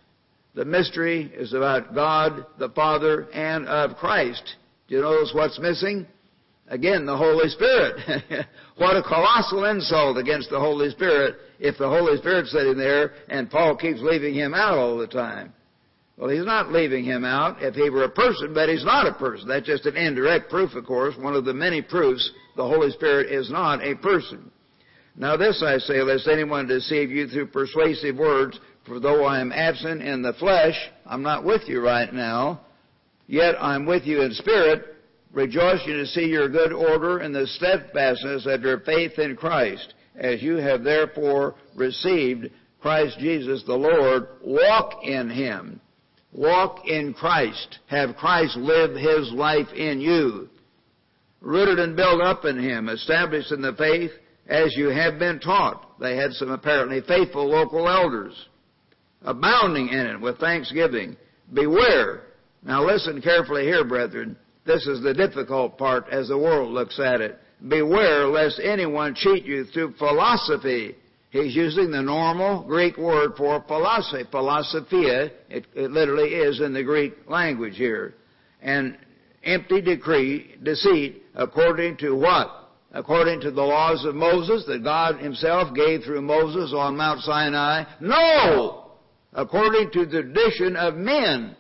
The 0.55 0.65
mystery 0.65 1.33
is 1.35 1.55
about 1.55 1.95
God, 1.95 2.45
the 2.59 2.69
Father, 2.69 3.29
and 3.33 3.67
of 3.67 3.97
Christ. 3.97 4.57
Do 4.89 4.97
you 4.97 5.01
notice 5.01 5.33
what's 5.35 5.59
missing? 5.59 6.07
Again, 6.71 7.05
the 7.05 7.17
Holy 7.17 7.49
Spirit. 7.49 8.47
what 8.77 8.97
a 8.97 9.03
colossal 9.03 9.65
insult 9.65 10.17
against 10.17 10.51
the 10.51 10.61
Holy 10.61 10.89
Spirit 10.91 11.37
if 11.59 11.77
the 11.77 11.89
Holy 11.89 12.17
Spirit's 12.19 12.53
sitting 12.53 12.79
there 12.79 13.13
and 13.29 13.51
Paul 13.51 13.77
keeps 13.77 14.01
leaving 14.01 14.35
him 14.35 14.55
out 14.55 14.79
all 14.79 14.97
the 14.97 15.09
time. 15.09 15.53
Well, 16.17 16.31
he's 16.31 16.45
not 16.45 16.71
leaving 16.71 17.05
him 17.05 17.25
out 17.25 17.61
if 17.61 17.75
he 17.75 17.91
were 17.91 18.05
a 18.05 18.11
person, 18.11 18.55
but 18.55 18.69
he's 18.69 18.85
not 18.85 19.09
a 19.09 19.15
person. 19.15 19.49
That's 19.49 19.67
just 19.67 19.87
an 19.87 19.97
indirect 19.97 20.49
proof, 20.49 20.75
of 20.75 20.87
course, 20.87 21.17
one 21.19 21.35
of 21.35 21.45
the 21.45 21.55
many 21.55 21.83
proofs 21.83 22.31
the 22.57 22.63
Holy 22.63 22.91
Spirit 22.91 23.33
is 23.33 23.51
not 23.51 23.83
a 23.83 23.97
person. 23.97 24.51
Now 25.17 25.37
this 25.37 25.65
I 25.67 25.79
say, 25.79 26.03
lest 26.03 26.29
anyone 26.29 26.69
deceive 26.69 27.11
you 27.11 27.27
through 27.27 27.49
persuasive 27.49 28.17
words, 28.17 28.61
for 28.87 29.01
though 29.01 29.25
I 29.25 29.41
am 29.41 29.51
absent 29.51 30.03
in 30.03 30.23
the 30.23 30.35
flesh, 30.35 30.77
I'm 31.05 31.23
not 31.23 31.45
with 31.45 31.63
you 31.67 31.81
right 31.81 32.13
now, 32.13 32.61
yet 33.27 33.57
I'm 33.61 33.87
with 33.87 34.05
you 34.05 34.23
in 34.23 34.33
spirit, 34.35 34.85
rejoicing 35.33 35.93
to 35.93 36.07
see 36.07 36.27
your 36.27 36.49
good 36.49 36.73
order 36.73 37.19
and 37.19 37.35
the 37.35 37.47
steadfastness 37.47 38.47
of 38.47 38.63
your 38.63 38.81
faith 38.81 39.19
in 39.19 39.37
Christ, 39.37 39.95
as 40.17 40.43
you 40.43 40.57
have 40.57 40.83
therefore 40.83 41.55
received 41.75 42.51
Christ 42.81 43.19
Jesus 43.19 43.63
the 43.65 43.75
Lord, 43.75 44.29
walk 44.43 45.05
in 45.05 45.31
him 45.31 45.81
Walk 46.33 46.87
in 46.87 47.13
Christ. 47.13 47.79
Have 47.89 48.17
Christ 48.17 48.57
live 48.57 48.95
His 48.95 49.33
life 49.33 49.73
in 49.75 50.01
you. 50.01 50.49
Rooted 51.41 51.79
and 51.79 51.97
built 51.97 52.21
up 52.21 52.45
in 52.45 52.59
Him, 52.59 52.89
established 52.89 53.51
in 53.51 53.63
the 53.63 53.75
faith 53.75 54.13
as 54.47 54.77
you 54.77 54.89
have 54.89 55.19
been 55.19 55.41
taught. 55.41 55.99
They 55.99 56.17
had 56.17 56.33
some 56.33 56.51
apparently 56.51 57.01
faithful 57.01 57.49
local 57.49 57.89
elders. 57.89 58.35
Abounding 59.23 59.89
in 59.89 60.07
it 60.07 60.21
with 60.21 60.39
thanksgiving. 60.39 61.17
Beware. 61.53 62.23
Now 62.63 62.85
listen 62.85 63.21
carefully 63.21 63.65
here, 63.65 63.85
brethren. 63.85 64.37
This 64.71 64.87
is 64.87 65.03
the 65.03 65.15
difficult 65.15 65.79
part 65.79 66.07
as 66.11 66.29
the 66.29 66.39
world 66.39 66.73
looks 66.73 67.01
at 67.01 67.21
it. 67.21 67.39
Beware 67.67 68.27
lest 68.29 68.61
anyone 68.63 69.15
cheat 69.15 69.45
you 69.45 69.65
through 69.65 69.95
philosophy 69.95 70.95
He's 71.31 71.55
using 71.55 71.93
the 71.93 72.03
normal 72.03 72.65
Greek 72.65 72.97
word 72.97 73.37
for 73.37 73.63
philosophy, 73.63 74.25
philosophia. 74.31 75.31
It, 75.49 75.65
it 75.75 75.93
literally 75.93 76.31
is 76.31 76.61
in 76.61 76.73
the 76.75 76.83
Greek 76.83 77.15
language 77.29 77.77
here. 77.77 78.15
And 78.61 78.99
empty 79.45 79.81
decree, 79.81 80.57
deceit, 80.61 81.23
according 81.37 81.99
to 81.99 82.17
what? 82.17 82.49
According 82.93 83.43
to 83.43 83.53
the 83.53 83.63
laws 83.63 84.05
of 84.05 84.17
Moses 84.17 84.65
that 84.67 84.83
God 84.83 85.21
himself 85.21 85.73
gave 85.73 86.03
through 86.03 86.23
Moses 86.23 86.75
on 86.77 86.97
Mount 86.97 87.21
Sinai? 87.21 87.85
No! 88.01 88.91
According 89.33 89.93
to 89.93 90.07
the 90.07 90.23
tradition 90.23 90.75
of 90.75 90.97
men. 90.97 91.57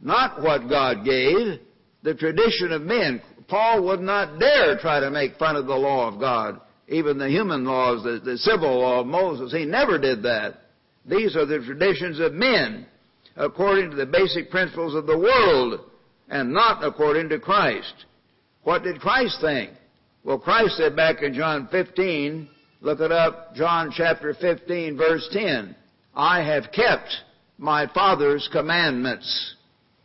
Not 0.00 0.40
what 0.40 0.70
God 0.70 1.04
gave, 1.04 1.60
the 2.02 2.14
tradition 2.14 2.72
of 2.72 2.82
men. 2.82 3.20
Paul 3.48 3.84
would 3.84 4.00
not 4.00 4.38
dare 4.38 4.78
try 4.78 5.00
to 5.00 5.10
make 5.10 5.36
fun 5.36 5.56
of 5.56 5.66
the 5.66 5.74
law 5.74 6.08
of 6.08 6.20
God 6.20 6.60
even 6.90 7.18
the 7.18 7.28
human 7.28 7.64
laws, 7.64 8.02
the, 8.02 8.20
the 8.22 8.36
civil 8.36 8.80
law 8.80 9.00
of 9.00 9.06
Moses. 9.06 9.52
He 9.52 9.64
never 9.64 9.96
did 9.98 10.24
that. 10.24 10.56
These 11.06 11.36
are 11.36 11.46
the 11.46 11.64
traditions 11.64 12.18
of 12.18 12.32
men, 12.34 12.86
according 13.36 13.90
to 13.90 13.96
the 13.96 14.06
basic 14.06 14.50
principles 14.50 14.94
of 14.94 15.06
the 15.06 15.18
world 15.18 15.80
and 16.28 16.52
not 16.52 16.84
according 16.84 17.28
to 17.30 17.38
Christ. 17.38 17.94
What 18.64 18.82
did 18.82 19.00
Christ 19.00 19.38
think? 19.40 19.70
Well, 20.24 20.38
Christ 20.38 20.76
said 20.76 20.94
back 20.94 21.22
in 21.22 21.32
John 21.32 21.68
15, 21.70 22.48
look 22.82 23.00
it 23.00 23.12
up, 23.12 23.54
John 23.54 23.92
chapter 23.96 24.34
15 24.34 24.96
verse 24.96 25.26
10, 25.32 25.74
I 26.14 26.42
have 26.42 26.72
kept 26.72 27.08
my 27.56 27.86
Father's 27.94 28.48
commandments. 28.52 29.54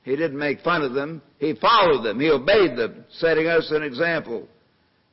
He 0.06 0.16
didn't 0.16 0.38
make 0.38 0.62
fun 0.62 0.84
of 0.84 0.94
them. 0.94 1.22
He 1.40 1.56
followed 1.56 2.04
them. 2.04 2.20
He 2.20 2.30
obeyed 2.30 2.78
them, 2.78 3.04
setting 3.10 3.48
us 3.48 3.72
an 3.72 3.82
example. 3.82 4.48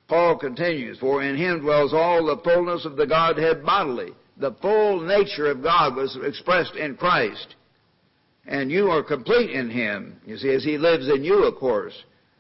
Paul 0.07 0.37
continues, 0.37 0.99
For 0.99 1.23
in 1.23 1.35
him 1.35 1.61
dwells 1.61 1.95
all 1.95 2.27
the 2.27 2.43
fullness 2.45 2.85
of 2.85 2.97
the 2.97 3.07
Godhead 3.07 3.65
bodily. 3.65 4.13
The 4.37 4.55
full 4.61 5.01
nature 5.01 5.51
of 5.51 5.63
God 5.63 5.97
was 5.97 6.19
expressed 6.23 6.77
in 6.77 6.97
Christ. 6.97 7.55
And 8.47 8.71
you 8.71 8.91
are 8.91 9.03
complete 9.03 9.51
in 9.51 9.71
him. 9.71 10.21
You 10.27 10.37
see, 10.37 10.51
as 10.51 10.63
he 10.63 10.77
lives 10.77 11.09
in 11.09 11.25
you, 11.25 11.45
of 11.45 11.57
course, 11.57 11.95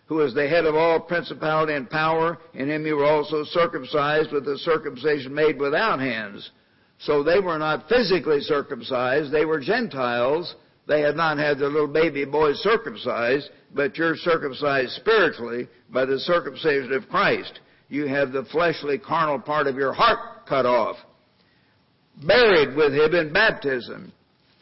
who 0.04 0.20
is 0.20 0.34
the 0.34 0.46
head 0.46 0.66
of 0.66 0.74
all 0.74 1.00
principality 1.00 1.72
and 1.72 1.88
power. 1.88 2.38
In 2.52 2.68
him 2.68 2.84
you 2.84 2.96
were 2.96 3.06
also 3.06 3.44
circumcised 3.44 4.30
with 4.30 4.44
the 4.44 4.58
circumcision 4.58 5.32
made 5.32 5.58
without 5.58 6.00
hands. 6.00 6.50
So 6.98 7.22
they 7.22 7.40
were 7.40 7.58
not 7.58 7.88
physically 7.88 8.40
circumcised. 8.40 9.32
They 9.32 9.46
were 9.46 9.58
Gentiles. 9.58 10.54
They 10.86 11.00
had 11.00 11.16
not 11.16 11.38
had 11.38 11.58
their 11.58 11.68
little 11.68 11.92
baby 11.92 12.24
boys 12.24 12.58
circumcised, 12.58 13.50
but 13.74 13.96
you're 13.96 14.16
circumcised 14.16 14.92
spiritually 14.92 15.68
by 15.90 16.04
the 16.04 16.18
circumcision 16.18 16.92
of 16.92 17.08
Christ. 17.08 17.60
You 17.88 18.06
have 18.06 18.32
the 18.32 18.44
fleshly, 18.46 18.98
carnal 18.98 19.38
part 19.38 19.66
of 19.66 19.76
your 19.76 19.92
heart 19.92 20.46
cut 20.46 20.66
off. 20.66 20.96
Buried 22.26 22.76
with 22.76 22.92
him 22.92 23.14
in 23.14 23.32
baptism. 23.32 24.12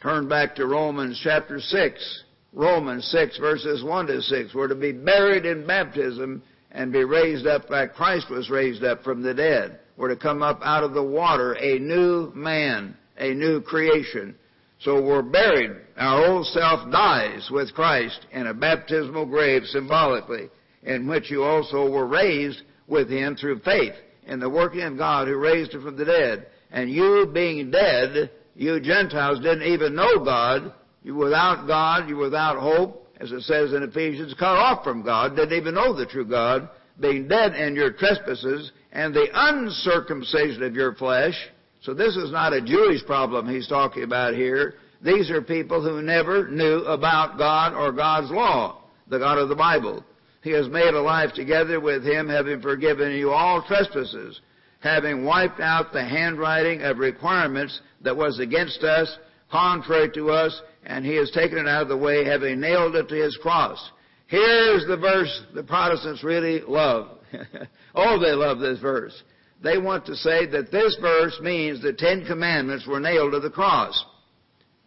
Turn 0.01 0.27
back 0.27 0.55
to 0.55 0.67
Romans 0.67 1.19
chapter 1.23 1.59
6. 1.59 2.23
Romans 2.53 3.05
6 3.11 3.37
verses 3.37 3.83
1 3.83 4.07
to 4.07 4.21
6. 4.21 4.53
We're 4.53 4.67
to 4.67 4.75
be 4.75 4.91
buried 4.91 5.45
in 5.45 5.65
baptism 5.65 6.43
and 6.71 6.91
be 6.91 7.03
raised 7.03 7.47
up 7.47 7.69
like 7.69 7.93
Christ 7.93 8.29
was 8.29 8.49
raised 8.49 8.83
up 8.83 9.03
from 9.03 9.21
the 9.21 9.33
dead. 9.33 9.79
We're 9.97 10.09
to 10.09 10.15
come 10.15 10.41
up 10.41 10.59
out 10.63 10.83
of 10.83 10.93
the 10.93 11.03
water 11.03 11.53
a 11.53 11.79
new 11.79 12.31
man, 12.33 12.97
a 13.17 13.33
new 13.33 13.61
creation. 13.61 14.35
So 14.81 14.99
we're 14.99 15.21
buried. 15.21 15.71
Our 15.97 16.25
old 16.25 16.47
self 16.47 16.91
dies 16.91 17.49
with 17.51 17.73
Christ 17.73 18.25
in 18.31 18.47
a 18.47 18.53
baptismal 18.53 19.27
grave 19.27 19.63
symbolically, 19.65 20.49
in 20.83 21.07
which 21.07 21.29
you 21.29 21.43
also 21.43 21.89
were 21.89 22.07
raised 22.07 22.63
with 22.87 23.09
Him 23.09 23.35
through 23.35 23.59
faith 23.59 23.93
in 24.25 24.39
the 24.39 24.49
working 24.49 24.81
of 24.81 24.97
God 24.97 25.27
who 25.27 25.37
raised 25.37 25.73
Him 25.73 25.83
from 25.83 25.97
the 25.97 26.05
dead. 26.05 26.47
And 26.71 26.89
you 26.89 27.29
being 27.31 27.69
dead, 27.69 28.31
you 28.55 28.79
Gentiles 28.79 29.39
didn't 29.39 29.71
even 29.71 29.93
know 29.93 30.23
God. 30.25 30.73
You 31.03 31.15
without 31.15 31.67
God, 31.67 32.09
you 32.09 32.17
without 32.17 32.57
hope, 32.57 33.07
as 33.19 33.31
it 33.31 33.41
says 33.41 33.73
in 33.73 33.83
Ephesians, 33.83 34.33
cut 34.33 34.57
off 34.57 34.83
from 34.83 35.03
God, 35.03 35.35
didn't 35.35 35.57
even 35.57 35.75
know 35.75 35.95
the 35.95 36.05
true 36.07 36.25
God, 36.25 36.69
being 36.99 37.27
dead 37.27 37.53
in 37.53 37.75
your 37.75 37.91
trespasses 37.91 38.71
and 38.91 39.13
the 39.13 39.27
uncircumcision 39.31 40.63
of 40.63 40.75
your 40.75 40.95
flesh. 40.95 41.35
So 41.81 41.95
this 41.95 42.15
is 42.15 42.31
not 42.31 42.53
a 42.53 42.61
Jewish 42.61 43.03
problem 43.05 43.49
he's 43.49 43.67
talking 43.67 44.03
about 44.03 44.35
here. 44.35 44.75
These 45.03 45.31
are 45.31 45.41
people 45.41 45.81
who 45.81 46.01
never 46.01 46.47
knew 46.47 46.83
about 46.85 47.39
God 47.39 47.73
or 47.73 47.91
God's 47.91 48.29
law, 48.29 48.83
the 49.07 49.17
God 49.17 49.39
of 49.39 49.49
the 49.49 49.55
Bible. 49.55 50.05
He 50.43 50.51
has 50.51 50.69
made 50.69 50.93
a 50.93 51.01
life 51.01 51.33
together 51.33 51.79
with 51.79 52.03
him, 52.03 52.29
having 52.29 52.61
forgiven 52.61 53.11
you 53.13 53.31
all 53.31 53.63
trespasses, 53.63 54.41
having 54.79 55.25
wiped 55.25 55.59
out 55.59 55.91
the 55.91 56.05
handwriting 56.05 56.81
of 56.81 56.99
requirements 56.99 57.79
that 58.01 58.15
was 58.15 58.39
against 58.39 58.83
us, 58.83 59.17
contrary 59.51 60.09
to 60.13 60.29
us, 60.29 60.61
and 60.85 61.03
he 61.03 61.15
has 61.15 61.31
taken 61.31 61.57
it 61.57 61.67
out 61.67 61.83
of 61.83 61.87
the 61.87 61.97
way, 61.97 62.23
having 62.23 62.59
nailed 62.59 62.95
it 62.95 63.09
to 63.09 63.15
his 63.15 63.37
cross. 63.41 63.91
Here's 64.27 64.85
the 64.87 64.97
verse 64.97 65.43
the 65.53 65.63
Protestants 65.63 66.23
really 66.23 66.61
love. 66.61 67.17
oh, 67.95 68.19
they 68.19 68.31
love 68.31 68.59
this 68.59 68.79
verse. 68.79 69.23
They 69.61 69.77
want 69.77 70.05
to 70.07 70.15
say 70.15 70.47
that 70.47 70.71
this 70.71 70.97
verse 70.99 71.39
means 71.41 71.81
the 71.81 71.93
Ten 71.93 72.25
Commandments 72.25 72.87
were 72.87 72.99
nailed 72.99 73.33
to 73.33 73.39
the 73.39 73.49
cross. 73.49 74.05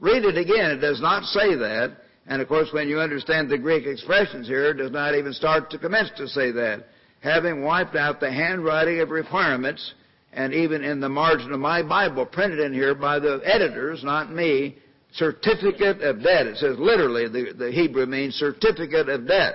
Read 0.01 0.25
it 0.25 0.37
again. 0.37 0.73
It 0.73 0.81
does 0.81 1.01
not 1.01 1.25
say 1.25 1.55
that. 1.55 1.97
And 2.27 2.43
of 2.43 2.49
course, 2.49 2.69
when 2.73 2.89
you 2.89 3.01
understand 3.01 3.49
the 3.49 3.59
Greek 3.59 3.87
expressions 3.87 4.49
here, 4.49 4.71
it 4.71 4.79
does 4.79 4.91
not 4.91 5.15
even 5.15 5.33
start 5.33 5.71
to 5.71 5.79
commence 5.79 6.11
to 6.17 6.27
say 6.27 6.51
that. 6.53 6.87
Having 7.21 7.63
wiped 7.63 7.95
out 7.95 8.19
the 8.19 8.33
handwriting 8.33 9.01
of 9.01 9.11
requirements, 9.11 9.95
and 10.33 10.53
even 10.53 10.83
in 10.83 11.01
the 11.01 11.09
margin 11.09 11.53
of 11.53 11.61
my 11.61 11.83
Bible, 11.83 12.27
printed 12.27 12.59
in 12.59 12.73
here 12.73 12.95
by 12.95 13.19
the 13.19 13.41
editors, 13.45 14.03
not 14.03 14.33
me, 14.33 14.77
certificate 15.13 16.03
of 16.03 16.23
debt. 16.23 16.47
It 16.47 16.57
says 16.57 16.77
literally, 16.79 17.29
the, 17.29 17.53
the 17.57 17.71
Hebrew 17.71 18.07
means 18.07 18.35
certificate 18.35 19.09
of 19.09 19.29
debt. 19.29 19.55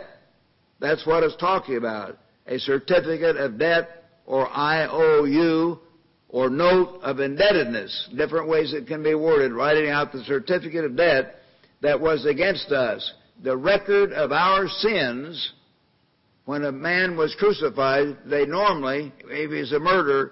That's 0.80 1.06
what 1.06 1.24
it's 1.24 1.36
talking 1.36 1.76
about. 1.76 2.18
A 2.48 2.58
certificate 2.60 3.36
of 3.36 3.60
debt 3.60 3.99
or 4.30 4.48
IOU 4.56 5.80
or 6.30 6.50
note 6.50 7.02
of 7.02 7.20
indebtedness. 7.20 8.10
Different 8.16 8.48
ways 8.48 8.74
it 8.74 8.88
can 8.88 9.02
be 9.04 9.16
worded. 9.16 9.52
Writing 9.52 9.90
out 9.90 10.12
the 10.12 10.24
certificate 10.24 10.86
of 10.86 10.96
debt 10.96 11.38
that 11.82 12.00
was 12.00 12.26
against 12.26 12.72
us. 12.72 13.12
The 13.44 13.58
record 13.58 14.14
of 14.14 14.32
our 14.32 14.68
sins 14.68 15.54
when 16.46 16.64
a 16.66 16.72
man 16.72 17.18
was 17.18 17.36
crucified, 17.40 18.18
they 18.26 18.46
normally, 18.46 19.12
if 19.26 19.52
he's 19.52 19.72
a 19.72 19.80
murderer, 19.80 20.32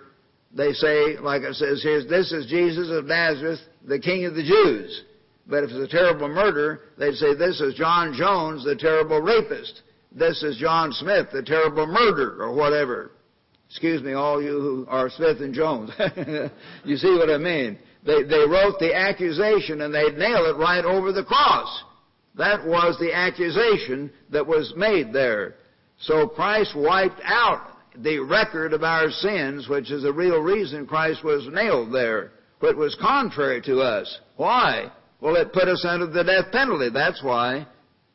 they 0.54 0.74
say, 0.74 1.18
like 1.18 1.42
it 1.42 1.56
says 1.56 1.82
here, 1.82 2.04
this 2.04 2.32
is 2.32 2.48
Jesus 2.48 2.90
of 2.90 3.06
Nazareth, 3.06 3.60
the 3.86 4.00
King 4.00 4.26
of 4.26 4.36
the 4.36 4.44
Jews. 4.44 5.04
But 5.48 5.64
if 5.64 5.72
it's 5.72 5.94
a 5.94 5.98
terrible 5.98 6.28
murder, 6.28 6.82
they'd 6.98 7.16
say, 7.16 7.36
this 7.36 7.62
is 7.62 7.74
John 7.76 8.14
Jones, 8.18 8.64
the 8.64 8.76
terrible 8.76 9.22
rapist. 9.22 9.82
This 10.12 10.44
is 10.44 10.58
John 10.58 10.92
Smith, 10.92 11.28
the 11.32 11.44
terrible 11.44 11.88
murderer, 11.88 12.44
or 12.44 12.54
whatever. 12.54 13.12
Excuse 13.70 14.02
me, 14.02 14.14
all 14.14 14.42
you 14.42 14.62
who 14.62 14.86
are 14.90 15.10
Smith 15.10 15.42
and 15.42 15.54
Jones. 15.54 15.92
you 16.86 16.98
see 16.98 17.12
what 17.12 17.30
I 17.30 17.38
mean? 17.38 17.78
They, 18.06 18.24
they 18.24 18.46
wrote 18.48 18.80
the 18.80 18.96
accusation 18.96 19.82
and 19.82 19.94
they'd 19.94 20.18
nail 20.18 20.46
it 20.46 20.58
right 20.58 20.86
over 20.86 21.12
the 21.12 21.24
cross. 21.24 21.84
That 22.36 22.66
was 22.66 22.98
the 23.00 23.14
accusation 23.14 24.12
that 24.30 24.46
was 24.46 24.74
made 24.78 25.12
there. 25.12 25.56
So 26.00 26.28
Christ 26.28 26.76
wiped 26.76 27.20
out 27.24 27.78
the 27.98 28.20
record 28.20 28.74
of 28.74 28.84
our 28.84 29.10
sins, 29.10 29.68
which 29.68 29.92
is 29.92 30.04
the 30.04 30.14
real 30.14 30.40
reason 30.40 30.86
Christ 30.86 31.24
was 31.24 31.48
nailed 31.52 31.94
there. 31.94 32.32
It 32.62 32.78
was 32.78 32.96
contrary 33.02 33.62
to 33.64 33.82
us. 33.82 34.20
Why? 34.36 34.92
Well, 35.20 35.36
it 35.36 35.52
put 35.54 35.68
us 35.68 35.84
under 35.88 36.08
the 36.08 36.24
death 36.24 36.52
penalty. 36.52 36.90
That's 36.94 37.24
why. 37.24 37.68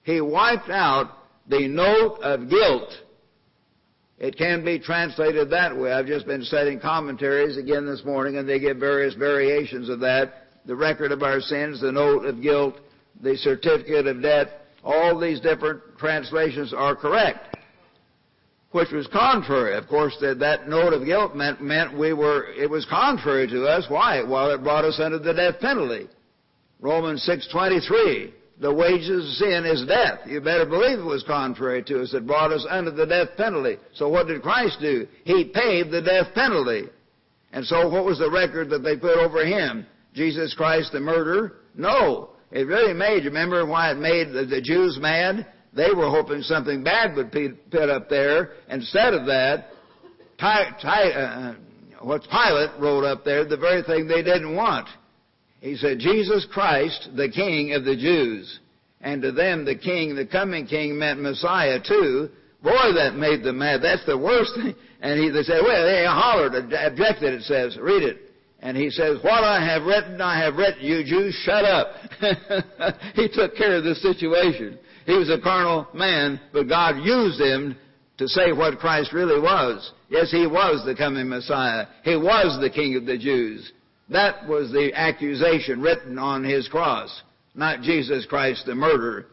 He 0.05 0.21
wiped 0.21 0.71
out 0.71 1.11
the 1.49 1.69
note 1.69 2.19
of 2.23 2.49
guilt. 2.49 2.91
It 4.23 4.39
can 4.39 4.65
be 4.65 4.79
translated 4.79 5.51
that 5.51 5.77
way. 5.77 5.93
I've 5.93 6.07
just 6.07 6.27
been 6.27 6.45
studying 6.45 6.79
commentaries 6.79 7.57
again 7.57 7.85
this 7.87 8.05
morning, 8.05 8.37
and 8.37 8.49
they 8.49 8.61
give 8.61 8.77
various 8.77 9.15
variations 9.15 9.89
of 9.89 9.99
that. 9.99 10.47
The 10.65 10.77
record 10.77 11.11
of 11.11 11.25
our 11.25 11.41
sins, 11.41 11.81
the 11.81 11.91
note 11.91 12.25
of 12.25 12.41
guilt, 12.41 12.77
the 13.21 13.37
certificate 13.37 14.07
of 14.07 14.23
debt, 14.23 14.61
all 14.85 15.19
these 15.19 15.41
different 15.41 15.83
translations 15.99 16.73
are 16.73 16.95
correct. 16.95 17.57
Which 18.71 18.93
was 18.93 19.09
contrary. 19.09 19.75
Of 19.75 19.89
course, 19.89 20.17
that, 20.21 20.39
that 20.39 20.69
note 20.69 20.93
of 20.93 21.05
guilt 21.05 21.35
meant, 21.35 21.61
meant 21.61 21.99
we 21.99 22.13
were, 22.13 22.45
it 22.53 22.71
was 22.71 22.87
contrary 22.89 23.49
to 23.49 23.67
us. 23.67 23.87
Why? 23.89 24.23
Well, 24.23 24.53
it 24.53 24.63
brought 24.63 24.85
us 24.85 25.01
under 25.01 25.19
the 25.19 25.35
death 25.35 25.59
penalty. 25.59 26.07
Romans 26.79 27.29
6.23, 27.29 28.33
the 28.61 28.73
wages 28.73 29.25
of 29.25 29.33
sin 29.35 29.65
is 29.65 29.85
death. 29.87 30.21
You 30.27 30.41
better 30.41 30.67
believe 30.67 30.99
it 30.99 31.05
was 31.05 31.25
contrary 31.25 31.83
to 31.85 32.03
us. 32.03 32.15
It 32.15 32.27
brought 32.27 32.53
us 32.53 32.67
under 32.69 32.91
the 32.91 33.07
death 33.07 33.31
penalty. 33.37 33.77
So 33.95 34.09
what 34.09 34.29
did 34.29 34.43
Christ 34.43 34.79
do? 34.81 35.07
He 35.25 35.45
paid 35.45 35.91
the 35.91 36.03
death 36.03 36.35
penalty. 36.35 36.89
And 37.53 37.65
so 37.67 37.89
what 37.89 38.05
was 38.05 38.19
the 38.19 38.31
record 38.31 38.71
that 38.71 38.81
they 38.81 38.97
put 38.97 39.19
over 39.19 39.45
him? 39.45 39.87
Jesus 40.15 40.55
Christ 40.55 40.93
the 40.93 41.01
murderer? 41.01 41.55
No. 41.75 42.31
It 42.51 42.67
really 42.67 42.93
made, 42.93 43.25
remember 43.25 43.65
why 43.67 43.91
it 43.91 43.99
made 43.99 44.29
the, 44.29 44.45
the 44.45 44.61
Jews 44.61 44.99
mad? 45.01 45.47
They 45.75 45.91
were 45.95 46.11
hoping 46.11 46.43
something 46.43 46.85
bad 46.85 47.17
would 47.17 47.31
be 47.31 47.49
put 47.71 47.89
up 47.89 48.09
there. 48.11 48.53
Instead 48.69 49.15
of 49.15 49.27
that, 49.27 49.69
Ty, 50.39 51.11
uh, 51.11 51.55
what 52.01 52.23
Pilate 52.23 52.79
wrote 52.79 53.05
up 53.05 53.25
there, 53.25 53.45
the 53.45 53.57
very 53.57 53.83
thing 53.83 54.07
they 54.07 54.23
didn't 54.23 54.55
want. 54.55 54.89
He 55.63 55.77
said, 55.77 56.01
Jesus 56.01 56.45
Christ, 56.53 57.11
the 57.15 57.29
King 57.29 57.73
of 57.75 57.85
the 57.85 57.95
Jews. 57.95 58.59
And 59.01 59.23
to 59.23 59.31
them, 59.31 59.65
the 59.65 59.77
King, 59.77 60.17
the 60.17 60.27
coming 60.27 60.67
King, 60.67 60.99
meant 60.99 61.21
Messiah 61.21 61.79
too. 61.81 62.31
Boy, 62.65 62.93
that 62.97 63.15
made 63.15 63.45
them 63.45 63.59
mad. 63.59 63.81
That's 63.81 64.05
the 64.05 64.19
worst 64.19 64.57
thing. 64.57 64.75
And 65.01 65.21
he, 65.21 65.31
they 65.31 65.45
said, 65.45 65.61
well, 65.63 65.87
they 65.87 66.05
hollered, 66.05 66.55
objected, 66.57 67.35
it 67.35 67.43
says. 67.43 67.79
Read 67.81 68.03
it. 68.03 68.19
And 68.59 68.77
he 68.77 68.91
says, 68.91 69.19
what 69.23 69.45
I 69.45 69.65
have 69.65 69.85
written, 69.85 70.21
I 70.21 70.45
have 70.45 70.57
written. 70.57 70.85
You 70.85 71.05
Jews, 71.05 71.33
shut 71.45 71.65
up. 71.65 71.95
he 73.15 73.29
took 73.29 73.55
care 73.55 73.77
of 73.77 73.85
the 73.85 73.95
situation. 73.95 74.81
He 75.07 75.17
was 75.17 75.31
a 75.31 75.41
carnal 75.41 75.87
man, 75.95 76.41
but 76.53 76.69
God 76.69 76.97
used 77.05 77.41
him 77.41 77.77
to 78.19 78.27
say 78.27 78.51
what 78.51 78.81
Christ 78.81 79.13
really 79.13 79.41
was. 79.41 79.93
Yes, 80.09 80.33
he 80.33 80.49
was 80.49 80.85
the 80.85 80.97
coming 80.97 81.29
Messiah. 81.29 81.87
He 82.03 82.17
was 82.17 82.59
the 82.61 82.71
King 82.71 82.97
of 82.97 83.07
the 83.07 83.17
Jews. 83.17 83.73
That 84.13 84.47
was 84.47 84.71
the 84.71 84.93
accusation 84.95 85.81
written 85.81 86.19
on 86.19 86.45
his 86.45 86.69
cross. 86.69 87.23
not 87.55 87.83
Jesus 87.83 88.27
Christ 88.27 88.67
the 88.67 88.75
murderer. 88.75 89.27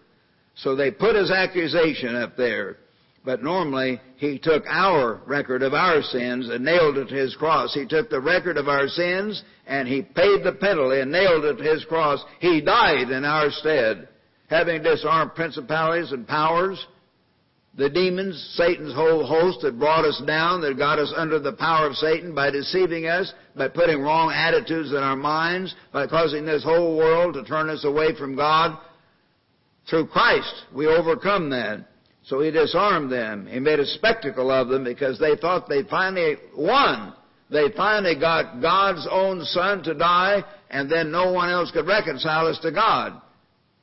So 0.56 0.76
they 0.76 0.92
put 0.92 1.16
his 1.16 1.32
accusation 1.32 2.16
up 2.16 2.36
there. 2.38 2.78
But 3.26 3.44
normally, 3.44 4.00
he 4.16 4.40
took 4.40 4.64
our 4.68 5.22
record 5.26 5.64
of 5.64 5.74
our 5.74 6.02
sins 6.02 6.50
and 6.50 6.64
nailed 6.64 6.98
it 6.98 7.10
to 7.10 7.16
his 7.16 7.36
cross. 7.36 7.74
He 7.74 7.86
took 7.86 8.10
the 8.10 8.22
record 8.22 8.58
of 8.58 8.70
our 8.70 8.88
sins 8.88 9.44
and 9.68 9.88
he 9.88 10.02
paid 10.02 10.44
the 10.44 10.58
penalty 10.60 11.02
and 11.02 11.12
nailed 11.12 11.44
it 11.44 11.58
to 11.58 11.64
his 11.64 11.84
cross. 11.86 12.24
He 12.40 12.62
died 12.62 13.10
in 13.10 13.26
our 13.26 13.52
stead, 13.52 14.08
having 14.50 14.82
disarmed 14.82 15.36
principalities 15.36 16.14
and 16.14 16.28
powers, 16.28 16.86
the 17.80 17.90
demons, 17.90 18.56
Satan's 18.56 18.94
whole 18.94 19.26
host 19.26 19.60
that 19.62 19.80
brought 19.80 20.04
us 20.04 20.22
down, 20.26 20.62
that 20.62 20.78
got 20.78 21.00
us 21.00 21.14
under 21.16 21.40
the 21.40 21.54
power 21.54 21.88
of 21.88 21.96
Satan 21.96 22.36
by 22.36 22.50
deceiving 22.50 23.06
us, 23.06 23.34
by 23.60 23.68
putting 23.68 24.02
wrong 24.02 24.32
attitudes 24.32 24.92
in 24.92 24.98
our 24.98 25.18
minds, 25.18 25.76
by 25.92 26.08
causing 26.08 26.46
this 26.46 26.64
whole 26.64 26.98
world 26.98 27.34
to 27.34 27.44
turn 27.44 27.70
us 27.70 27.84
away 27.84 28.16
from 28.18 28.36
God. 28.36 28.80
Through 29.90 30.08
Christ, 30.08 30.64
we 30.74 30.88
overcome 30.88 31.50
that. 31.50 31.86
So 32.24 32.40
he 32.40 32.52
disarmed 32.52 33.12
them. 33.12 33.48
He 33.48 33.60
made 33.60 33.80
a 33.82 33.86
spectacle 33.86 34.50
of 34.50 34.70
them 34.70 34.86
because 34.86 35.20
they 35.20 35.36
thought 35.36 35.68
they 35.68 35.84
finally 35.84 36.38
won. 36.58 37.14
They 37.52 37.66
finally 37.76 38.18
got 38.18 38.62
God's 38.62 39.06
own 39.12 39.44
Son 39.44 39.84
to 39.84 39.94
die, 39.94 40.42
and 40.70 40.90
then 40.90 41.12
no 41.12 41.34
one 41.34 41.50
else 41.50 41.70
could 41.72 41.88
reconcile 41.88 42.48
us 42.48 42.60
to 42.60 42.72
God. 42.72 43.22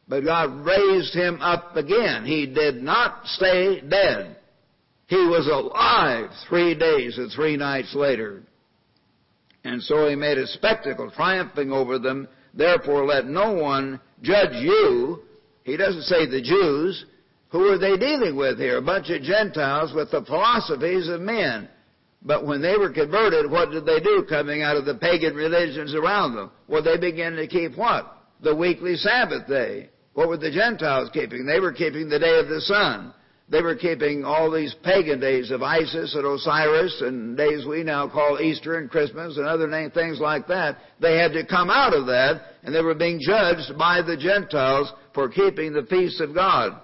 But 0.09 0.25
God 0.25 0.65
raised 0.65 1.13
him 1.13 1.43
up 1.43 1.77
again. 1.77 2.25
He 2.25 2.47
did 2.47 2.77
not 2.77 3.27
stay 3.27 3.83
dead. 3.83 4.39
He 5.09 5.17
was 5.17 5.47
alive 5.49 6.31
three 6.49 6.75
days 6.75 7.19
and 7.19 7.31
three 7.31 7.59
nights 7.59 7.95
later. 7.95 8.43
And 9.67 9.83
so 9.83 10.09
he 10.09 10.15
made 10.15 10.39
a 10.39 10.47
spectacle, 10.47 11.11
triumphing 11.11 11.73
over 11.73 11.99
them. 11.99 12.29
Therefore, 12.55 13.05
let 13.05 13.27
no 13.27 13.53
one 13.53 14.01
judge 14.23 14.55
you. 14.55 15.25
He 15.65 15.77
doesn't 15.77 16.05
say 16.05 16.25
the 16.25 16.41
Jews. 16.41 17.05
Who 17.49 17.73
are 17.73 17.79
they 17.79 17.97
dealing 17.97 18.37
with 18.37 18.59
here? 18.59 18.79
A 18.79 18.83
bunch 18.83 19.11
of 19.11 19.23
Gentiles 19.23 19.93
with 19.93 20.13
the 20.13 20.25
philosophies 20.25 21.09
of 21.09 21.21
men. 21.21 21.69
But 22.23 22.47
when 22.47 22.63
they 22.63 22.77
were 22.77 22.93
converted, 22.93 23.51
what 23.51 23.73
did 23.73 23.85
they 23.85 23.99
do 23.99 24.25
coming 24.29 24.63
out 24.63 24.77
of 24.77 24.85
the 24.85 24.95
pagan 24.95 25.35
religions 25.35 25.97
around 25.97 26.37
them? 26.37 26.53
Well, 26.69 26.85
they 26.85 26.97
began 26.97 27.35
to 27.35 27.49
keep 27.49 27.77
what? 27.77 28.07
The 28.43 28.55
weekly 28.55 28.95
Sabbath 28.95 29.49
day. 29.49 29.91
What 30.15 30.29
were 30.29 30.37
the 30.37 30.53
Gentiles 30.53 31.11
keeping? 31.13 31.45
They 31.45 31.59
were 31.59 31.73
keeping 31.73 32.09
the 32.09 32.21
day 32.21 32.39
of 32.39 32.47
the 32.47 32.61
sun. 32.61 33.13
They 33.49 33.63
were 33.63 33.77
keeping 33.77 34.25
all 34.25 34.51
these 34.51 34.75
pagan 34.83 35.21
days 35.21 35.53
of 35.53 35.63
Isis 35.63 36.15
and 36.17 36.27
Osiris 36.27 37.01
and 37.03 37.37
days 37.37 37.65
we 37.65 37.85
now 37.85 38.09
call 38.09 38.41
Easter 38.41 38.79
and 38.79 38.91
Christmas 38.91 39.37
and 39.37 39.47
other 39.47 39.69
name, 39.69 39.93
things 39.93 40.19
like 40.19 40.49
that. 40.49 40.79
They 41.01 41.17
had 41.17 41.33
to 41.35 41.47
come 41.47 41.71
out 41.71 41.95
of 41.95 42.07
that 42.07 42.43
and 42.65 42.75
they 42.75 42.83
were 42.83 42.95
being 42.95 43.21
judged 43.21 43.79
by 43.79 44.03
the 44.03 44.17
Gentiles 44.17 44.93
for 45.15 45.29
keeping 45.29 45.73
the 45.73 45.85
feasts 45.85 46.21
of 46.21 46.35
God. 46.35 46.81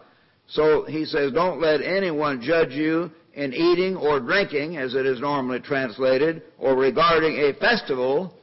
So 0.46 0.84
he 0.84 1.04
says, 1.04 1.32
don't 1.32 1.60
let 1.60 1.80
anyone 1.82 2.40
judge 2.40 2.72
you 2.72 3.10
in 3.34 3.52
eating 3.52 3.96
or 3.96 4.20
drinking, 4.20 4.76
as 4.76 4.94
it 4.94 5.06
is 5.06 5.20
normally 5.20 5.60
translated, 5.60 6.42
or 6.58 6.76
regarding 6.76 7.38
a 7.38 7.54
festival 7.54 8.34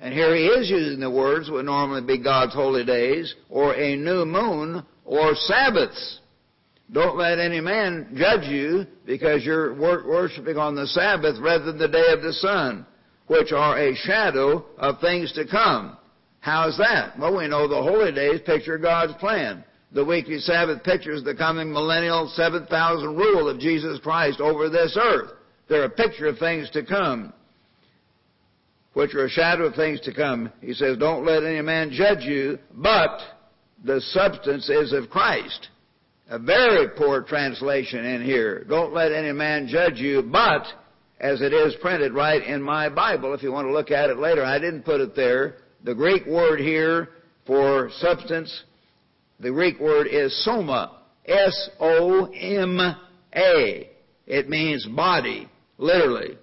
and 0.00 0.14
here 0.14 0.34
he 0.34 0.46
is 0.46 0.70
using 0.70 1.00
the 1.00 1.10
words 1.10 1.50
would 1.50 1.64
normally 1.64 2.02
be 2.02 2.22
God's 2.22 2.54
holy 2.54 2.84
days, 2.84 3.34
or 3.48 3.74
a 3.74 3.96
new 3.96 4.24
moon, 4.24 4.84
or 5.04 5.34
Sabbaths. 5.34 6.20
Don't 6.92 7.18
let 7.18 7.38
any 7.38 7.60
man 7.60 8.14
judge 8.16 8.48
you 8.48 8.86
because 9.04 9.44
you're 9.44 9.74
worshiping 9.74 10.56
on 10.56 10.74
the 10.74 10.86
Sabbath 10.86 11.36
rather 11.40 11.66
than 11.66 11.78
the 11.78 11.88
day 11.88 12.12
of 12.12 12.22
the 12.22 12.32
sun, 12.32 12.86
which 13.26 13.52
are 13.52 13.78
a 13.78 13.94
shadow 13.94 14.64
of 14.78 15.00
things 15.00 15.32
to 15.34 15.46
come. 15.46 15.96
How 16.40 16.68
is 16.68 16.78
that? 16.78 17.18
Well, 17.18 17.36
we 17.36 17.48
know 17.48 17.68
the 17.68 17.82
holy 17.82 18.12
days 18.12 18.40
picture 18.46 18.78
God's 18.78 19.12
plan. 19.14 19.64
The 19.92 20.04
weekly 20.04 20.38
Sabbath 20.38 20.82
pictures 20.82 21.22
the 21.24 21.34
coming 21.34 21.72
millennial 21.72 22.30
7,000 22.34 23.16
rule 23.16 23.48
of 23.48 23.58
Jesus 23.58 23.98
Christ 24.00 24.40
over 24.40 24.70
this 24.70 24.96
earth. 25.00 25.32
They're 25.68 25.84
a 25.84 25.90
picture 25.90 26.26
of 26.26 26.38
things 26.38 26.70
to 26.70 26.84
come 26.84 27.32
which 28.98 29.14
are 29.14 29.26
a 29.26 29.30
shadow 29.30 29.64
of 29.66 29.76
things 29.76 30.00
to 30.00 30.12
come. 30.12 30.52
He 30.60 30.74
says, 30.74 30.98
Don't 30.98 31.24
let 31.24 31.44
any 31.44 31.60
man 31.60 31.92
judge 31.92 32.24
you, 32.24 32.58
but 32.74 33.20
the 33.84 34.00
substance 34.00 34.68
is 34.68 34.92
of 34.92 35.08
Christ. 35.08 35.68
A 36.30 36.38
very 36.38 36.88
poor 36.90 37.22
translation 37.22 38.04
in 38.04 38.22
here. 38.22 38.64
Don't 38.68 38.92
let 38.92 39.12
any 39.12 39.32
man 39.32 39.66
judge 39.66 39.98
you, 39.98 40.22
but 40.22 40.66
as 41.20 41.40
it 41.40 41.54
is 41.54 41.74
printed 41.80 42.12
right 42.12 42.42
in 42.42 42.60
my 42.62 42.90
Bible, 42.90 43.32
if 43.32 43.42
you 43.42 43.50
want 43.50 43.66
to 43.66 43.72
look 43.72 43.90
at 43.90 44.10
it 44.10 44.18
later, 44.18 44.44
I 44.44 44.58
didn't 44.58 44.82
put 44.82 45.00
it 45.00 45.16
there. 45.16 45.56
The 45.84 45.94
Greek 45.94 46.26
word 46.26 46.60
here 46.60 47.08
for 47.46 47.88
substance, 47.98 48.64
the 49.40 49.50
Greek 49.50 49.80
word 49.80 50.06
is 50.06 50.44
soma. 50.44 51.00
S-O-M-A. 51.24 52.30
It 54.26 54.48
means 54.50 54.86
body, 54.86 55.48
literally. 55.78 56.36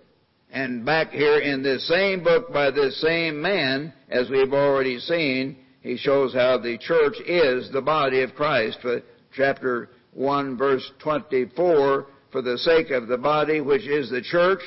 And 0.51 0.83
back 0.83 1.11
here 1.11 1.37
in 1.37 1.61
this 1.61 1.87
same 1.87 2.23
book 2.23 2.51
by 2.51 2.71
this 2.71 2.99
same 3.01 3.39
man, 3.39 3.93
as 4.09 4.31
we've 4.31 4.53
already 4.53 4.97
seen, 4.97 5.57
he 5.81 5.95
shows 5.97 6.33
how 6.33 6.57
the 6.57 6.79
church 6.79 7.17
is 7.27 7.69
the 7.71 7.81
body 7.81 8.23
of 8.23 8.33
Christ. 8.33 8.79
For 8.81 9.01
chapter 9.35 9.89
1 10.13 10.57
verse 10.57 10.91
24, 10.99 12.07
for 12.31 12.41
the 12.41 12.57
sake 12.59 12.89
of 12.91 13.07
the 13.07 13.17
body 13.17 13.61
which 13.61 13.83
is 13.83 14.09
the 14.09 14.21
church, 14.21 14.61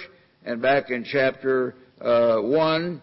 and 0.44 0.62
back 0.62 0.90
in 0.90 1.04
chapter 1.04 1.74
uh, 2.00 2.38
1, 2.40 3.02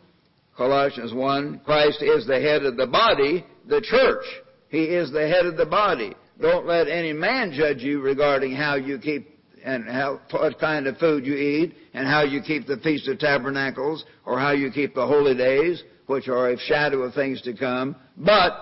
Colossians 0.55 1.13
1, 1.13 1.61
Christ 1.65 2.01
is 2.01 2.25
the 2.25 2.39
head 2.39 2.63
of 2.63 2.77
the 2.77 2.87
body, 2.87 3.45
the 3.67 3.81
church. 3.81 4.25
He 4.69 4.83
is 4.85 5.11
the 5.11 5.27
head 5.27 5.45
of 5.45 5.57
the 5.57 5.65
body. 5.65 6.13
Don't 6.39 6.65
let 6.65 6.87
any 6.87 7.13
man 7.13 7.51
judge 7.51 7.81
you 7.81 8.01
regarding 8.01 8.55
how 8.55 8.75
you 8.75 8.99
keep 8.99 9.29
and 9.63 9.89
how, 9.89 10.21
what 10.31 10.59
kind 10.59 10.85
of 10.85 10.97
food 10.97 11.25
you 11.25 11.33
eat 11.33 11.73
and 11.93 12.07
how 12.07 12.23
you 12.23 12.41
keep 12.41 12.67
the 12.67 12.77
Feast 12.77 13.07
of 13.07 13.17
Tabernacles 13.17 14.05
or 14.25 14.39
how 14.39 14.51
you 14.51 14.71
keep 14.71 14.93
the 14.93 15.05
holy 15.05 15.35
days, 15.35 15.83
which 16.05 16.27
are 16.27 16.51
a 16.51 16.59
shadow 16.59 17.01
of 17.01 17.15
things 17.15 17.41
to 17.41 17.53
come. 17.53 17.95
But 18.15 18.53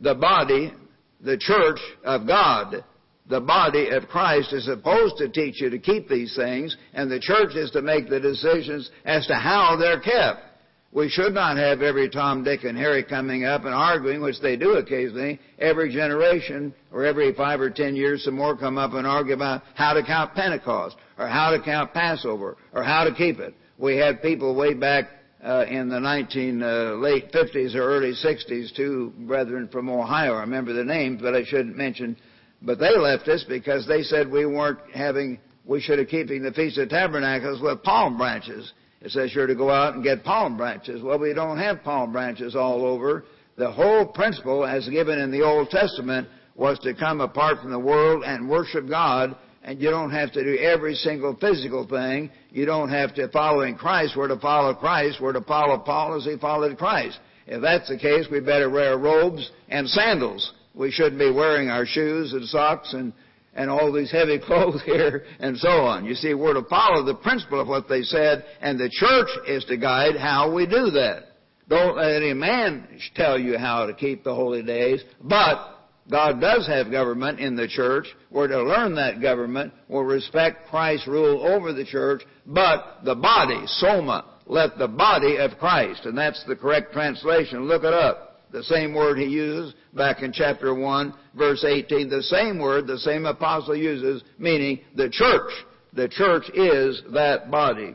the 0.00 0.14
body, 0.14 0.72
the 1.20 1.36
church 1.38 1.80
of 2.04 2.26
God, 2.26 2.84
the 3.28 3.40
body 3.40 3.90
of 3.90 4.08
Christ 4.08 4.52
is 4.52 4.64
supposed 4.64 5.18
to 5.18 5.28
teach 5.28 5.60
you 5.60 5.70
to 5.70 5.78
keep 5.78 6.08
these 6.08 6.34
things, 6.34 6.76
and 6.94 7.10
the 7.10 7.20
church 7.20 7.54
is 7.54 7.70
to 7.72 7.82
make 7.82 8.08
the 8.08 8.20
decisions 8.20 8.90
as 9.04 9.26
to 9.26 9.34
how 9.34 9.76
they're 9.76 10.00
kept. 10.00 10.42
We 10.90 11.10
should 11.10 11.34
not 11.34 11.58
have 11.58 11.82
every 11.82 12.08
Tom, 12.08 12.42
Dick, 12.44 12.64
and 12.64 12.78
Harry 12.78 13.04
coming 13.04 13.44
up 13.44 13.66
and 13.66 13.74
arguing, 13.74 14.22
which 14.22 14.40
they 14.40 14.56
do 14.56 14.72
occasionally. 14.72 15.38
Every 15.58 15.92
generation, 15.92 16.74
or 16.90 17.04
every 17.04 17.34
five 17.34 17.60
or 17.60 17.68
ten 17.68 17.94
years, 17.94 18.24
some 18.24 18.34
more 18.34 18.56
come 18.56 18.78
up 18.78 18.94
and 18.94 19.06
argue 19.06 19.34
about 19.34 19.62
how 19.74 19.92
to 19.92 20.02
count 20.02 20.34
Pentecost, 20.34 20.96
or 21.18 21.28
how 21.28 21.50
to 21.50 21.60
count 21.62 21.92
Passover, 21.92 22.56
or 22.72 22.82
how 22.82 23.04
to 23.04 23.14
keep 23.14 23.38
it. 23.38 23.54
We 23.76 23.98
had 23.98 24.22
people 24.22 24.54
way 24.54 24.72
back 24.72 25.10
uh, 25.42 25.64
in 25.68 25.88
the 25.88 26.00
19 26.00 26.62
uh, 26.62 26.66
late 26.94 27.32
50s 27.32 27.74
or 27.74 27.82
early 27.82 28.12
60s, 28.12 28.74
two 28.74 29.12
brethren 29.20 29.68
from 29.68 29.88
Ohio. 29.88 30.34
I 30.34 30.40
remember 30.40 30.72
the 30.72 30.84
names, 30.84 31.20
but 31.22 31.34
I 31.34 31.44
shouldn't 31.44 31.76
mention. 31.76 32.16
But 32.60 32.78
they 32.78 32.96
left 32.96 33.28
us 33.28 33.44
because 33.48 33.86
they 33.86 34.02
said 34.02 34.30
we 34.30 34.46
weren't 34.46 34.80
having, 34.92 35.38
we 35.64 35.80
should 35.80 35.98
have 35.98 36.08
keeping 36.08 36.42
the 36.42 36.52
Feast 36.52 36.78
of 36.78 36.88
Tabernacles 36.88 37.60
with 37.60 37.82
palm 37.82 38.18
branches. 38.18 38.72
It 39.00 39.12
says 39.12 39.32
you're 39.32 39.46
to 39.46 39.54
go 39.54 39.70
out 39.70 39.94
and 39.94 40.02
get 40.02 40.24
palm 40.24 40.56
branches. 40.56 41.02
Well, 41.02 41.18
we 41.18 41.32
don't 41.32 41.58
have 41.58 41.84
palm 41.84 42.12
branches 42.12 42.56
all 42.56 42.84
over. 42.84 43.24
The 43.56 43.70
whole 43.70 44.06
principle, 44.06 44.64
as 44.64 44.88
given 44.88 45.18
in 45.20 45.30
the 45.30 45.42
Old 45.42 45.70
Testament, 45.70 46.28
was 46.56 46.78
to 46.80 46.94
come 46.94 47.20
apart 47.20 47.60
from 47.60 47.70
the 47.70 47.78
world 47.78 48.24
and 48.24 48.48
worship 48.48 48.88
God, 48.88 49.36
and 49.68 49.82
you 49.82 49.90
don't 49.90 50.10
have 50.12 50.32
to 50.32 50.42
do 50.42 50.56
every 50.56 50.94
single 50.94 51.36
physical 51.36 51.86
thing. 51.86 52.30
You 52.50 52.64
don't 52.64 52.88
have 52.88 53.14
to 53.16 53.28
follow 53.28 53.60
in 53.60 53.74
Christ. 53.74 54.16
We're 54.16 54.28
to 54.28 54.38
follow 54.38 54.72
Christ. 54.72 55.18
We're 55.20 55.34
to 55.34 55.42
follow 55.42 55.76
Paul 55.76 56.16
as 56.16 56.24
he 56.24 56.38
followed 56.38 56.78
Christ. 56.78 57.20
If 57.46 57.60
that's 57.60 57.86
the 57.86 57.98
case, 57.98 58.28
we 58.30 58.40
better 58.40 58.70
wear 58.70 58.96
robes 58.96 59.50
and 59.68 59.86
sandals. 59.86 60.54
We 60.74 60.90
shouldn't 60.90 61.18
be 61.18 61.30
wearing 61.30 61.68
our 61.68 61.84
shoes 61.84 62.32
and 62.32 62.46
socks 62.46 62.94
and 62.94 63.12
and 63.54 63.68
all 63.68 63.92
these 63.92 64.10
heavy 64.10 64.38
clothes 64.46 64.82
here 64.86 65.26
and 65.38 65.58
so 65.58 65.68
on. 65.68 66.06
You 66.06 66.14
see, 66.14 66.32
we're 66.32 66.54
to 66.54 66.66
follow 66.70 67.04
the 67.04 67.16
principle 67.16 67.60
of 67.60 67.68
what 67.68 67.90
they 67.90 68.00
said, 68.00 68.46
and 68.62 68.78
the 68.78 68.88
church 68.88 69.28
is 69.46 69.66
to 69.66 69.76
guide 69.76 70.16
how 70.16 70.50
we 70.50 70.64
do 70.64 70.90
that. 70.92 71.24
Don't 71.68 71.94
let 71.94 72.16
any 72.16 72.32
man 72.32 72.88
tell 73.14 73.38
you 73.38 73.58
how 73.58 73.84
to 73.84 73.92
keep 73.92 74.24
the 74.24 74.34
holy 74.34 74.62
days, 74.62 75.04
but 75.22 75.77
God 76.10 76.40
does 76.40 76.66
have 76.66 76.90
government 76.90 77.38
in 77.38 77.54
the 77.54 77.68
church. 77.68 78.06
We're 78.30 78.48
to 78.48 78.62
learn 78.62 78.94
that 78.94 79.20
government. 79.20 79.72
We'll 79.88 80.04
respect 80.04 80.68
Christ's 80.70 81.06
rule 81.06 81.46
over 81.46 81.72
the 81.72 81.84
church, 81.84 82.22
but 82.46 83.00
the 83.04 83.14
body, 83.14 83.62
soma, 83.66 84.24
let 84.46 84.78
the 84.78 84.88
body 84.88 85.36
of 85.36 85.58
Christ, 85.58 86.06
and 86.06 86.16
that's 86.16 86.42
the 86.46 86.56
correct 86.56 86.92
translation. 86.92 87.64
Look 87.64 87.84
it 87.84 87.92
up. 87.92 88.24
The 88.50 88.62
same 88.62 88.94
word 88.94 89.18
he 89.18 89.26
uses 89.26 89.74
back 89.92 90.22
in 90.22 90.32
chapter 90.32 90.74
1, 90.74 91.14
verse 91.36 91.64
18. 91.68 92.08
The 92.08 92.22
same 92.22 92.58
word 92.58 92.86
the 92.86 92.98
same 92.98 93.26
apostle 93.26 93.76
uses, 93.76 94.22
meaning 94.38 94.80
the 94.96 95.10
church. 95.10 95.52
The 95.92 96.08
church 96.08 96.48
is 96.54 97.02
that 97.12 97.50
body. 97.50 97.94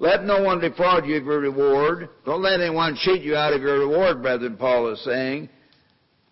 Let 0.00 0.24
no 0.24 0.42
one 0.42 0.60
defraud 0.60 1.06
you 1.06 1.18
of 1.18 1.24
your 1.24 1.40
reward. 1.40 2.08
Don't 2.24 2.42
let 2.42 2.60
anyone 2.60 2.96
cheat 3.00 3.22
you 3.22 3.36
out 3.36 3.52
of 3.52 3.60
your 3.60 3.80
reward, 3.80 4.22
brethren, 4.22 4.56
Paul 4.56 4.92
is 4.92 5.04
saying. 5.04 5.48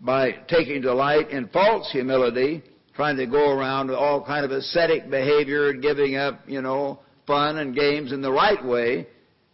By 0.01 0.33
taking 0.49 0.81
delight 0.81 1.31
in 1.31 1.49
false 1.49 1.91
humility, 1.91 2.63
trying 2.95 3.17
to 3.17 3.27
go 3.27 3.51
around 3.51 3.89
with 3.89 3.97
all 3.97 4.25
kind 4.25 4.45
of 4.45 4.51
ascetic 4.51 5.11
behavior 5.11 5.71
and 5.71 5.83
giving 5.83 6.17
up, 6.17 6.41
you 6.47 6.63
know, 6.63 7.01
fun 7.27 7.59
and 7.59 7.75
games 7.75 8.13
in 8.13 8.23
the 8.23 8.31
right 8.31 8.65
way, 8.65 9.07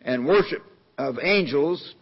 and 0.02 0.26
worship 0.26 0.62
of 0.98 1.18
angels. 1.22 1.94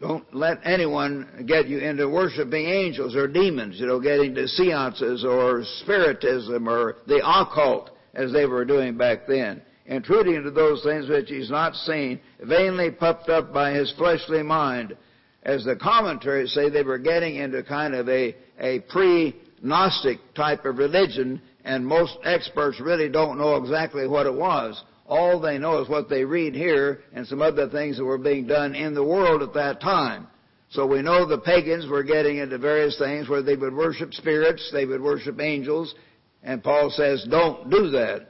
Don't 0.00 0.24
let 0.34 0.58
anyone 0.64 1.44
get 1.46 1.68
you 1.68 1.78
into 1.78 2.08
worshiping 2.08 2.66
angels 2.66 3.14
or 3.14 3.26
demons, 3.26 3.78
you 3.78 3.86
know, 3.86 4.00
getting 4.00 4.34
to 4.34 4.46
seances 4.48 5.24
or 5.24 5.62
spiritism 5.80 6.68
or 6.68 6.96
the 7.06 7.20
occult 7.24 7.90
as 8.14 8.32
they 8.32 8.46
were 8.46 8.64
doing 8.64 8.96
back 8.96 9.26
then. 9.26 9.62
Intruding 9.86 10.34
into 10.34 10.50
those 10.50 10.82
things 10.82 11.08
which 11.08 11.28
he's 11.28 11.50
not 11.50 11.74
seen, 11.74 12.18
vainly 12.42 12.90
puffed 12.90 13.28
up 13.28 13.52
by 13.52 13.72
his 13.72 13.92
fleshly 13.98 14.42
mind. 14.42 14.96
As 15.44 15.64
the 15.64 15.76
commentaries 15.76 16.52
say, 16.54 16.70
they 16.70 16.82
were 16.82 16.98
getting 16.98 17.36
into 17.36 17.62
kind 17.62 17.94
of 17.94 18.08
a, 18.08 18.34
a 18.58 18.80
pre-Gnostic 18.88 20.18
type 20.34 20.64
of 20.64 20.78
religion, 20.78 21.40
and 21.64 21.86
most 21.86 22.16
experts 22.24 22.80
really 22.80 23.08
don't 23.08 23.38
know 23.38 23.56
exactly 23.56 24.06
what 24.08 24.26
it 24.26 24.34
was. 24.34 24.82
All 25.06 25.38
they 25.38 25.58
know 25.58 25.82
is 25.82 25.88
what 25.88 26.08
they 26.08 26.24
read 26.24 26.54
here 26.54 27.00
and 27.12 27.26
some 27.26 27.42
other 27.42 27.68
things 27.68 27.98
that 27.98 28.04
were 28.04 28.18
being 28.18 28.46
done 28.46 28.74
in 28.74 28.94
the 28.94 29.04
world 29.04 29.42
at 29.42 29.52
that 29.54 29.80
time. 29.80 30.28
So 30.70 30.86
we 30.86 31.02
know 31.02 31.26
the 31.26 31.38
pagans 31.38 31.86
were 31.86 32.02
getting 32.02 32.38
into 32.38 32.58
various 32.58 32.98
things 32.98 33.28
where 33.28 33.42
they 33.42 33.54
would 33.54 33.74
worship 33.74 34.14
spirits, 34.14 34.70
they 34.72 34.86
would 34.86 35.02
worship 35.02 35.40
angels, 35.40 35.94
and 36.42 36.64
Paul 36.64 36.90
says, 36.90 37.26
don't 37.30 37.70
do 37.70 37.90
that. 37.90 38.28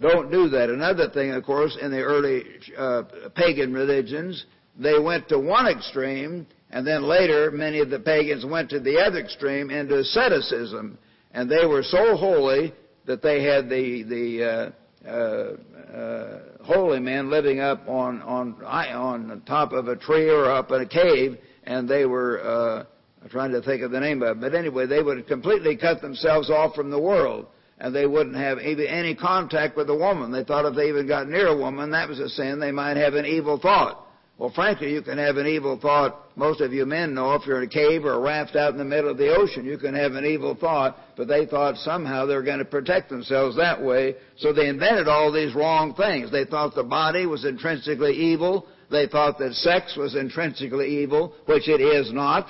Don't 0.00 0.30
do 0.30 0.48
that. 0.48 0.70
Another 0.70 1.10
thing, 1.10 1.30
of 1.32 1.44
course, 1.44 1.76
in 1.80 1.90
the 1.90 2.00
early 2.00 2.44
uh, 2.76 3.02
pagan 3.36 3.72
religions, 3.72 4.44
they 4.78 4.98
went 4.98 5.28
to 5.28 5.38
one 5.38 5.66
extreme, 5.66 6.46
and 6.70 6.86
then 6.86 7.02
later 7.02 7.50
many 7.50 7.80
of 7.80 7.90
the 7.90 8.00
pagans 8.00 8.44
went 8.44 8.70
to 8.70 8.80
the 8.80 8.98
other 8.98 9.18
extreme 9.18 9.70
into 9.70 9.98
asceticism, 9.98 10.98
and 11.32 11.50
they 11.50 11.66
were 11.66 11.82
so 11.82 12.16
holy 12.16 12.72
that 13.06 13.22
they 13.22 13.42
had 13.42 13.68
the 13.68 14.02
the 14.04 14.44
uh, 14.44 15.08
uh, 15.08 15.56
uh, 15.94 16.40
holy 16.62 17.00
men 17.00 17.30
living 17.30 17.60
up 17.60 17.86
on 17.88 18.22
on 18.22 18.62
on 18.64 19.28
the 19.28 19.36
top 19.46 19.72
of 19.72 19.88
a 19.88 19.96
tree 19.96 20.30
or 20.30 20.50
up 20.50 20.70
in 20.70 20.82
a 20.82 20.86
cave, 20.86 21.36
and 21.64 21.88
they 21.88 22.06
were 22.06 22.40
uh, 22.42 22.84
I'm 23.22 23.28
trying 23.28 23.52
to 23.52 23.62
think 23.62 23.82
of 23.82 23.90
the 23.90 24.00
name 24.00 24.22
of 24.22 24.36
it. 24.36 24.40
But 24.40 24.54
anyway, 24.54 24.86
they 24.86 25.02
would 25.02 25.26
completely 25.28 25.76
cut 25.76 26.00
themselves 26.00 26.50
off 26.50 26.74
from 26.74 26.90
the 26.90 27.00
world, 27.00 27.46
and 27.78 27.94
they 27.94 28.06
wouldn't 28.06 28.36
have 28.36 28.58
any 28.58 29.14
contact 29.14 29.76
with 29.76 29.90
a 29.90 29.94
woman. 29.94 30.32
They 30.32 30.44
thought 30.44 30.64
if 30.64 30.74
they 30.74 30.88
even 30.88 31.06
got 31.06 31.28
near 31.28 31.48
a 31.48 31.56
woman, 31.56 31.90
that 31.90 32.08
was 32.08 32.18
a 32.18 32.28
sin. 32.28 32.58
They 32.58 32.72
might 32.72 32.96
have 32.96 33.14
an 33.14 33.26
evil 33.26 33.58
thought. 33.58 34.06
Well, 34.38 34.50
frankly, 34.54 34.90
you 34.92 35.02
can 35.02 35.18
have 35.18 35.36
an 35.36 35.46
evil 35.46 35.78
thought. 35.78 36.18
Most 36.36 36.60
of 36.60 36.72
you 36.72 36.86
men 36.86 37.14
know 37.14 37.34
if 37.34 37.46
you're 37.46 37.62
in 37.62 37.68
a 37.68 37.72
cave 37.72 38.04
or 38.04 38.14
a 38.14 38.20
raft 38.20 38.56
out 38.56 38.72
in 38.72 38.78
the 38.78 38.84
middle 38.84 39.10
of 39.10 39.18
the 39.18 39.34
ocean, 39.34 39.64
you 39.64 39.78
can 39.78 39.94
have 39.94 40.14
an 40.14 40.24
evil 40.24 40.54
thought, 40.54 40.96
but 41.16 41.28
they 41.28 41.46
thought 41.46 41.76
somehow 41.76 42.24
they 42.24 42.34
were 42.34 42.42
going 42.42 42.58
to 42.58 42.64
protect 42.64 43.10
themselves 43.10 43.56
that 43.56 43.80
way, 43.80 44.16
so 44.38 44.52
they 44.52 44.68
invented 44.68 45.06
all 45.06 45.30
these 45.30 45.54
wrong 45.54 45.94
things. 45.94 46.32
They 46.32 46.44
thought 46.44 46.74
the 46.74 46.82
body 46.82 47.26
was 47.26 47.44
intrinsically 47.44 48.14
evil. 48.14 48.66
They 48.90 49.06
thought 49.06 49.38
that 49.38 49.54
sex 49.54 49.96
was 49.96 50.16
intrinsically 50.16 51.02
evil, 51.02 51.34
which 51.46 51.68
it 51.68 51.80
is 51.80 52.12
not. 52.12 52.48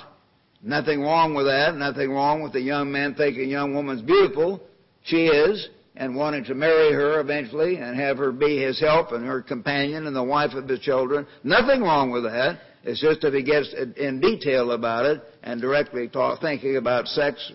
Nothing 0.63 1.01
wrong 1.01 1.35
with 1.35 1.45
that. 1.45 1.75
Nothing 1.75 2.11
wrong 2.11 2.41
with 2.41 2.55
a 2.55 2.61
young 2.61 2.91
man 2.91 3.15
thinking 3.15 3.43
a 3.43 3.47
young 3.47 3.75
woman's 3.75 4.01
beautiful. 4.01 4.61
She 5.03 5.25
is 5.25 5.67
and 5.95 6.15
wanted 6.15 6.45
to 6.45 6.55
marry 6.55 6.91
her 6.91 7.19
eventually 7.19 7.77
and 7.77 7.99
have 7.99 8.17
her 8.17 8.31
be 8.31 8.57
his 8.57 8.79
help 8.79 9.11
and 9.11 9.25
her 9.25 9.41
companion 9.41 10.07
and 10.07 10.15
the 10.15 10.23
wife 10.23 10.53
of 10.53 10.67
his 10.67 10.79
children. 10.79 11.27
Nothing 11.43 11.81
wrong 11.81 12.11
with 12.11 12.23
that. 12.23 12.59
It's 12.83 12.99
just 12.99 13.23
if 13.23 13.33
he 13.33 13.43
gets 13.43 13.73
in 13.97 14.19
detail 14.19 14.71
about 14.71 15.05
it 15.05 15.21
and 15.43 15.61
directly 15.61 16.09
talk, 16.09 16.41
thinking 16.41 16.77
about 16.77 17.07
sex 17.07 17.51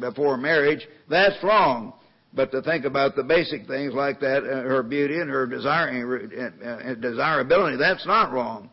before 0.00 0.36
marriage, 0.36 0.86
that's 1.08 1.36
wrong. 1.42 1.92
But 2.34 2.50
to 2.52 2.62
think 2.62 2.84
about 2.86 3.14
the 3.14 3.22
basic 3.22 3.66
things 3.66 3.92
like 3.92 4.18
that, 4.20 4.38
uh, 4.38 4.62
her 4.62 4.82
beauty 4.82 5.20
and 5.20 5.28
her 5.28 5.46
desire, 5.46 6.50
uh, 6.64 6.66
uh, 6.66 6.94
desirability, 6.94 7.76
that's 7.76 8.06
not 8.06 8.32
wrong. 8.32 8.70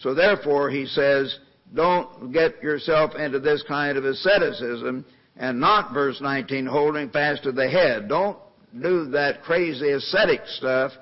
So 0.00 0.14
therefore, 0.14 0.70
he 0.70 0.86
says, 0.86 1.38
don't 1.74 2.32
get 2.32 2.62
yourself 2.62 3.14
into 3.14 3.40
this 3.40 3.62
kind 3.68 3.98
of 3.98 4.06
asceticism 4.06 5.04
and 5.36 5.60
not, 5.60 5.92
verse 5.92 6.20
19, 6.20 6.66
holding 6.66 7.10
fast 7.10 7.42
to 7.42 7.52
the 7.52 7.68
head. 7.68 8.08
Don't 8.08 8.38
do 8.80 9.06
that 9.10 9.42
crazy 9.42 9.90
ascetic 9.90 10.40
stuff, 10.46 10.92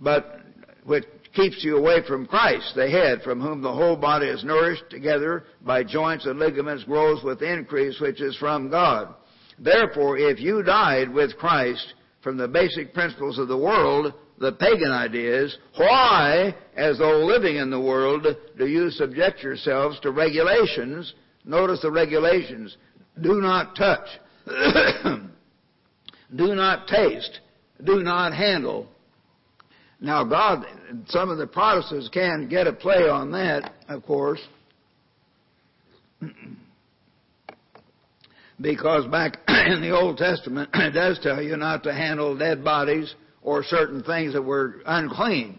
but 0.00 0.40
which 0.84 1.04
keeps 1.34 1.64
you 1.64 1.76
away 1.76 1.98
from 2.06 2.26
Christ, 2.26 2.72
the 2.76 2.88
head, 2.88 3.22
from 3.22 3.40
whom 3.40 3.62
the 3.62 3.72
whole 3.72 3.96
body 3.96 4.26
is 4.26 4.44
nourished 4.44 4.88
together 4.90 5.44
by 5.62 5.82
joints 5.82 6.26
and 6.26 6.38
ligaments, 6.38 6.84
grows 6.84 7.22
with 7.24 7.42
increase 7.42 7.98
which 8.00 8.20
is 8.20 8.36
from 8.36 8.70
God. 8.70 9.14
Therefore, 9.58 10.18
if 10.18 10.40
you 10.40 10.62
died 10.62 11.12
with 11.12 11.36
Christ 11.36 11.94
from 12.22 12.36
the 12.36 12.48
basic 12.48 12.94
principles 12.94 13.38
of 13.38 13.48
the 13.48 13.56
world, 13.56 14.12
the 14.38 14.52
pagan 14.52 14.90
ideas, 14.90 15.56
why, 15.76 16.54
as 16.76 16.98
though 16.98 17.24
living 17.24 17.56
in 17.56 17.70
the 17.70 17.80
world, 17.80 18.26
do 18.58 18.66
you 18.66 18.90
subject 18.90 19.42
yourselves 19.42 19.98
to 20.00 20.10
regulations? 20.10 21.14
Notice 21.44 21.82
the 21.82 21.90
regulations. 21.90 22.76
Do 23.20 23.40
not 23.40 23.76
touch. 23.76 24.06
do 26.34 26.54
not 26.54 26.88
taste, 26.88 27.40
do 27.82 28.02
not 28.02 28.32
handle. 28.34 28.88
Now, 30.00 30.24
God, 30.24 30.66
some 31.06 31.30
of 31.30 31.38
the 31.38 31.46
Protestants 31.46 32.08
can 32.08 32.48
get 32.48 32.66
a 32.66 32.72
play 32.72 33.08
on 33.08 33.30
that, 33.32 33.72
of 33.88 34.02
course, 34.04 34.40
because 38.60 39.06
back 39.06 39.38
in 39.48 39.80
the 39.80 39.90
Old 39.90 40.18
Testament, 40.18 40.70
it 40.74 40.90
does 40.90 41.18
tell 41.22 41.40
you 41.40 41.56
not 41.56 41.82
to 41.84 41.92
handle 41.92 42.36
dead 42.36 42.62
bodies 42.64 43.14
or 43.42 43.62
certain 43.62 44.02
things 44.02 44.32
that 44.32 44.42
were 44.42 44.82
unclean. 44.86 45.58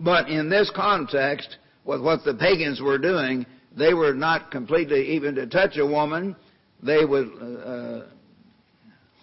But 0.00 0.28
in 0.28 0.50
this 0.50 0.70
context, 0.74 1.56
with 1.84 2.02
what 2.02 2.24
the 2.24 2.34
pagans 2.34 2.80
were 2.80 2.98
doing, 2.98 3.46
they 3.76 3.94
were 3.94 4.14
not 4.14 4.50
completely 4.50 5.14
even 5.14 5.34
to 5.36 5.46
touch 5.46 5.76
a 5.76 5.86
woman. 5.86 6.34
They 6.82 7.04
would 7.04 7.28
uh, 7.28 8.06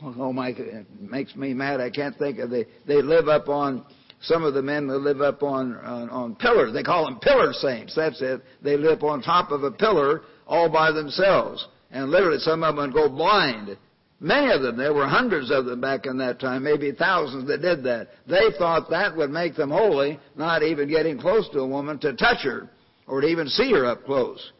oh 0.03 0.33
my, 0.33 0.49
it 0.49 0.85
makes 0.99 1.35
me 1.35 1.53
mad. 1.53 1.79
I 1.81 1.89
can't 1.89 2.17
think 2.17 2.39
of 2.39 2.49
they. 2.49 2.65
They 2.87 3.01
live 3.01 3.27
up 3.27 3.49
on 3.49 3.85
some 4.21 4.43
of 4.43 4.53
the 4.53 4.61
men 4.61 4.87
that 4.87 4.97
live 4.97 5.21
up 5.21 5.43
on, 5.43 5.75
on 5.77 6.09
on 6.09 6.35
pillars. 6.35 6.73
They 6.73 6.83
call 6.83 7.05
them 7.05 7.19
pillar 7.19 7.53
saints. 7.53 7.95
That's 7.95 8.21
it. 8.21 8.41
They 8.61 8.77
live 8.77 9.03
on 9.03 9.21
top 9.21 9.51
of 9.51 9.63
a 9.63 9.71
pillar 9.71 10.21
all 10.47 10.69
by 10.69 10.91
themselves, 10.91 11.67
and 11.91 12.09
literally 12.09 12.39
some 12.39 12.63
of 12.63 12.75
them 12.75 12.91
go 12.91 13.09
blind. 13.09 13.77
Many 14.23 14.53
of 14.53 14.61
them, 14.61 14.77
there 14.77 14.93
were 14.93 15.07
hundreds 15.07 15.49
of 15.49 15.65
them 15.65 15.81
back 15.81 16.05
in 16.05 16.15
that 16.19 16.39
time, 16.39 16.63
maybe 16.63 16.91
thousands 16.91 17.47
that 17.47 17.63
did 17.63 17.83
that. 17.85 18.09
They 18.27 18.55
thought 18.55 18.87
that 18.91 19.17
would 19.17 19.31
make 19.31 19.55
them 19.55 19.71
holy, 19.71 20.19
not 20.35 20.61
even 20.61 20.87
getting 20.87 21.19
close 21.19 21.49
to 21.49 21.59
a 21.61 21.67
woman 21.67 21.97
to 21.99 22.13
touch 22.13 22.43
her 22.43 22.69
or 23.07 23.21
to 23.21 23.27
even 23.27 23.47
see 23.47 23.71
her 23.71 23.87
up 23.87 24.05
close. 24.05 24.51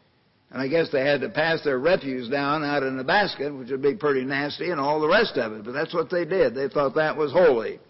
And 0.52 0.60
I 0.60 0.68
guess 0.68 0.90
they 0.92 1.00
had 1.00 1.22
to 1.22 1.30
pass 1.30 1.64
their 1.64 1.78
refuse 1.78 2.28
down 2.28 2.62
out 2.62 2.82
in 2.82 2.98
a 2.98 3.04
basket, 3.04 3.56
which 3.56 3.70
would 3.70 3.80
be 3.80 3.94
pretty 3.94 4.22
nasty, 4.22 4.70
and 4.70 4.78
all 4.78 5.00
the 5.00 5.08
rest 5.08 5.38
of 5.38 5.52
it. 5.54 5.64
But 5.64 5.72
that's 5.72 5.94
what 5.94 6.10
they 6.10 6.26
did. 6.26 6.54
They 6.54 6.68
thought 6.68 6.94
that 6.96 7.16
was 7.16 7.32
holy. 7.32 7.80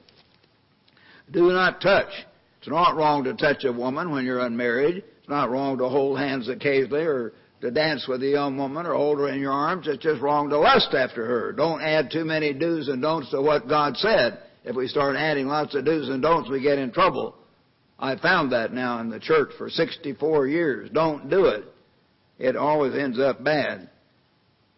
Do 1.32 1.50
not 1.50 1.80
touch. 1.80 2.12
It's 2.60 2.68
not 2.68 2.94
wrong 2.94 3.24
to 3.24 3.34
touch 3.34 3.64
a 3.64 3.72
woman 3.72 4.12
when 4.12 4.24
you're 4.24 4.46
unmarried. 4.46 4.98
It's 4.98 5.28
not 5.28 5.50
wrong 5.50 5.78
to 5.78 5.88
hold 5.88 6.18
hands 6.18 6.48
occasionally 6.48 7.02
or 7.02 7.32
to 7.62 7.72
dance 7.72 8.06
with 8.06 8.22
a 8.22 8.28
young 8.28 8.56
woman 8.56 8.86
or 8.86 8.94
hold 8.94 9.18
her 9.18 9.28
in 9.28 9.40
your 9.40 9.52
arms. 9.52 9.88
It's 9.88 10.02
just 10.02 10.20
wrong 10.20 10.48
to 10.50 10.58
lust 10.58 10.94
after 10.94 11.26
her. 11.26 11.52
Don't 11.52 11.82
add 11.82 12.12
too 12.12 12.24
many 12.24 12.52
do's 12.52 12.86
and 12.86 13.02
don'ts 13.02 13.30
to 13.30 13.42
what 13.42 13.68
God 13.68 13.96
said. 13.96 14.38
If 14.64 14.76
we 14.76 14.86
start 14.86 15.16
adding 15.16 15.48
lots 15.48 15.74
of 15.74 15.84
do's 15.84 16.08
and 16.08 16.22
don'ts, 16.22 16.48
we 16.48 16.62
get 16.62 16.78
in 16.78 16.92
trouble. 16.92 17.34
I 17.98 18.14
found 18.16 18.52
that 18.52 18.72
now 18.72 19.00
in 19.00 19.10
the 19.10 19.18
church 19.18 19.50
for 19.58 19.68
64 19.68 20.46
years. 20.46 20.90
Don't 20.92 21.28
do 21.28 21.46
it 21.46 21.64
it 22.38 22.56
always 22.56 22.94
ends 22.94 23.18
up 23.18 23.42
bad. 23.42 23.88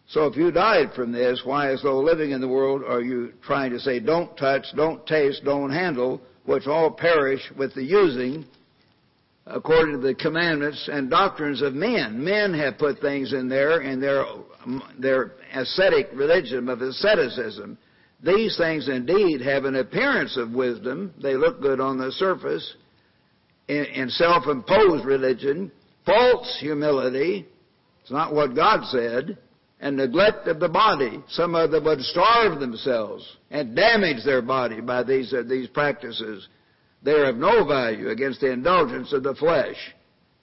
So 0.07 0.25
if 0.25 0.35
you 0.35 0.51
died 0.51 0.93
from 0.95 1.11
this, 1.11 1.41
why, 1.43 1.71
as 1.71 1.81
though 1.81 1.99
living 1.99 2.31
in 2.31 2.41
the 2.41 2.47
world, 2.47 2.83
are 2.83 3.01
you 3.01 3.33
trying 3.43 3.71
to 3.71 3.79
say, 3.79 3.99
don't 3.99 4.35
touch, 4.37 4.65
don't 4.75 5.05
taste, 5.07 5.43
don't 5.43 5.71
handle, 5.71 6.21
which 6.45 6.67
all 6.67 6.91
perish 6.91 7.41
with 7.57 7.73
the 7.73 7.83
using, 7.83 8.45
according 9.47 9.95
to 9.95 10.07
the 10.07 10.13
commandments 10.13 10.87
and 10.91 11.09
doctrines 11.09 11.63
of 11.63 11.73
men? 11.73 12.23
Men 12.23 12.53
have 12.53 12.77
put 12.77 12.99
things 12.99 13.33
in 13.33 13.49
there 13.49 13.81
in 13.81 13.99
their, 13.99 14.25
their 14.99 15.31
ascetic 15.53 16.09
religion 16.13 16.69
of 16.69 16.81
asceticism. 16.81 17.75
These 18.23 18.57
things 18.57 18.87
indeed 18.87 19.41
have 19.41 19.65
an 19.65 19.75
appearance 19.75 20.37
of 20.37 20.51
wisdom. 20.51 21.13
They 21.21 21.35
look 21.35 21.61
good 21.61 21.79
on 21.79 21.97
the 21.97 22.11
surface. 22.11 22.75
In, 23.67 23.85
in 23.85 24.09
self-imposed 24.09 25.03
religion, 25.03 25.71
false 26.05 26.57
humility, 26.59 27.47
it's 28.01 28.11
not 28.11 28.33
what 28.33 28.55
God 28.55 28.85
said. 28.85 29.37
And 29.77 29.97
neglect 29.97 30.47
of 30.47 30.59
the 30.59 30.69
body. 30.69 31.21
Some 31.27 31.53
of 31.53 31.69
them 31.69 31.83
would 31.83 31.99
starve 32.01 32.59
themselves 32.59 33.37
and 33.51 33.75
damage 33.75 34.23
their 34.23 34.41
body 34.41 34.79
by 34.79 35.03
these, 35.03 35.33
uh, 35.33 35.43
these 35.47 35.67
practices. 35.67 36.47
They 37.03 37.11
are 37.11 37.25
of 37.25 37.37
no 37.37 37.67
value 37.67 38.09
against 38.09 38.39
the 38.39 38.51
indulgence 38.51 39.11
of 39.11 39.23
the 39.23 39.35
flesh. 39.35 39.75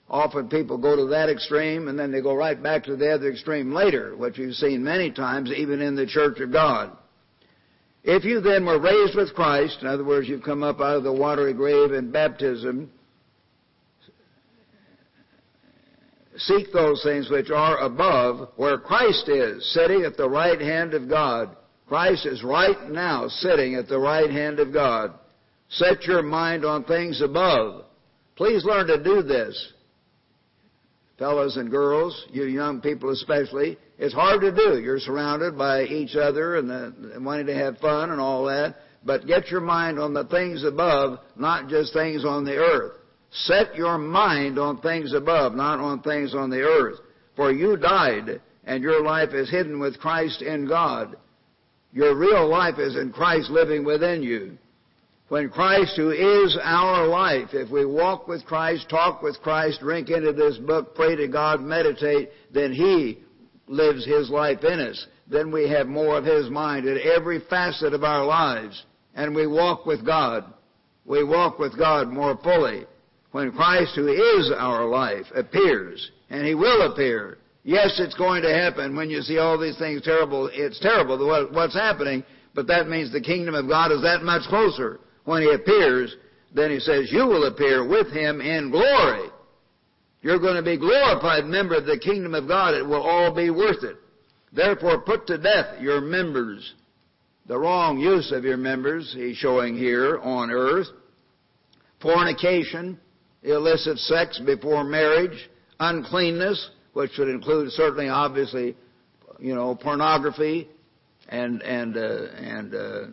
Often 0.09 0.49
people 0.49 0.77
go 0.77 0.95
to 0.95 1.07
that 1.07 1.29
extreme 1.29 1.87
and 1.87 1.97
then 1.97 2.11
they 2.11 2.21
go 2.21 2.35
right 2.35 2.61
back 2.61 2.83
to 2.83 2.95
the 2.95 3.11
other 3.11 3.31
extreme 3.31 3.73
later, 3.73 4.15
which 4.15 4.37
you've 4.37 4.55
seen 4.55 4.83
many 4.83 5.11
times 5.11 5.51
even 5.51 5.81
in 5.81 5.95
the 5.95 6.05
church 6.05 6.39
of 6.39 6.51
God. 6.51 6.95
If 8.03 8.23
you 8.23 8.39
then 8.39 8.65
were 8.65 8.79
raised 8.79 9.15
with 9.15 9.33
Christ, 9.33 9.79
in 9.81 9.87
other 9.87 10.03
words, 10.03 10.27
you've 10.27 10.43
come 10.43 10.61
up 10.61 10.79
out 10.79 10.97
of 10.97 11.03
the 11.03 11.11
watery 11.11 11.53
grave 11.53 11.93
in 11.93 12.11
baptism, 12.11 12.91
seek 16.37 16.71
those 16.71 17.01
things 17.03 17.29
which 17.29 17.49
are 17.49 17.77
above, 17.79 18.49
where 18.55 18.77
Christ 18.77 19.29
is, 19.29 19.73
sitting 19.73 20.03
at 20.03 20.17
the 20.17 20.29
right 20.29 20.59
hand 20.59 20.93
of 20.93 21.09
God. 21.09 21.55
Christ 21.87 22.25
is 22.25 22.43
right 22.43 22.89
now 22.89 23.27
sitting 23.27 23.75
at 23.75 23.87
the 23.87 23.99
right 23.99 24.29
hand 24.29 24.59
of 24.59 24.73
God. 24.73 25.13
Set 25.69 26.03
your 26.03 26.21
mind 26.21 26.65
on 26.65 26.83
things 26.83 27.21
above. 27.21 27.85
Please 28.35 28.63
learn 28.63 28.87
to 28.87 29.03
do 29.03 29.21
this. 29.21 29.73
Fellows 31.19 31.57
and 31.57 31.69
girls, 31.69 32.25
you 32.31 32.45
young 32.45 32.81
people 32.81 33.11
especially, 33.11 33.77
it's 33.99 34.13
hard 34.13 34.41
to 34.41 34.51
do. 34.51 34.79
You're 34.79 34.99
surrounded 34.99 35.57
by 35.57 35.83
each 35.83 36.15
other 36.15 36.57
and, 36.57 36.69
the, 36.69 37.11
and 37.13 37.25
wanting 37.25 37.45
to 37.45 37.55
have 37.55 37.77
fun 37.77 38.09
and 38.09 38.19
all 38.19 38.45
that. 38.45 38.75
But 39.05 39.27
get 39.27 39.49
your 39.49 39.61
mind 39.61 39.99
on 39.99 40.13
the 40.13 40.25
things 40.25 40.63
above, 40.63 41.19
not 41.35 41.69
just 41.69 41.93
things 41.93 42.25
on 42.25 42.43
the 42.45 42.55
earth. 42.55 42.93
Set 43.33 43.75
your 43.75 43.97
mind 43.97 44.59
on 44.59 44.79
things 44.79 45.13
above, 45.13 45.55
not 45.55 45.79
on 45.79 46.01
things 46.01 46.35
on 46.35 46.49
the 46.49 46.61
earth. 46.61 46.99
For 47.35 47.51
you 47.51 47.77
died, 47.77 48.41
and 48.63 48.83
your 48.83 49.03
life 49.03 49.33
is 49.33 49.49
hidden 49.49 49.79
with 49.79 49.99
Christ 49.99 50.41
in 50.41 50.67
God. 50.67 51.15
Your 51.91 52.15
real 52.15 52.47
life 52.47 52.77
is 52.77 52.95
in 52.95 53.11
Christ 53.11 53.49
living 53.49 53.83
within 53.83 54.21
you. 54.21 54.57
When 55.29 55.49
Christ, 55.49 55.93
who 55.95 56.11
is 56.11 56.57
our 56.61 57.07
life, 57.07 57.49
if 57.53 57.71
we 57.71 57.85
walk 57.85 58.27
with 58.27 58.45
Christ, 58.45 58.87
talk 58.87 59.23
with 59.23 59.41
Christ, 59.41 59.79
drink 59.79 60.09
into 60.09 60.31
this 60.31 60.57
book, 60.57 60.93
pray 60.93 61.15
to 61.15 61.27
God, 61.27 61.59
meditate, 61.59 62.29
then 62.53 62.71
He 62.71 63.19
lives 63.67 64.05
His 64.05 64.29
life 64.29 64.63
in 64.63 64.79
us. 64.79 65.07
Then 65.27 65.51
we 65.51 65.67
have 65.69 65.87
more 65.87 66.17
of 66.17 66.25
His 66.25 66.51
mind 66.51 66.85
in 66.85 66.99
every 67.15 67.39
facet 67.49 67.93
of 67.93 68.03
our 68.03 68.25
lives. 68.25 68.85
And 69.15 69.33
we 69.33 69.47
walk 69.47 69.87
with 69.87 70.05
God. 70.05 70.45
We 71.05 71.23
walk 71.23 71.57
with 71.57 71.77
God 71.77 72.09
more 72.09 72.37
fully. 72.43 72.85
When 73.33 73.51
Christ, 73.51 73.95
who 73.95 74.09
is 74.09 74.51
our 74.55 74.85
life, 74.85 75.25
appears, 75.33 76.11
and 76.29 76.45
He 76.45 76.53
will 76.53 76.91
appear, 76.91 77.39
yes, 77.63 77.99
it's 77.99 78.13
going 78.13 78.43
to 78.43 78.53
happen 78.53 78.95
when 78.95 79.09
you 79.09 79.21
see 79.21 79.39
all 79.39 79.57
these 79.59 79.77
things 79.79 80.03
terrible. 80.03 80.51
It's 80.53 80.79
terrible 80.79 81.17
what's 81.51 81.73
happening, 81.73 82.23
but 82.53 82.67
that 82.67 82.87
means 82.87 83.11
the 83.11 83.19
kingdom 83.19 83.55
of 83.55 83.67
God 83.67 83.91
is 83.91 84.03
that 84.03 84.21
much 84.21 84.47
closer. 84.49 84.99
When 85.25 85.41
He 85.41 85.51
appears, 85.51 86.15
then 86.53 86.69
He 86.69 86.79
says, 86.79 87.11
you 87.11 87.25
will 87.25 87.47
appear 87.47 87.83
with 87.87 88.11
Him 88.11 88.39
in 88.39 88.69
glory. 88.69 89.29
You're 90.21 90.39
going 90.39 90.55
to 90.55 90.63
be 90.63 90.77
glorified 90.77 91.45
member 91.45 91.75
of 91.75 91.85
the 91.85 91.97
kingdom 91.97 92.35
of 92.35 92.47
God. 92.47 92.75
It 92.75 92.85
will 92.85 93.01
all 93.01 93.33
be 93.33 93.49
worth 93.49 93.83
it. 93.83 93.97
Therefore, 94.53 95.01
put 95.01 95.25
to 95.25 95.39
death 95.39 95.81
your 95.81 96.01
members. 96.01 96.75
The 97.47 97.57
wrong 97.57 97.97
use 97.97 98.31
of 98.31 98.43
your 98.43 98.57
members, 98.57 99.11
he's 99.17 99.37
showing 99.37 99.75
here 99.75 100.19
on 100.19 100.51
earth. 100.51 100.87
Fornication, 101.99 102.99
illicit 103.43 103.97
sex 103.99 104.39
before 104.45 104.83
marriage, 104.83 105.49
uncleanness, 105.79 106.69
which 106.93 107.11
would 107.17 107.29
include 107.29 107.71
certainly, 107.71 108.09
obviously, 108.09 108.75
you 109.39 109.53
know, 109.53 109.75
pornography 109.75 110.69
and 111.29 111.61
and 111.61 111.97
uh, 111.97 112.25
and 112.37 112.75
uh, 112.75 113.03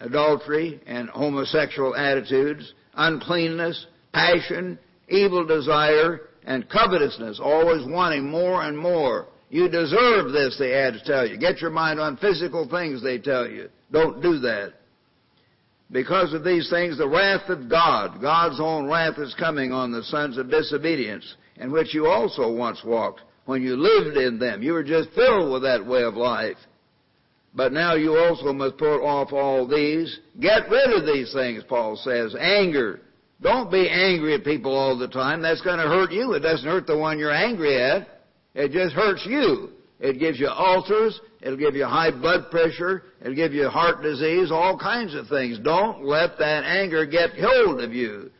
adultery 0.00 0.80
and 0.86 1.08
homosexual 1.08 1.96
attitudes, 1.96 2.74
uncleanness, 2.94 3.86
passion, 4.12 4.78
evil 5.08 5.46
desire, 5.46 6.20
and 6.44 6.68
covetousness, 6.68 7.40
always 7.42 7.86
wanting 7.86 8.28
more 8.28 8.62
and 8.62 8.76
more. 8.76 9.28
You 9.50 9.68
deserve 9.68 10.32
this, 10.32 10.56
the 10.58 10.74
ads 10.74 11.02
tell 11.04 11.26
you. 11.26 11.36
Get 11.36 11.60
your 11.60 11.70
mind 11.70 12.00
on 12.00 12.16
physical 12.16 12.68
things, 12.68 13.02
they 13.02 13.18
tell 13.18 13.48
you. 13.48 13.68
Don't 13.90 14.22
do 14.22 14.38
that. 14.40 14.72
Because 15.92 16.32
of 16.32 16.42
these 16.42 16.70
things, 16.70 16.96
the 16.96 17.08
wrath 17.08 17.48
of 17.50 17.68
God, 17.68 18.20
God's 18.20 18.58
own 18.58 18.86
wrath 18.86 19.18
is 19.18 19.34
coming 19.38 19.72
on 19.72 19.92
the 19.92 20.02
sons 20.04 20.38
of 20.38 20.50
disobedience, 20.50 21.36
in 21.56 21.70
which 21.70 21.92
you 21.92 22.06
also 22.06 22.50
once 22.50 22.82
walked 22.82 23.20
when 23.44 23.62
you 23.62 23.76
lived 23.76 24.16
in 24.16 24.38
them. 24.38 24.62
You 24.62 24.72
were 24.72 24.82
just 24.82 25.10
filled 25.10 25.52
with 25.52 25.62
that 25.62 25.84
way 25.84 26.02
of 26.02 26.14
life. 26.14 26.56
But 27.54 27.72
now 27.72 27.94
you 27.94 28.16
also 28.16 28.54
must 28.54 28.78
put 28.78 29.04
off 29.04 29.32
all 29.32 29.68
these. 29.68 30.18
Get 30.40 30.70
rid 30.70 30.90
of 30.98 31.04
these 31.04 31.30
things, 31.34 31.62
Paul 31.68 31.96
says. 31.96 32.34
Anger, 32.40 33.00
don't 33.42 33.70
be 33.70 33.86
angry 33.90 34.34
at 34.34 34.44
people 34.44 34.74
all 34.74 34.96
the 34.96 35.08
time. 35.08 35.42
That's 35.42 35.60
going 35.60 35.78
to 35.78 35.88
hurt 35.88 36.10
you. 36.10 36.32
It 36.32 36.40
doesn't 36.40 36.66
hurt 36.66 36.86
the 36.86 36.96
one 36.96 37.18
you're 37.18 37.30
angry 37.30 37.78
at. 37.78 38.08
It 38.54 38.70
just 38.70 38.94
hurts 38.94 39.26
you. 39.26 39.70
It 40.00 40.18
gives 40.18 40.40
you 40.40 40.48
ulcers. 40.48 41.20
It'll 41.42 41.58
give 41.58 41.74
you 41.74 41.84
high 41.84 42.12
blood 42.12 42.50
pressure. 42.50 43.02
It'll 43.20 43.34
give 43.34 43.52
you 43.52 43.68
heart 43.68 44.00
disease, 44.00 44.52
all 44.52 44.78
kinds 44.78 45.14
of 45.14 45.26
things. 45.26 45.58
Don't 45.58 46.04
let 46.04 46.38
that 46.38 46.64
anger 46.64 47.04
get 47.04 47.30
hold 47.38 47.82
of 47.82 47.92
you. 47.92 48.30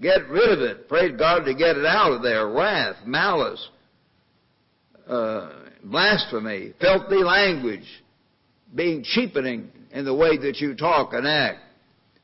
Get 0.00 0.28
rid 0.28 0.50
of 0.50 0.60
it. 0.60 0.88
Pray 0.88 1.10
God 1.12 1.44
to 1.44 1.54
get 1.54 1.76
it 1.76 1.86
out 1.86 2.12
of 2.12 2.22
there. 2.22 2.48
Wrath, 2.48 2.96
malice, 3.06 3.66
uh, 5.08 5.50
blasphemy, 5.84 6.74
filthy 6.80 7.16
language, 7.16 7.86
being 8.74 9.02
cheapening 9.04 9.70
in 9.92 10.04
the 10.04 10.14
way 10.14 10.36
that 10.36 10.58
you 10.58 10.74
talk 10.74 11.12
and 11.14 11.26
act. 11.26 11.58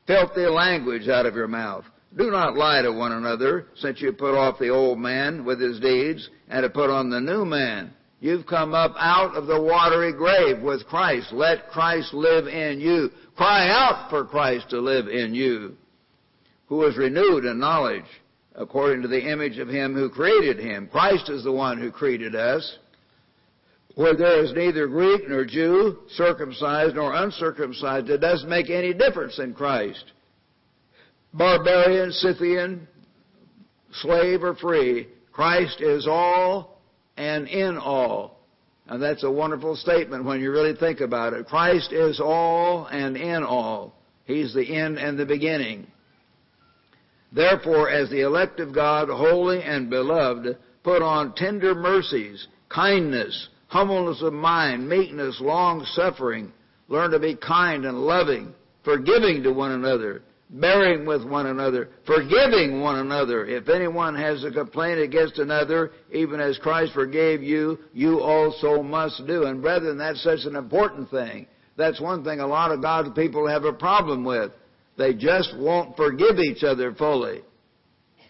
Filthy 0.05 0.47
language 0.47 1.07
out 1.09 1.25
of 1.25 1.35
your 1.35 1.47
mouth. 1.47 1.83
Do 2.15 2.31
not 2.31 2.55
lie 2.55 2.81
to 2.81 2.91
one 2.91 3.11
another, 3.11 3.67
since 3.75 4.01
you 4.01 4.13
put 4.13 4.35
off 4.35 4.57
the 4.59 4.69
old 4.69 4.97
man 4.97 5.43
with 5.43 5.59
his 5.59 5.79
deeds, 5.79 6.29
and 6.47 6.63
to 6.63 6.69
put 6.69 6.89
on 6.89 7.09
the 7.09 7.19
new 7.19 7.43
man. 7.43 7.93
You've 8.19 8.47
come 8.47 8.73
up 8.73 8.95
out 8.97 9.35
of 9.35 9.45
the 9.45 9.61
watery 9.61 10.11
grave 10.11 10.61
with 10.61 10.87
Christ. 10.87 11.31
Let 11.31 11.69
Christ 11.69 12.13
live 12.13 12.47
in 12.47 12.79
you. 12.79 13.11
Cry 13.35 13.69
out 13.69 14.09
for 14.09 14.25
Christ 14.25 14.71
to 14.71 14.79
live 14.79 15.07
in 15.07 15.35
you, 15.35 15.75
who 16.67 16.83
is 16.85 16.97
renewed 16.97 17.45
in 17.45 17.59
knowledge 17.59 18.05
according 18.55 19.03
to 19.03 19.07
the 19.07 19.31
image 19.31 19.59
of 19.59 19.67
him 19.67 19.93
who 19.93 20.09
created 20.09 20.57
him. 20.57 20.87
Christ 20.91 21.29
is 21.29 21.43
the 21.43 21.51
one 21.51 21.79
who 21.79 21.91
created 21.91 22.33
us. 22.33 22.79
Where 23.93 24.15
there 24.15 24.43
is 24.43 24.51
neither 24.53 24.87
Greek 24.87 25.27
nor 25.27 25.45
Jew, 25.45 25.99
circumcised 26.09 26.95
nor 26.95 27.13
uncircumcised, 27.13 28.09
it 28.09 28.19
doesn't 28.19 28.49
make 28.49 28.69
any 28.69 28.93
difference 28.93 29.37
in 29.39 29.53
Christ 29.53 30.11
barbarian, 31.33 32.11
Scythian, 32.11 32.87
slave 33.91 34.43
or 34.43 34.55
free, 34.55 35.07
Christ 35.31 35.81
is 35.81 36.07
all 36.07 36.76
and 37.17 37.47
in 37.47 37.77
all. 37.77 38.39
And 38.87 39.01
that's 39.01 39.23
a 39.23 39.31
wonderful 39.31 39.75
statement 39.75 40.23
when 40.23 40.39
you 40.39 40.51
really 40.51 40.75
think 40.75 41.01
about 41.01 41.33
it. 41.33 41.47
Christ 41.47 41.91
is 41.91 42.21
all 42.21 42.85
and 42.85 43.17
in 43.17 43.43
all. 43.43 43.93
He's 44.25 44.53
the 44.53 44.75
end 44.75 44.97
and 44.97 45.17
the 45.17 45.25
beginning. 45.25 45.87
Therefore, 47.33 47.89
as 47.89 48.09
the 48.09 48.21
elect 48.21 48.59
of 48.59 48.73
God, 48.73 49.09
holy 49.09 49.61
and 49.61 49.89
beloved, 49.89 50.57
put 50.83 51.01
on 51.01 51.33
tender 51.35 51.75
mercies, 51.75 52.47
kindness, 52.69 53.49
humbleness 53.67 54.21
of 54.21 54.33
mind, 54.33 54.87
meekness, 54.87 55.39
long 55.41 55.85
suffering. 55.91 56.53
Learn 56.87 57.11
to 57.11 57.19
be 57.19 57.35
kind 57.35 57.85
and 57.85 57.99
loving, 57.99 58.53
forgiving 58.85 59.43
to 59.43 59.51
one 59.51 59.71
another, 59.71 60.21
bearing 60.49 61.05
with 61.05 61.25
one 61.25 61.47
another, 61.47 61.89
forgiving 62.05 62.81
one 62.81 62.99
another. 62.99 63.45
If 63.45 63.67
anyone 63.69 64.15
has 64.15 64.43
a 64.43 64.51
complaint 64.51 64.99
against 64.99 65.39
another, 65.39 65.91
even 66.11 66.39
as 66.39 66.57
Christ 66.57 66.93
forgave 66.93 67.43
you, 67.43 67.79
you 67.93 68.21
also 68.21 68.81
must 68.81 69.25
do. 69.27 69.43
And 69.43 69.61
brethren, 69.61 69.97
that's 69.97 70.23
such 70.23 70.45
an 70.45 70.55
important 70.55 71.09
thing. 71.09 71.47
That's 71.75 72.01
one 72.01 72.23
thing 72.23 72.39
a 72.39 72.47
lot 72.47 72.71
of 72.71 72.81
God's 72.81 73.13
people 73.13 73.47
have 73.47 73.65
a 73.65 73.73
problem 73.73 74.23
with. 74.23 74.51
They 74.97 75.13
just 75.13 75.55
won't 75.57 75.95
forgive 75.95 76.39
each 76.39 76.63
other 76.63 76.93
fully. 76.93 77.41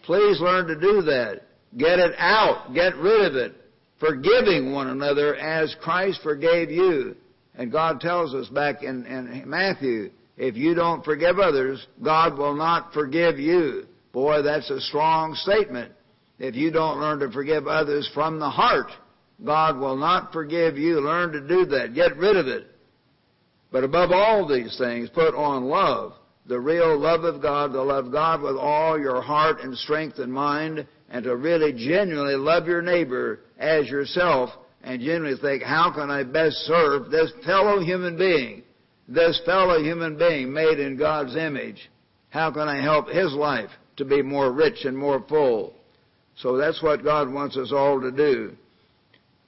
Please 0.04 0.40
learn 0.40 0.66
to 0.66 0.74
do 0.74 1.02
that. 1.02 1.42
Get 1.76 1.98
it 1.98 2.14
out. 2.18 2.74
Get 2.74 2.96
rid 2.96 3.26
of 3.26 3.36
it. 3.36 3.54
Forgiving 4.00 4.72
one 4.72 4.88
another 4.88 5.34
as 5.36 5.74
Christ 5.80 6.20
forgave 6.22 6.70
you. 6.70 7.16
And 7.54 7.72
God 7.72 8.00
tells 8.00 8.34
us 8.34 8.48
back 8.48 8.82
in, 8.82 9.04
in 9.06 9.44
Matthew, 9.46 10.10
if 10.38 10.56
you 10.56 10.74
don't 10.74 11.04
forgive 11.04 11.40
others, 11.40 11.84
God 12.02 12.38
will 12.38 12.54
not 12.54 12.92
forgive 12.92 13.40
you. 13.40 13.86
Boy, 14.12 14.42
that's 14.42 14.70
a 14.70 14.80
strong 14.80 15.34
statement. 15.34 15.92
If 16.38 16.54
you 16.54 16.70
don't 16.70 17.00
learn 17.00 17.18
to 17.18 17.30
forgive 17.32 17.66
others 17.66 18.08
from 18.14 18.38
the 18.38 18.48
heart, 18.48 18.90
God 19.44 19.78
will 19.78 19.96
not 19.96 20.32
forgive 20.32 20.78
you. 20.78 21.00
Learn 21.00 21.32
to 21.32 21.40
do 21.40 21.66
that. 21.66 21.92
Get 21.94 22.16
rid 22.16 22.36
of 22.36 22.46
it. 22.46 22.68
But 23.72 23.82
above 23.82 24.12
all 24.12 24.46
these 24.46 24.78
things, 24.78 25.10
put 25.10 25.34
on 25.34 25.64
love, 25.64 26.12
the 26.46 26.60
real 26.60 26.96
love 26.96 27.24
of 27.24 27.42
God, 27.42 27.72
to 27.72 27.82
love 27.82 28.12
God 28.12 28.40
with 28.40 28.56
all 28.56 28.98
your 28.98 29.20
heart 29.20 29.60
and 29.60 29.76
strength 29.76 30.20
and 30.20 30.32
mind, 30.32 30.86
and 31.10 31.24
to 31.24 31.36
really 31.36 31.72
genuinely 31.72 32.36
love 32.36 32.66
your 32.66 32.80
neighbor 32.80 33.40
as 33.58 33.88
yourself, 33.88 34.50
and 34.84 35.00
genuinely 35.00 35.38
think, 35.40 35.64
how 35.64 35.92
can 35.92 36.10
I 36.10 36.22
best 36.22 36.54
serve 36.58 37.10
this 37.10 37.32
fellow 37.44 37.80
human 37.80 38.16
being? 38.16 38.62
This 39.08 39.40
fellow 39.46 39.82
human 39.82 40.18
being 40.18 40.52
made 40.52 40.78
in 40.78 40.96
God's 40.96 41.34
image, 41.34 41.90
how 42.30 42.50
can 42.50 42.68
I 42.68 42.82
help 42.82 43.08
his 43.08 43.32
life 43.32 43.70
to 43.96 44.04
be 44.04 44.22
more 44.22 44.52
rich 44.52 44.84
and 44.84 44.96
more 44.96 45.24
full? 45.28 45.74
So 46.36 46.56
that's 46.56 46.82
what 46.82 47.02
God 47.02 47.32
wants 47.32 47.56
us 47.56 47.72
all 47.72 48.00
to 48.00 48.12
do. 48.12 48.52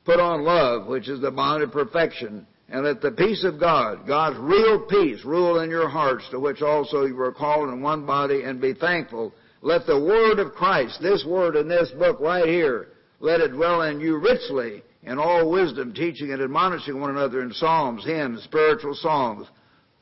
Put 0.05 0.19
on 0.19 0.43
love, 0.43 0.87
which 0.87 1.09
is 1.09 1.21
the 1.21 1.31
bond 1.31 1.63
of 1.63 1.73
perfection, 1.73 2.47
and 2.71 2.85
let 2.85 3.03
the 3.03 3.11
peace 3.11 3.45
of 3.45 3.61
God, 3.61 4.07
God's 4.07 4.39
real 4.39 4.87
peace, 4.89 5.25
rule 5.25 5.61
in 5.61 5.71
your 5.71 5.89
hearts, 5.89 6.25
to 6.31 6.41
which 6.41 6.63
also 6.63 7.05
you 7.05 7.15
were 7.15 7.33
called 7.33 7.69
in 7.69 7.83
one 7.83 8.07
body, 8.07 8.43
and 8.43 8.61
be 8.61 8.73
thankful. 8.73 9.33
Let 9.61 9.87
the 9.87 10.01
word 10.01 10.39
of 10.39 10.55
Christ, 10.55 11.01
this 11.03 11.25
word 11.27 11.55
in 11.55 11.69
this 11.69 11.91
book 11.99 12.19
right 12.19 12.49
here, 12.49 12.89
let 13.21 13.41
it 13.41 13.53
dwell 13.53 13.83
in 13.83 14.01
you 14.01 14.17
richly 14.17 14.83
in 15.03 15.19
all 15.19 15.51
wisdom, 15.51 15.93
teaching 15.93 16.33
and 16.33 16.43
admonishing 16.43 17.01
one 17.01 17.11
another 17.11 17.43
in 17.43 17.53
psalms, 17.53 18.05
hymns, 18.05 18.43
spiritual 18.45 18.95
songs. 18.95 19.47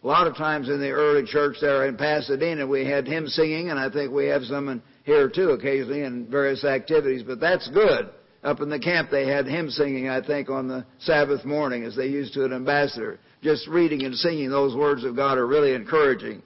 A 0.02 0.06
lot 0.06 0.26
of 0.26 0.36
times 0.36 0.68
in 0.68 0.80
the 0.80 0.90
early 0.90 1.24
church 1.24 1.56
there 1.60 1.86
in 1.86 1.96
Pasadena, 1.96 2.66
we 2.66 2.84
had 2.84 3.06
hymn 3.06 3.26
singing, 3.26 3.70
and 3.70 3.78
I 3.78 3.90
think 3.90 4.12
we 4.12 4.26
have 4.26 4.44
some 4.44 4.68
in 4.68 4.82
here 5.04 5.28
too 5.28 5.50
occasionally 5.50 6.02
in 6.02 6.30
various 6.30 6.64
activities, 6.64 7.22
but 7.22 7.40
that's 7.40 7.68
good. 7.68 8.10
Up 8.44 8.60
in 8.60 8.68
the 8.68 8.78
camp 8.78 9.10
they 9.10 9.26
had 9.26 9.46
hymn 9.46 9.70
singing, 9.70 10.08
I 10.08 10.24
think, 10.24 10.50
on 10.50 10.68
the 10.68 10.86
Sabbath 11.00 11.44
morning 11.44 11.82
as 11.82 11.96
they 11.96 12.06
used 12.06 12.34
to 12.34 12.44
an 12.44 12.52
ambassador. 12.52 13.18
Just 13.42 13.66
reading 13.66 14.04
and 14.04 14.14
singing 14.14 14.50
those 14.50 14.76
words 14.76 15.04
of 15.04 15.16
God 15.16 15.38
are 15.38 15.46
really 15.46 15.74
encouraging. 15.74 16.42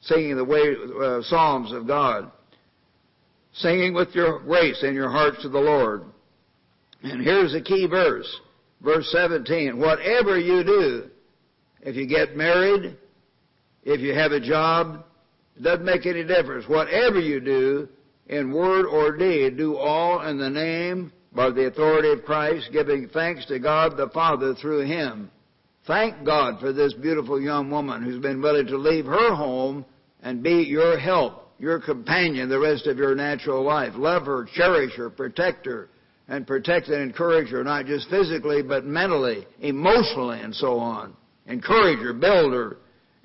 Singing 0.00 0.36
the 0.36 0.44
way, 0.44 0.74
uh, 1.02 1.20
psalms 1.22 1.72
of 1.72 1.86
God. 1.86 2.30
Singing 3.52 3.92
with 3.92 4.14
your 4.14 4.38
grace 4.40 4.82
in 4.82 4.94
your 4.94 5.10
hearts 5.10 5.42
to 5.42 5.50
the 5.50 5.58
Lord. 5.58 6.04
And 7.02 7.22
here's 7.22 7.54
a 7.54 7.60
key 7.60 7.86
verse. 7.86 8.28
Verse 8.82 9.08
17. 9.12 9.78
Whatever 9.78 10.38
you 10.38 10.64
do, 10.64 11.10
if 11.82 11.96
you 11.96 12.06
get 12.06 12.36
married, 12.36 12.96
if 13.84 14.00
you 14.00 14.14
have 14.14 14.32
a 14.32 14.40
job, 14.40 15.04
it 15.56 15.62
doesn't 15.62 15.84
make 15.84 16.06
any 16.06 16.24
difference. 16.24 16.68
Whatever 16.68 17.18
you 17.18 17.40
do, 17.40 17.88
in 18.28 18.52
word 18.52 18.86
or 18.86 19.16
deed, 19.16 19.56
do 19.56 19.76
all 19.76 20.26
in 20.26 20.38
the 20.38 20.48
name 20.50 21.12
by 21.32 21.50
the 21.50 21.66
authority 21.66 22.10
of 22.12 22.24
Christ, 22.24 22.70
giving 22.72 23.08
thanks 23.08 23.44
to 23.46 23.58
God 23.58 23.96
the 23.96 24.08
Father 24.10 24.54
through 24.54 24.86
Him. 24.86 25.30
Thank 25.86 26.24
God 26.24 26.60
for 26.60 26.72
this 26.72 26.92
beautiful 26.92 27.40
young 27.40 27.70
woman 27.70 28.02
who's 28.02 28.22
been 28.22 28.40
willing 28.40 28.66
to 28.66 28.76
leave 28.76 29.06
her 29.06 29.34
home 29.34 29.84
and 30.22 30.42
be 30.42 30.62
your 30.62 30.98
help, 30.98 31.52
your 31.58 31.80
companion 31.80 32.48
the 32.48 32.58
rest 32.58 32.86
of 32.86 32.98
your 32.98 33.14
natural 33.14 33.64
life. 33.64 33.94
Love 33.96 34.26
her, 34.26 34.46
cherish 34.54 34.94
her, 34.94 35.10
protect 35.10 35.66
her, 35.66 35.88
and 36.30 36.46
protect 36.46 36.86
and 36.86 37.02
encourage 37.02 37.48
her, 37.48 37.64
not 37.64 37.86
just 37.86 38.08
physically, 38.08 38.62
but 38.62 38.86
mentally, 38.86 39.46
emotionally, 39.60 40.40
and 40.40 40.54
so 40.54 40.78
on. 40.78 41.14
Encourage 41.46 41.98
her, 41.98 42.12
build 42.12 42.52
her, 42.52 42.76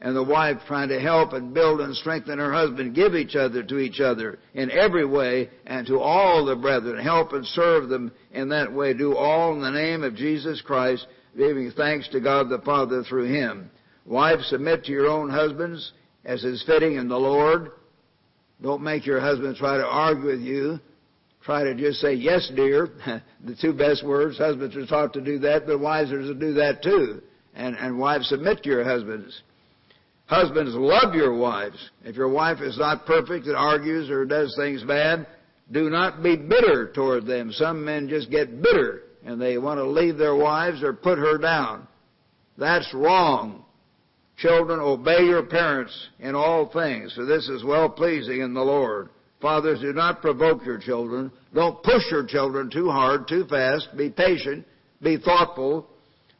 and 0.01 0.15
the 0.15 0.23
wife 0.23 0.57
trying 0.67 0.89
to 0.89 0.99
help 0.99 1.31
and 1.33 1.53
build 1.53 1.81
and 1.81 1.95
strengthen 1.95 2.39
her 2.39 2.51
husband, 2.51 2.95
give 2.95 3.13
each 3.13 3.35
other 3.35 3.61
to 3.61 3.77
each 3.77 3.99
other 3.99 4.39
in 4.55 4.71
every 4.71 5.05
way, 5.05 5.47
and 5.67 5.85
to 5.85 5.99
all 5.99 6.45
the 6.45 6.55
brethren, 6.55 7.01
help 7.01 7.31
and 7.33 7.45
serve 7.45 7.89
them 7.89 8.11
in 8.31 8.49
that 8.49 8.73
way. 8.73 8.93
Do 8.95 9.15
all 9.15 9.53
in 9.53 9.61
the 9.61 9.69
name 9.69 10.03
of 10.03 10.15
Jesus 10.15 10.61
Christ, 10.61 11.05
giving 11.37 11.71
thanks 11.71 12.09
to 12.09 12.19
God 12.19 12.49
the 12.49 12.59
Father 12.65 13.03
through 13.03 13.31
Him. 13.31 13.69
Wives, 14.07 14.47
submit 14.49 14.83
to 14.85 14.91
your 14.91 15.07
own 15.07 15.29
husbands 15.29 15.93
as 16.25 16.43
is 16.43 16.63
fitting 16.65 16.95
in 16.95 17.07
the 17.07 17.19
Lord. 17.19 17.69
Don't 18.63 18.81
make 18.81 19.05
your 19.05 19.21
husband 19.21 19.57
try 19.57 19.77
to 19.77 19.85
argue 19.85 20.25
with 20.25 20.41
you. 20.41 20.79
Try 21.45 21.63
to 21.63 21.75
just 21.75 22.01
say, 22.01 22.13
yes, 22.13 22.51
dear. 22.55 22.89
the 23.43 23.55
two 23.55 23.71
best 23.71 24.03
words. 24.03 24.37
Husbands 24.37 24.75
are 24.75 24.87
taught 24.87 25.13
to 25.13 25.21
do 25.21 25.37
that, 25.39 25.67
but 25.67 25.79
wives 25.79 26.11
are 26.11 26.21
to 26.21 26.33
do 26.33 26.53
that 26.55 26.81
too. 26.81 27.21
And, 27.53 27.75
and 27.77 27.99
wives, 27.99 28.27
submit 28.29 28.63
to 28.63 28.69
your 28.69 28.83
husbands. 28.83 29.41
Husbands, 30.25 30.73
love 30.73 31.13
your 31.13 31.37
wives. 31.37 31.77
If 32.03 32.15
your 32.15 32.29
wife 32.29 32.61
is 32.61 32.79
not 32.79 33.05
perfect 33.05 33.45
and 33.45 33.55
argues 33.55 34.09
or 34.09 34.25
does 34.25 34.55
things 34.57 34.83
bad, 34.83 35.27
do 35.71 35.91
not 35.91 36.23
be 36.23 36.35
bitter 36.35 36.91
toward 36.93 37.27
them. 37.27 37.51
Some 37.51 37.85
men 37.85 38.09
just 38.09 38.31
get 38.31 38.61
bitter 38.63 39.03
and 39.23 39.39
they 39.39 39.59
want 39.59 39.77
to 39.77 39.85
leave 39.85 40.17
their 40.17 40.35
wives 40.35 40.81
or 40.81 40.93
put 40.93 41.19
her 41.19 41.37
down. 41.37 41.87
That's 42.57 42.91
wrong. 42.93 43.65
Children, 44.37 44.79
obey 44.79 45.23
your 45.23 45.43
parents 45.43 45.93
in 46.19 46.33
all 46.33 46.69
things, 46.71 47.13
for 47.13 47.25
this 47.25 47.47
is 47.47 47.63
well 47.63 47.89
pleasing 47.89 48.41
in 48.41 48.53
the 48.53 48.61
Lord. 48.61 49.09
Fathers, 49.41 49.81
do 49.81 49.93
not 49.93 50.21
provoke 50.21 50.65
your 50.65 50.79
children. 50.79 51.31
Don't 51.53 51.81
push 51.83 52.03
your 52.09 52.25
children 52.25 52.69
too 52.69 52.89
hard, 52.89 53.27
too 53.27 53.45
fast. 53.45 53.89
Be 53.95 54.09
patient. 54.09 54.65
Be 55.01 55.17
thoughtful, 55.17 55.87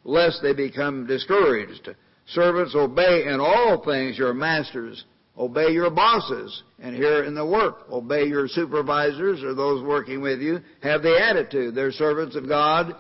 lest 0.04 0.42
they 0.42 0.54
become 0.54 1.06
discouraged. 1.06 1.90
Servants, 2.28 2.74
obey 2.74 3.26
in 3.28 3.40
all 3.40 3.84
things 3.86 4.18
your 4.18 4.34
masters. 4.34 5.04
Obey 5.38 5.72
your 5.72 5.90
bosses. 5.90 6.64
And 6.80 6.96
here 6.96 7.26
in 7.26 7.36
the 7.36 7.46
work, 7.46 7.86
obey 7.92 8.26
your 8.26 8.48
supervisors 8.48 9.44
or 9.44 9.54
those 9.54 9.84
working 9.84 10.22
with 10.22 10.40
you. 10.40 10.62
Have 10.82 11.02
the 11.02 11.20
attitude. 11.22 11.76
They're 11.76 11.92
servants 11.92 12.36
of 12.36 12.48
God, 12.48 12.96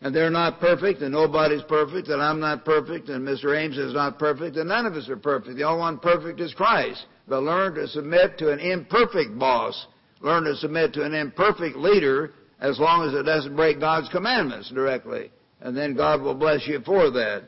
and 0.00 0.14
they're 0.14 0.30
not 0.30 0.58
perfect, 0.58 1.00
and 1.00 1.12
nobody's 1.12 1.62
perfect, 1.62 2.08
and 2.08 2.20
I'm 2.20 2.40
not 2.40 2.64
perfect, 2.64 3.08
and 3.08 3.26
Mr. 3.26 3.56
Ames 3.56 3.78
is 3.78 3.94
not 3.94 4.18
perfect, 4.18 4.56
and 4.56 4.68
none 4.68 4.84
of 4.84 4.94
us 4.94 5.08
are 5.08 5.16
perfect. 5.16 5.56
The 5.56 5.62
only 5.62 5.78
one 5.78 5.98
perfect 5.98 6.40
is 6.40 6.52
Christ. 6.54 7.06
But 7.28 7.42
learn 7.42 7.74
to 7.74 7.86
submit 7.88 8.38
to 8.38 8.50
an 8.50 8.58
imperfect 8.58 9.38
boss. 9.38 9.86
Learn 10.20 10.44
to 10.44 10.56
submit 10.56 10.92
to 10.94 11.04
an 11.04 11.14
imperfect 11.14 11.76
leader 11.76 12.32
as 12.60 12.78
long 12.78 13.08
as 13.08 13.14
it 13.14 13.24
doesn't 13.24 13.56
break 13.56 13.80
God's 13.80 14.08
commandments 14.08 14.70
directly. 14.70 15.30
And 15.60 15.76
then 15.76 15.96
God 15.96 16.22
will 16.22 16.34
bless 16.34 16.66
you 16.66 16.80
for 16.84 17.10
that. 17.10 17.44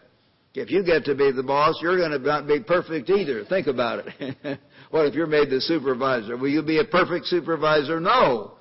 If 0.54 0.70
you 0.70 0.84
get 0.84 1.04
to 1.06 1.16
be 1.16 1.32
the 1.32 1.42
boss, 1.42 1.76
you're 1.82 1.96
going 1.96 2.12
to 2.12 2.18
not 2.18 2.46
be 2.46 2.60
perfect 2.60 3.10
either. 3.10 3.44
Think 3.44 3.66
about 3.66 4.04
it. 4.06 4.60
what 4.90 5.06
if 5.06 5.14
you're 5.14 5.26
made 5.26 5.50
the 5.50 5.60
supervisor? 5.60 6.36
Will 6.36 6.48
you 6.48 6.62
be 6.62 6.78
a 6.78 6.84
perfect 6.84 7.26
supervisor? 7.26 7.98
No. 7.98 8.52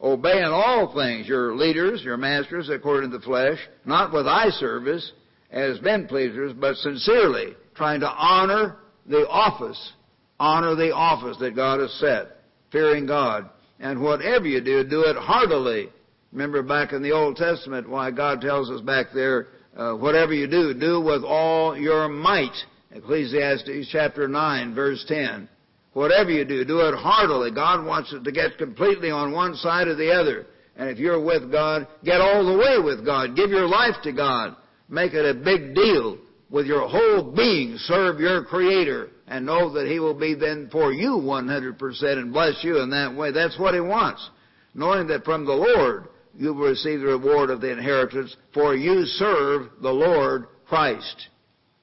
Obey 0.00 0.38
in 0.38 0.44
all 0.44 0.94
things 0.94 1.26
your 1.26 1.56
leaders, 1.56 2.02
your 2.04 2.16
masters, 2.16 2.70
according 2.70 3.10
to 3.10 3.18
the 3.18 3.24
flesh, 3.24 3.58
not 3.84 4.12
with 4.12 4.28
eye 4.28 4.50
service 4.50 5.12
as 5.50 5.80
men 5.82 6.06
pleasers, 6.06 6.52
but 6.52 6.76
sincerely, 6.76 7.54
trying 7.74 7.98
to 8.00 8.08
honor 8.08 8.76
the 9.06 9.26
office. 9.28 9.92
Honor 10.40 10.74
the 10.74 10.94
office 10.94 11.36
that 11.40 11.56
God 11.56 11.80
has 11.80 11.92
set, 11.94 12.28
fearing 12.70 13.06
God. 13.06 13.48
And 13.80 14.00
whatever 14.00 14.46
you 14.46 14.60
do, 14.60 14.84
do 14.84 15.02
it 15.02 15.16
heartily. 15.16 15.88
Remember 16.32 16.62
back 16.62 16.92
in 16.92 17.02
the 17.02 17.12
Old 17.12 17.36
Testament 17.36 17.88
why 17.88 18.10
God 18.10 18.40
tells 18.40 18.70
us 18.70 18.80
back 18.80 19.06
there, 19.14 19.48
uh, 19.76 19.94
whatever 19.94 20.32
you 20.32 20.46
do, 20.46 20.74
do 20.74 21.00
with 21.00 21.24
all 21.24 21.76
your 21.76 22.08
might. 22.08 22.56
Ecclesiastes 22.90 23.88
chapter 23.90 24.28
9, 24.28 24.74
verse 24.74 25.04
10. 25.08 25.48
Whatever 25.92 26.30
you 26.30 26.44
do, 26.44 26.64
do 26.64 26.80
it 26.80 26.94
heartily. 26.94 27.50
God 27.50 27.84
wants 27.84 28.12
it 28.12 28.22
to 28.24 28.32
get 28.32 28.58
completely 28.58 29.10
on 29.10 29.32
one 29.32 29.54
side 29.56 29.88
or 29.88 29.96
the 29.96 30.12
other. 30.12 30.46
And 30.76 30.88
if 30.88 30.98
you're 30.98 31.22
with 31.22 31.50
God, 31.50 31.88
get 32.04 32.20
all 32.20 32.46
the 32.46 32.56
way 32.56 32.78
with 32.82 33.04
God. 33.04 33.34
Give 33.34 33.50
your 33.50 33.66
life 33.66 33.96
to 34.04 34.12
God. 34.12 34.54
Make 34.88 35.12
it 35.14 35.24
a 35.24 35.34
big 35.34 35.74
deal. 35.74 36.18
With 36.50 36.66
your 36.66 36.88
whole 36.88 37.32
being, 37.34 37.76
serve 37.78 38.20
your 38.20 38.44
Creator 38.44 39.10
and 39.28 39.46
know 39.46 39.72
that 39.74 39.86
He 39.86 40.00
will 40.00 40.18
be 40.18 40.34
then 40.34 40.68
for 40.70 40.92
you 40.92 41.10
100% 41.10 42.02
and 42.02 42.32
bless 42.32 42.62
you 42.62 42.80
in 42.80 42.90
that 42.90 43.14
way. 43.14 43.30
That's 43.30 43.58
what 43.58 43.74
He 43.74 43.80
wants. 43.80 44.28
Knowing 44.74 45.06
that 45.08 45.24
from 45.24 45.44
the 45.44 45.52
Lord, 45.52 46.08
you 46.36 46.54
will 46.54 46.68
receive 46.68 47.00
the 47.00 47.06
reward 47.06 47.50
of 47.50 47.60
the 47.60 47.72
inheritance, 47.72 48.36
for 48.54 48.74
you 48.74 49.04
serve 49.04 49.70
the 49.82 49.90
Lord 49.90 50.46
Christ. 50.66 51.28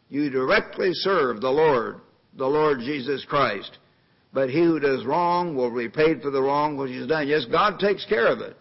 You 0.10 0.30
directly 0.30 0.92
serve 0.94 1.42
the 1.42 1.50
Lord, 1.50 2.00
the 2.38 2.48
Lord 2.48 2.80
Jesus 2.80 3.26
Christ. 3.28 3.78
But 4.34 4.50
he 4.50 4.64
who 4.64 4.80
does 4.80 5.06
wrong 5.06 5.56
will 5.56 5.76
be 5.76 5.90
paid 5.90 6.22
for 6.22 6.30
the 6.30 6.42
wrong 6.42 6.78
which 6.78 6.92
he's 6.92 7.08
done. 7.08 7.28
Yes, 7.28 7.46
God 7.52 7.80
takes 7.80 8.06
care 8.06 8.28
of 8.28 8.40
it. 8.40 8.56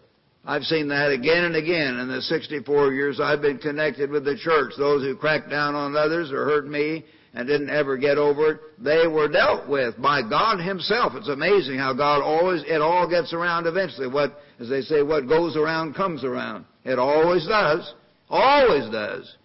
I've 0.45 0.63
seen 0.63 0.87
that 0.89 1.11
again 1.11 1.43
and 1.43 1.55
again 1.55 1.97
in 1.97 2.07
the 2.07 2.21
64 2.21 2.93
years 2.93 3.19
I've 3.19 3.41
been 3.41 3.57
connected 3.57 4.11
with 4.11 4.25
the 4.25 4.37
church. 4.37 4.73
Those 4.77 5.01
who 5.01 5.15
crack 5.15 5.49
down 5.49 5.75
on 5.75 5.95
others 5.95 6.31
or 6.31 6.45
hurt 6.45 6.67
me 6.67 7.03
and 7.35 7.47
didn't 7.47 7.69
ever 7.69 7.97
get 7.97 8.17
over 8.17 8.51
it, 8.51 8.61
they 8.79 9.07
were 9.07 9.27
dealt 9.27 9.67
with 9.67 10.01
by 10.01 10.21
God 10.21 10.59
Himself. 10.59 11.13
It's 11.15 11.27
amazing 11.27 11.77
how 11.77 11.93
God 11.93 12.21
always, 12.21 12.63
it 12.65 12.81
all 12.81 13.09
gets 13.09 13.33
around 13.33 13.67
eventually. 13.67 14.07
What, 14.07 14.39
as 14.59 14.69
they 14.69 14.81
say, 14.81 15.03
what 15.03 15.27
goes 15.27 15.57
around 15.57 15.95
comes 15.95 16.23
around. 16.23 16.65
It 16.85 16.97
always 16.97 17.45
does. 17.45 17.93
Always 18.29 18.89
does. 18.89 19.35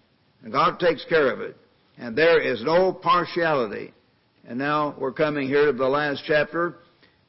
And 0.43 0.53
God 0.53 0.79
takes 0.79 1.05
care 1.07 1.33
of 1.33 1.41
it. 1.41 1.57
And 1.99 2.17
there 2.17 2.41
is 2.41 2.63
no 2.63 2.93
partiality. 2.93 3.93
And 4.47 4.57
now 4.57 4.95
we're 4.99 5.13
coming 5.13 5.49
here 5.49 5.67
to 5.67 5.73
the 5.77 5.89
last 5.89 6.23
chapter, 6.27 6.77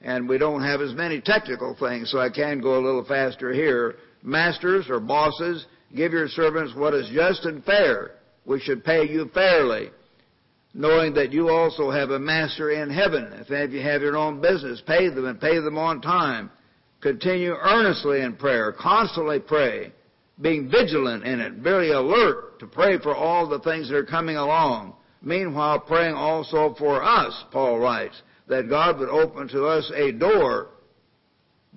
and 0.01 0.29
we 0.29 0.37
don't 0.37 0.63
have 0.63 0.79
as 0.79 0.93
many 0.93 1.21
technical 1.21 1.75
things, 1.77 2.11
so 2.11 2.19
I 2.19 2.29
can 2.29 2.61
go 2.61 2.75
a 2.75 2.85
little 2.85 3.03
faster 3.03 3.51
here. 3.51 3.95
Masters 4.23 4.85
or 4.89 4.99
bosses, 4.99 5.65
give 5.95 6.11
your 6.11 6.27
servants 6.27 6.73
what 6.75 6.93
is 6.93 7.09
just 7.13 7.45
and 7.45 7.65
fair. 7.65 8.11
We 8.45 8.59
should 8.59 8.83
pay 8.83 9.07
you 9.07 9.29
fairly 9.33 9.89
knowing 10.73 11.13
that 11.15 11.31
you 11.31 11.49
also 11.49 11.91
have 11.91 12.11
a 12.11 12.19
master 12.19 12.71
in 12.71 12.89
heaven. 12.89 13.31
If 13.33 13.71
you 13.71 13.81
have 13.81 14.01
your 14.01 14.17
own 14.17 14.41
business, 14.41 14.81
pay 14.85 15.09
them 15.09 15.25
and 15.25 15.39
pay 15.39 15.59
them 15.59 15.77
on 15.77 16.01
time. 16.01 16.51
Continue 17.01 17.53
earnestly 17.53 18.21
in 18.21 18.35
prayer. 18.35 18.71
Constantly 18.71 19.39
pray. 19.39 19.91
Being 20.39 20.69
vigilant 20.69 21.23
in 21.23 21.39
it. 21.39 21.53
Very 21.55 21.91
alert 21.91 22.59
to 22.59 22.67
pray 22.67 22.97
for 22.99 23.15
all 23.15 23.47
the 23.47 23.59
things 23.59 23.89
that 23.89 23.95
are 23.95 24.05
coming 24.05 24.37
along. 24.37 24.93
Meanwhile, 25.21 25.81
praying 25.81 26.15
also 26.15 26.75
for 26.77 27.03
us, 27.03 27.43
Paul 27.51 27.79
writes, 27.79 28.21
that 28.47 28.69
God 28.69 28.99
would 28.99 29.09
open 29.09 29.47
to 29.49 29.65
us 29.65 29.91
a 29.95 30.11
door 30.11 30.69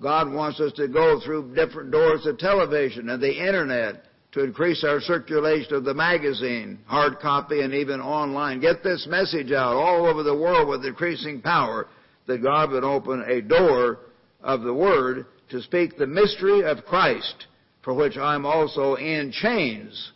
God 0.01 0.31
wants 0.31 0.59
us 0.59 0.73
to 0.73 0.87
go 0.87 1.19
through 1.23 1.55
different 1.55 1.91
doors 1.91 2.25
of 2.25 2.37
television 2.37 3.09
and 3.09 3.21
the 3.21 3.47
internet 3.47 4.04
to 4.35 4.43
increase 4.43 4.83
our 4.83 4.99
circulation 4.99 5.75
of 5.75 5.85
the 5.85 5.93
magazine, 5.93 6.77
hard 6.87 7.19
copy 7.19 7.61
and 7.61 7.73
even 7.73 8.01
online. 8.01 8.59
Get 8.59 8.83
this 8.83 9.07
message 9.09 9.53
out 9.53 9.77
all 9.77 10.05
over 10.05 10.23
the 10.23 10.35
world 10.35 10.67
with 10.67 10.85
increasing 10.85 11.41
power 11.41 11.87
that 12.27 12.43
God 12.43 12.71
would 12.71 12.83
open 12.83 13.23
a 13.25 13.41
door 13.41 13.99
of 14.41 14.63
the 14.63 14.73
Word 14.73 15.27
to 15.51 15.61
speak 15.61 15.97
the 15.97 16.05
mystery 16.05 16.65
of 16.65 16.83
Christ, 16.83 17.47
for 17.81 17.93
which 17.93 18.17
I'm 18.17 18.45
also 18.45 18.95
in 18.95 19.31
chains. 19.31 20.11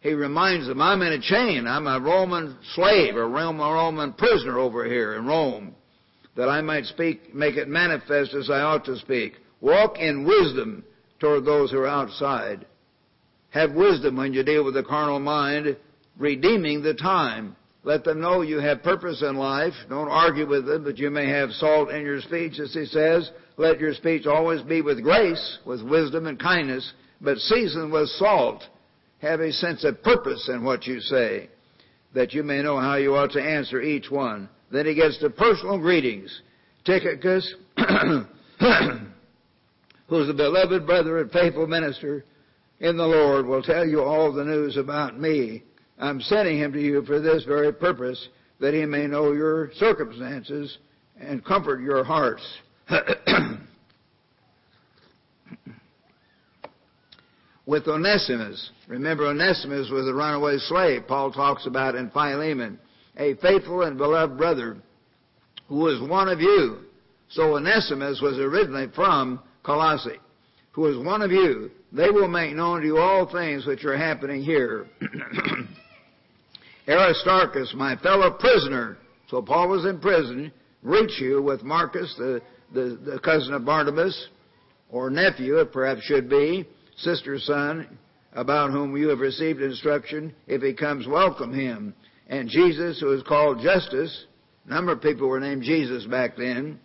He 0.00 0.12
reminds 0.12 0.66
them, 0.66 0.82
I'm 0.82 1.02
in 1.02 1.12
a 1.12 1.20
chain. 1.20 1.68
I'm 1.68 1.86
a 1.86 2.00
Roman 2.00 2.58
slave, 2.74 3.14
a 3.14 3.24
Roman 3.24 4.12
prisoner 4.14 4.58
over 4.58 4.84
here 4.86 5.14
in 5.14 5.24
Rome, 5.24 5.76
that 6.34 6.48
I 6.48 6.60
might 6.62 6.86
speak, 6.86 7.32
make 7.32 7.54
it 7.54 7.68
manifest 7.68 8.34
as 8.34 8.50
I 8.50 8.62
ought 8.62 8.84
to 8.86 8.98
speak. 8.98 9.34
Walk 9.60 10.00
in 10.00 10.26
wisdom 10.26 10.82
toward 11.20 11.44
those 11.44 11.70
who 11.70 11.78
are 11.78 11.86
outside. 11.86 12.66
Have 13.54 13.72
wisdom 13.72 14.16
when 14.16 14.34
you 14.34 14.42
deal 14.42 14.64
with 14.64 14.74
the 14.74 14.82
carnal 14.82 15.20
mind, 15.20 15.76
redeeming 16.18 16.82
the 16.82 16.92
time. 16.92 17.54
Let 17.84 18.02
them 18.02 18.20
know 18.20 18.42
you 18.42 18.58
have 18.58 18.82
purpose 18.82 19.22
in 19.22 19.36
life. 19.36 19.74
Don't 19.88 20.08
argue 20.08 20.48
with 20.48 20.66
them, 20.66 20.82
but 20.82 20.98
you 20.98 21.08
may 21.08 21.28
have 21.28 21.52
salt 21.52 21.90
in 21.90 22.02
your 22.02 22.20
speech, 22.20 22.58
as 22.58 22.74
he 22.74 22.84
says. 22.86 23.30
Let 23.56 23.78
your 23.78 23.94
speech 23.94 24.26
always 24.26 24.60
be 24.62 24.82
with 24.82 25.04
grace, 25.04 25.58
with 25.64 25.84
wisdom 25.84 26.26
and 26.26 26.36
kindness, 26.36 26.94
but 27.20 27.38
seasoned 27.38 27.92
with 27.92 28.08
salt. 28.08 28.64
Have 29.20 29.38
a 29.38 29.52
sense 29.52 29.84
of 29.84 30.02
purpose 30.02 30.50
in 30.52 30.64
what 30.64 30.88
you 30.88 30.98
say, 31.00 31.48
that 32.12 32.32
you 32.32 32.42
may 32.42 32.60
know 32.60 32.80
how 32.80 32.96
you 32.96 33.14
ought 33.14 33.30
to 33.32 33.40
answer 33.40 33.80
each 33.80 34.10
one. 34.10 34.48
Then 34.72 34.84
he 34.84 34.96
gets 34.96 35.18
to 35.18 35.30
personal 35.30 35.78
greetings. 35.78 36.42
Tychicus, 36.84 37.54
who's 40.08 40.28
a 40.28 40.34
beloved 40.34 40.86
brother 40.86 41.20
and 41.20 41.30
faithful 41.30 41.68
minister, 41.68 42.24
in 42.80 42.96
the 42.96 43.06
Lord 43.06 43.46
will 43.46 43.62
tell 43.62 43.86
you 43.86 44.02
all 44.02 44.32
the 44.32 44.44
news 44.44 44.76
about 44.76 45.18
me. 45.18 45.62
I'm 45.98 46.20
sending 46.20 46.58
him 46.58 46.72
to 46.72 46.80
you 46.80 47.02
for 47.04 47.20
this 47.20 47.44
very 47.44 47.72
purpose, 47.72 48.28
that 48.60 48.74
he 48.74 48.84
may 48.84 49.06
know 49.06 49.32
your 49.32 49.70
circumstances 49.74 50.78
and 51.20 51.44
comfort 51.44 51.80
your 51.80 52.02
hearts. 52.04 52.42
With 57.66 57.88
Onesimus, 57.88 58.70
remember 58.88 59.26
Onesimus 59.26 59.88
was 59.90 60.06
a 60.06 60.12
runaway 60.12 60.58
slave, 60.58 61.06
Paul 61.08 61.32
talks 61.32 61.66
about 61.66 61.94
in 61.94 62.10
Philemon, 62.10 62.78
a 63.16 63.34
faithful 63.36 63.82
and 63.82 63.96
beloved 63.96 64.36
brother 64.36 64.76
who 65.68 65.76
was 65.76 66.06
one 66.08 66.28
of 66.28 66.40
you. 66.40 66.80
So 67.30 67.56
Onesimus 67.56 68.20
was 68.20 68.38
originally 68.38 68.88
from 68.94 69.40
Colossae, 69.62 70.20
who 70.72 70.82
was 70.82 70.98
one 70.98 71.22
of 71.22 71.30
you 71.30 71.70
they 71.94 72.10
will 72.10 72.28
make 72.28 72.54
known 72.54 72.80
to 72.80 72.86
you 72.86 72.98
all 72.98 73.30
things 73.30 73.66
which 73.66 73.84
are 73.84 73.96
happening 73.96 74.42
here. 74.42 74.86
Aristarchus, 76.88 77.72
my 77.76 77.96
fellow 77.96 78.32
prisoner, 78.32 78.98
so 79.28 79.40
Paul 79.40 79.68
was 79.68 79.86
in 79.86 80.00
prison, 80.00 80.52
reach 80.82 81.20
you 81.20 81.40
with 81.40 81.62
Marcus, 81.62 82.12
the, 82.18 82.42
the, 82.74 82.98
the 83.04 83.20
cousin 83.20 83.54
of 83.54 83.64
Barnabas, 83.64 84.28
or 84.90 85.08
nephew, 85.08 85.58
it 85.60 85.72
perhaps 85.72 86.02
should 86.02 86.28
be, 86.28 86.66
sister's 86.96 87.46
son, 87.46 87.98
about 88.32 88.72
whom 88.72 88.96
you 88.96 89.08
have 89.08 89.20
received 89.20 89.62
instruction. 89.62 90.34
If 90.48 90.62
he 90.62 90.74
comes, 90.74 91.06
welcome 91.06 91.54
him. 91.54 91.94
And 92.26 92.48
Jesus, 92.48 93.00
who 93.00 93.12
is 93.12 93.22
called 93.22 93.60
Justus, 93.62 94.26
a 94.66 94.70
number 94.70 94.92
of 94.92 95.00
people 95.00 95.28
were 95.28 95.40
named 95.40 95.62
Jesus 95.62 96.04
back 96.06 96.36
then. 96.36 96.80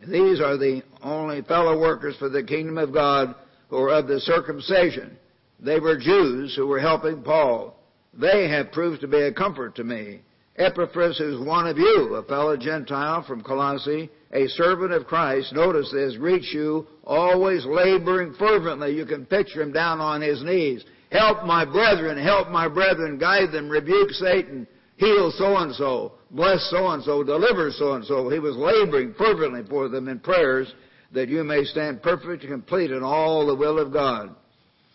These 0.00 0.40
are 0.40 0.56
the 0.56 0.82
only 1.02 1.42
fellow 1.42 1.78
workers 1.78 2.16
for 2.18 2.28
the 2.28 2.42
kingdom 2.42 2.78
of 2.78 2.92
God 2.92 3.34
or 3.70 3.90
of 3.90 4.06
the 4.06 4.20
circumcision. 4.20 5.16
They 5.60 5.80
were 5.80 5.98
Jews 5.98 6.54
who 6.54 6.66
were 6.66 6.80
helping 6.80 7.22
Paul. 7.22 7.76
They 8.14 8.48
have 8.48 8.72
proved 8.72 9.00
to 9.02 9.08
be 9.08 9.20
a 9.20 9.32
comfort 9.32 9.74
to 9.76 9.84
me. 9.84 10.20
Epaphras 10.56 11.20
is 11.20 11.38
one 11.38 11.68
of 11.68 11.78
you, 11.78 12.16
a 12.16 12.22
fellow 12.24 12.56
Gentile 12.56 13.22
from 13.22 13.42
Colossae, 13.42 14.10
a 14.32 14.48
servant 14.48 14.92
of 14.92 15.06
Christ. 15.06 15.52
Notice 15.52 15.90
this, 15.92 16.16
reach 16.16 16.52
you, 16.52 16.86
always 17.04 17.64
laboring 17.64 18.34
fervently. 18.34 18.94
You 18.94 19.06
can 19.06 19.24
picture 19.24 19.62
him 19.62 19.72
down 19.72 20.00
on 20.00 20.20
his 20.20 20.42
knees. 20.42 20.84
Help 21.12 21.44
my 21.44 21.64
brethren, 21.64 22.18
help 22.18 22.48
my 22.48 22.68
brethren, 22.68 23.18
guide 23.18 23.52
them, 23.52 23.68
rebuke 23.68 24.10
Satan, 24.10 24.66
heal 24.96 25.32
so 25.36 25.56
and 25.56 25.74
so, 25.74 26.12
bless 26.32 26.68
so 26.70 26.88
and 26.88 27.02
so, 27.02 27.22
deliver 27.22 27.70
so 27.70 27.92
and 27.92 28.04
so. 28.04 28.28
He 28.28 28.40
was 28.40 28.56
laboring 28.56 29.14
fervently 29.16 29.62
for 29.70 29.88
them 29.88 30.08
in 30.08 30.18
prayers 30.18 30.72
that 31.12 31.28
you 31.28 31.42
may 31.44 31.64
stand 31.64 32.02
perfect 32.02 32.42
and 32.42 32.52
complete 32.52 32.90
in 32.90 33.02
all 33.02 33.46
the 33.46 33.54
will 33.54 33.78
of 33.78 33.92
God. 33.92 34.34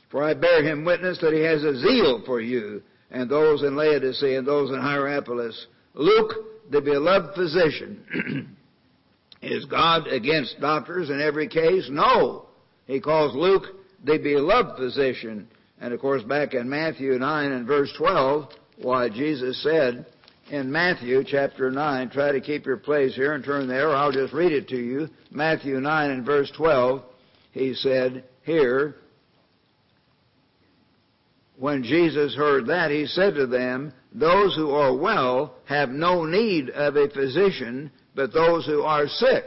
For 0.09 0.23
I 0.23 0.33
bear 0.33 0.63
him 0.63 0.85
witness 0.85 1.17
that 1.21 1.33
he 1.33 1.41
has 1.41 1.63
a 1.63 1.79
zeal 1.79 2.21
for 2.25 2.39
you, 2.39 2.83
and 3.09 3.29
those 3.29 3.63
in 3.63 3.75
Laodicea 3.75 4.37
and 4.37 4.47
those 4.47 4.69
in 4.69 4.79
Hierapolis. 4.79 5.67
Luke, 5.95 6.33
the 6.69 6.81
beloved 6.81 7.33
physician, 7.35 8.55
is 9.41 9.65
God 9.65 10.07
against 10.07 10.59
doctors 10.61 11.09
in 11.09 11.19
every 11.19 11.47
case? 11.47 11.87
No. 11.89 12.45
He 12.85 12.99
calls 12.99 13.35
Luke 13.35 13.63
the 14.03 14.17
beloved 14.17 14.77
physician. 14.77 15.47
And 15.81 15.93
of 15.93 15.99
course, 15.99 16.23
back 16.23 16.53
in 16.53 16.69
Matthew 16.69 17.17
9 17.17 17.51
and 17.51 17.67
verse 17.67 17.91
12, 17.97 18.49
why 18.81 19.09
Jesus 19.09 19.61
said, 19.63 20.05
in 20.49 20.71
Matthew 20.71 21.23
chapter 21.25 21.71
9. 21.71 22.09
Try 22.09 22.31
to 22.31 22.41
keep 22.41 22.65
your 22.65 22.77
place 22.77 23.15
here 23.15 23.33
and 23.33 23.43
turn 23.43 23.67
there, 23.67 23.89
or 23.89 23.95
I'll 23.95 24.11
just 24.11 24.33
read 24.33 24.51
it 24.51 24.67
to 24.69 24.77
you. 24.77 25.09
Matthew 25.31 25.79
9 25.79 26.11
and 26.11 26.25
verse 26.25 26.51
12, 26.55 27.01
he 27.51 27.73
said, 27.73 28.23
Here, 28.43 28.95
when 31.57 31.83
Jesus 31.83 32.35
heard 32.35 32.67
that, 32.67 32.91
he 32.91 33.05
said 33.05 33.35
to 33.35 33.47
them, 33.47 33.93
Those 34.13 34.55
who 34.55 34.71
are 34.71 34.95
well 34.95 35.55
have 35.65 35.89
no 35.89 36.25
need 36.25 36.69
of 36.71 36.95
a 36.95 37.09
physician, 37.09 37.91
but 38.15 38.33
those 38.33 38.65
who 38.65 38.81
are 38.81 39.07
sick. 39.07 39.45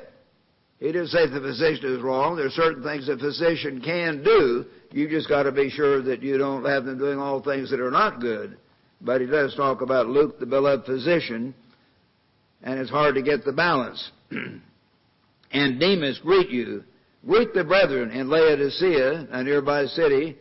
He 0.79 0.87
didn't 0.87 1.09
say 1.09 1.27
the 1.27 1.41
physician 1.41 1.97
is 1.97 2.03
wrong. 2.03 2.37
There 2.37 2.47
are 2.47 2.51
certain 2.51 2.83
things 2.83 3.09
a 3.09 3.17
physician 3.17 3.81
can 3.81 4.23
do. 4.23 4.67
You 4.93 5.09
just 5.09 5.29
got 5.29 5.45
to 5.45 5.53
be 5.53 5.71
sure 5.71 6.03
that 6.03 6.23
you 6.23 6.37
don't 6.37 6.65
have 6.67 6.85
them 6.85 6.99
doing 6.99 7.19
all 7.19 7.43
things 7.43 7.71
that 7.71 7.81
are 7.81 7.91
not 7.91 8.21
good. 8.21 8.59
But 9.01 9.21
he 9.21 9.27
does 9.27 9.55
talk 9.55 9.83
about 9.83 10.09
Luke, 10.09 10.39
the 10.39 10.47
beloved 10.47 10.87
physician, 10.87 11.55
and 12.63 12.81
it's 12.81 12.91
hard 12.91 13.15
to 13.15 13.23
get 13.23 13.45
the 13.45 13.53
balance. 13.53 14.11
and 15.53 15.81
Demas 15.81 16.19
greet 16.23 16.51
you. 16.51 16.85
Greet 17.27 17.53
the 17.55 17.65
brethren 17.65 18.11
in 18.11 18.29
Laodicea, 18.29 19.29
a 19.31 19.43
nearby 19.43 19.87
city, 19.87 20.37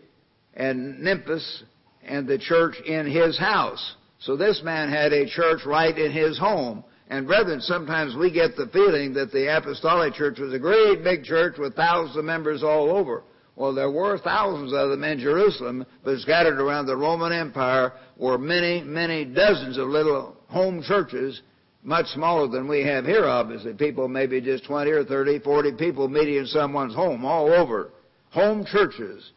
and 0.54 1.00
Nymphas, 1.00 1.64
and 2.04 2.28
the 2.28 2.38
church 2.38 2.76
in 2.86 3.08
his 3.08 3.38
house. 3.38 3.96
So 4.20 4.38
this 4.38 4.62
man 4.64 4.90
had 4.90 5.12
a 5.12 5.28
church 5.28 5.62
right 5.66 5.98
in 5.98 6.12
his 6.12 6.38
home. 6.38 6.84
And 7.10 7.28
brethren, 7.28 7.62
sometimes 7.62 8.16
we 8.16 8.32
get 8.32 8.56
the 8.56 8.68
feeling 8.68 9.14
that 9.14 9.32
the 9.32 9.56
apostolic 9.56 10.14
church 10.14 10.40
was 10.40 10.54
a 10.54 10.60
great 10.60 11.04
big 11.04 11.24
church 11.24 11.58
with 11.58 11.76
thousands 11.76 12.18
of 12.18 12.26
members 12.26 12.64
all 12.64 12.96
over. 12.96 13.24
Well, 13.56 13.74
there 13.74 13.92
were 13.92 14.18
thousands 14.18 14.74
of 14.74 14.90
them 14.90 15.04
in 15.04 15.20
Jerusalem, 15.20 15.86
but 16.04 16.20
scattered 16.20 16.60
around 16.60 16.88
the 16.88 16.98
Roman 16.98 17.32
Empire 17.32 17.94
were 18.18 18.38
many, 18.38 18.82
many 18.82 19.24
dozens 19.24 19.78
of 19.78 19.88
little 19.88 20.36
home 20.50 20.84
churches, 20.84 21.42
much 21.82 22.08
smaller 22.08 22.48
than 22.48 22.68
we 22.68 22.84
have 22.84 23.06
here, 23.06 23.26
obviously. 23.26 23.74
People 23.74 24.10
maybe 24.10 24.42
just 24.42 24.66
20 24.66 24.92
or 24.92 25.06
30, 25.06 25.40
40 25.40 25.72
people 25.74 26.08
meeting 26.10 26.36
in 26.36 26.48
someone's 26.48 26.96
home 26.96 27.24
all 27.24 27.52
over. 27.52 27.92
Home 28.32 28.66
churches. 28.66 29.32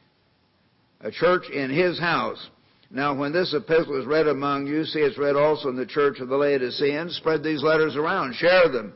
A 1.02 1.12
church 1.12 1.48
in 1.50 1.70
his 1.70 2.00
house. 2.00 2.48
Now, 2.90 3.14
when 3.14 3.32
this 3.32 3.54
epistle 3.54 4.00
is 4.00 4.06
read 4.06 4.26
among 4.26 4.66
you, 4.66 4.84
see 4.84 5.00
it's 5.00 5.18
read 5.18 5.36
also 5.36 5.68
in 5.68 5.76
the 5.76 5.86
church 5.86 6.18
of 6.18 6.28
the 6.28 6.36
Laodiceans, 6.36 7.16
spread 7.16 7.44
these 7.44 7.62
letters 7.62 7.94
around, 7.94 8.34
share 8.34 8.68
them 8.68 8.94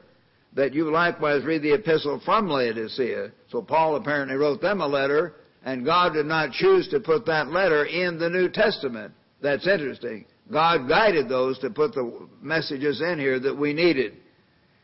that 0.55 0.75
you 0.75 0.91
likewise 0.91 1.45
read 1.45 1.63
the 1.63 1.75
epistle 1.75 2.21
from 2.25 2.49
Laodicea. 2.49 3.33
So 3.51 3.63
Paul 3.63 3.97
apparently 3.97 4.37
wrote 4.37 4.61
them 4.61 4.81
a 4.81 4.87
letter, 4.87 5.35
and 5.65 5.85
God 5.85 6.13
did 6.13 6.27
not 6.27 6.53
choose 6.53 6.89
to 6.89 7.01
put 7.01 7.27
that 7.27 7.49
letter 7.49 7.87
in 7.87 8.19
the 8.19 8.29
New 8.29 8.49
Testament. 8.49 9.13
That's 9.41 9.67
interesting. 9.67 10.27
God 10.51 10.89
guided 10.89 11.29
those 11.29 11.59
to 11.61 11.71
put 11.71 11.95
the 11.95 12.29
messages 12.41 13.01
in 13.01 13.19
here 13.19 13.41
that 13.41 13.57
we 13.57 13.73
needed. 13.73 14.15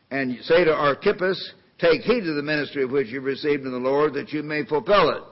And 0.09 0.37
say 0.43 0.63
to 0.63 0.73
Archippus, 0.73 1.53
take 1.77 2.01
heed 2.01 2.21
to 2.21 2.33
the 2.33 2.41
ministry 2.41 2.83
of 2.83 2.91
which 2.91 3.07
you've 3.07 3.23
received 3.23 3.63
in 3.63 3.71
the 3.71 3.77
Lord 3.77 4.13
that 4.15 4.31
you 4.31 4.41
may 4.41 4.65
fulfill 4.65 5.09
it. 5.11 5.23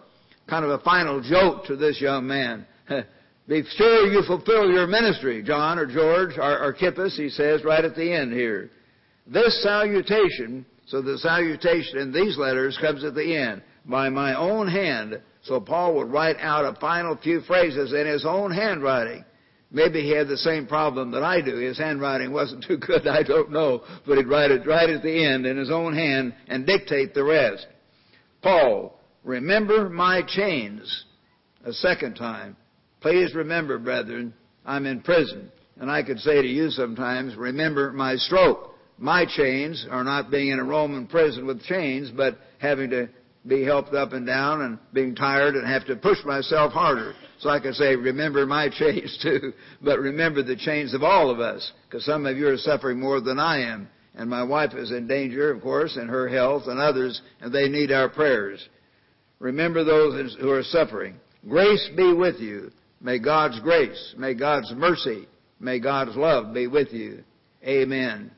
Kind 0.48 0.64
of 0.64 0.72
a 0.72 0.84
final 0.84 1.22
joke 1.22 1.66
to 1.66 1.76
this 1.76 2.00
young 2.00 2.28
man. 2.28 2.66
Be 3.48 3.64
sure 3.76 4.08
you 4.08 4.22
fulfill 4.28 4.70
your 4.70 4.88
ministry, 4.88 5.42
John 5.42 5.80
or 5.80 5.88
George, 5.88 6.38
or 6.38 6.44
Archippus, 6.44 7.18
he 7.18 7.30
says 7.30 7.64
right 7.64 7.84
at 7.84 7.96
the 7.96 8.14
end 8.14 8.34
here. 8.34 8.70
This 9.28 9.62
salutation, 9.62 10.66
so 10.86 11.02
the 11.02 11.18
salutation 11.18 12.00
in 12.00 12.14
these 12.14 12.38
letters 12.38 12.78
comes 12.80 13.04
at 13.04 13.14
the 13.14 13.36
end, 13.36 13.62
by 13.86 14.10
my 14.10 14.36
own 14.36 14.68
hand. 14.68 15.22
So 15.44 15.60
Paul 15.60 15.96
would 15.96 16.12
write 16.12 16.38
out 16.40 16.66
a 16.66 16.80
final 16.80 17.18
few 17.18 17.42
phrases 17.42 17.94
in 17.94 18.08
his 18.08 18.26
own 18.26 18.52
handwriting. 18.52 19.26
Maybe 19.70 20.02
he 20.02 20.12
had 20.12 20.30
the 20.30 20.38
same 20.38 20.66
problem 20.66 21.12
that 21.12 21.24
I 21.24 21.42
do. 21.42 21.58
His 21.58 21.78
handwriting 21.78 22.32
wasn't 22.32 22.64
too 22.66 22.78
good, 22.78 23.06
I 23.06 23.24
don't 23.24 23.52
know, 23.52 23.84
but 24.06 24.18
he'd 24.18 24.28
write 24.28 24.52
it 24.52 24.66
right 24.66 24.90
at 24.90 25.04
the 25.04 25.26
end 25.26 25.46
in 25.46 25.58
his 25.58 25.72
own 25.72 25.94
hand 25.94 26.34
and 26.48 26.66
dictate 26.66 27.14
the 27.14 27.24
rest. 27.24 27.68
Paul, 28.42 28.98
remember 29.24 29.90
my 29.90 30.22
chains. 30.26 31.06
A 31.66 31.74
second 31.74 32.16
time. 32.16 32.56
Please 33.02 33.36
remember, 33.36 33.78
brethren, 33.78 34.34
I'm 34.66 34.86
in 34.86 35.02
prison. 35.02 35.52
And 35.80 35.92
I 35.92 36.02
could 36.02 36.20
say 36.20 36.42
to 36.42 36.48
you 36.48 36.70
sometimes, 36.70 37.36
remember 37.36 37.92
my 37.92 38.16
stroke. 38.16 38.77
My 38.98 39.26
chains 39.26 39.86
are 39.90 40.04
not 40.04 40.32
being 40.32 40.50
in 40.50 40.60
a 40.60 40.64
Roman 40.64 41.08
prison 41.08 41.46
with 41.46 41.64
chains, 41.64 42.10
but 42.10 42.38
having 42.60 42.90
to 42.90 43.10
be 43.46 43.64
helped 43.64 43.94
up 43.94 44.14
and 44.14 44.26
down 44.26 44.62
and 44.62 44.80
being 44.94 45.16
tired 45.16 45.56
and 45.56 45.68
have 45.68 45.86
to 45.86 45.96
push 45.96 46.18
myself 46.26 46.74
harder. 46.74 47.14
So 47.40 47.50
I 47.50 47.60
can 47.60 47.74
say, 47.74 47.96
remember 47.96 48.46
my 48.46 48.70
chains 48.78 49.18
too, 49.22 49.54
but 49.82 50.00
remember 50.00 50.44
the 50.44 50.56
chains 50.56 50.94
of 50.94 51.04
all 51.04 51.30
of 51.30 51.40
us, 51.40 51.72
because 51.86 52.06
some 52.06 52.26
of 52.26 52.38
you 52.38 52.48
are 52.48 52.58
suffering 52.58 53.00
more 53.00 53.22
than 53.22 53.40
I 53.40 53.62
am. 53.62 53.88
And 54.16 54.30
my 54.30 54.44
wife 54.44 54.74
is 54.74 54.92
in 54.92 55.08
danger, 55.08 55.52
of 55.52 55.62
course, 55.62 55.96
in 55.96 56.08
her 56.08 56.28
health 56.28 56.64
and 56.66 56.80
others, 56.80 57.22
and 57.40 57.54
they 57.54 57.70
need 57.70 57.92
our 57.92 58.10
prayers. 58.10 58.68
Remember 59.40 59.84
those 59.84 60.36
who 60.40 60.50
are 60.50 60.64
suffering. 60.64 61.16
Grace 61.48 61.88
be 61.96 62.14
with 62.14 62.40
you. 62.40 62.72
May 63.00 63.20
God's 63.20 63.60
grace, 63.60 64.16
may 64.18 64.34
God's 64.34 64.74
mercy, 64.76 65.28
may 65.60 65.80
God's 65.80 66.16
love 66.16 66.52
be 66.52 66.66
with 66.66 66.92
you. 66.92 67.24
Amen. 67.64 68.32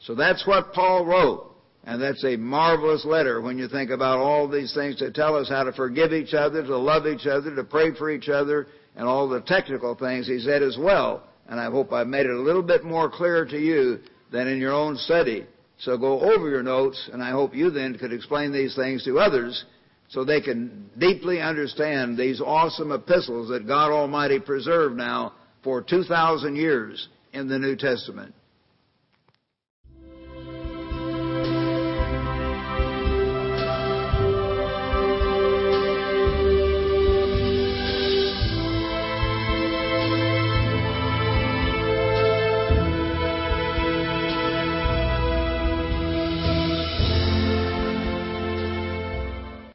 So 0.00 0.14
that's 0.14 0.46
what 0.46 0.72
Paul 0.72 1.04
wrote. 1.04 1.46
And 1.84 2.00
that's 2.00 2.24
a 2.24 2.36
marvelous 2.36 3.04
letter 3.04 3.40
when 3.40 3.58
you 3.58 3.66
think 3.66 3.90
about 3.90 4.18
all 4.18 4.46
these 4.48 4.74
things 4.74 4.96
to 4.96 5.10
tell 5.10 5.34
us 5.36 5.48
how 5.48 5.64
to 5.64 5.72
forgive 5.72 6.12
each 6.12 6.34
other, 6.34 6.62
to 6.62 6.76
love 6.76 7.06
each 7.06 7.26
other, 7.26 7.54
to 7.54 7.64
pray 7.64 7.94
for 7.94 8.10
each 8.10 8.28
other, 8.28 8.66
and 8.96 9.06
all 9.06 9.28
the 9.28 9.40
technical 9.40 9.94
things 9.94 10.26
he 10.26 10.38
said 10.40 10.62
as 10.62 10.76
well. 10.78 11.26
And 11.48 11.58
I 11.58 11.70
hope 11.70 11.92
I've 11.92 12.06
made 12.06 12.26
it 12.26 12.32
a 12.32 12.40
little 12.40 12.62
bit 12.62 12.84
more 12.84 13.10
clear 13.10 13.46
to 13.46 13.58
you 13.58 14.00
than 14.30 14.46
in 14.46 14.58
your 14.58 14.72
own 14.74 14.96
study. 14.96 15.46
So 15.78 15.96
go 15.96 16.20
over 16.20 16.50
your 16.50 16.62
notes, 16.62 17.08
and 17.12 17.22
I 17.22 17.30
hope 17.30 17.54
you 17.54 17.70
then 17.70 17.96
could 17.96 18.12
explain 18.12 18.52
these 18.52 18.76
things 18.76 19.02
to 19.04 19.18
others 19.18 19.64
so 20.08 20.24
they 20.24 20.40
can 20.40 20.90
deeply 20.98 21.40
understand 21.40 22.18
these 22.18 22.40
awesome 22.40 22.92
epistles 22.92 23.48
that 23.48 23.66
God 23.66 23.90
Almighty 23.90 24.38
preserved 24.38 24.96
now 24.96 25.32
for 25.64 25.80
2,000 25.80 26.56
years 26.56 27.08
in 27.32 27.48
the 27.48 27.58
New 27.58 27.76
Testament. 27.76 28.34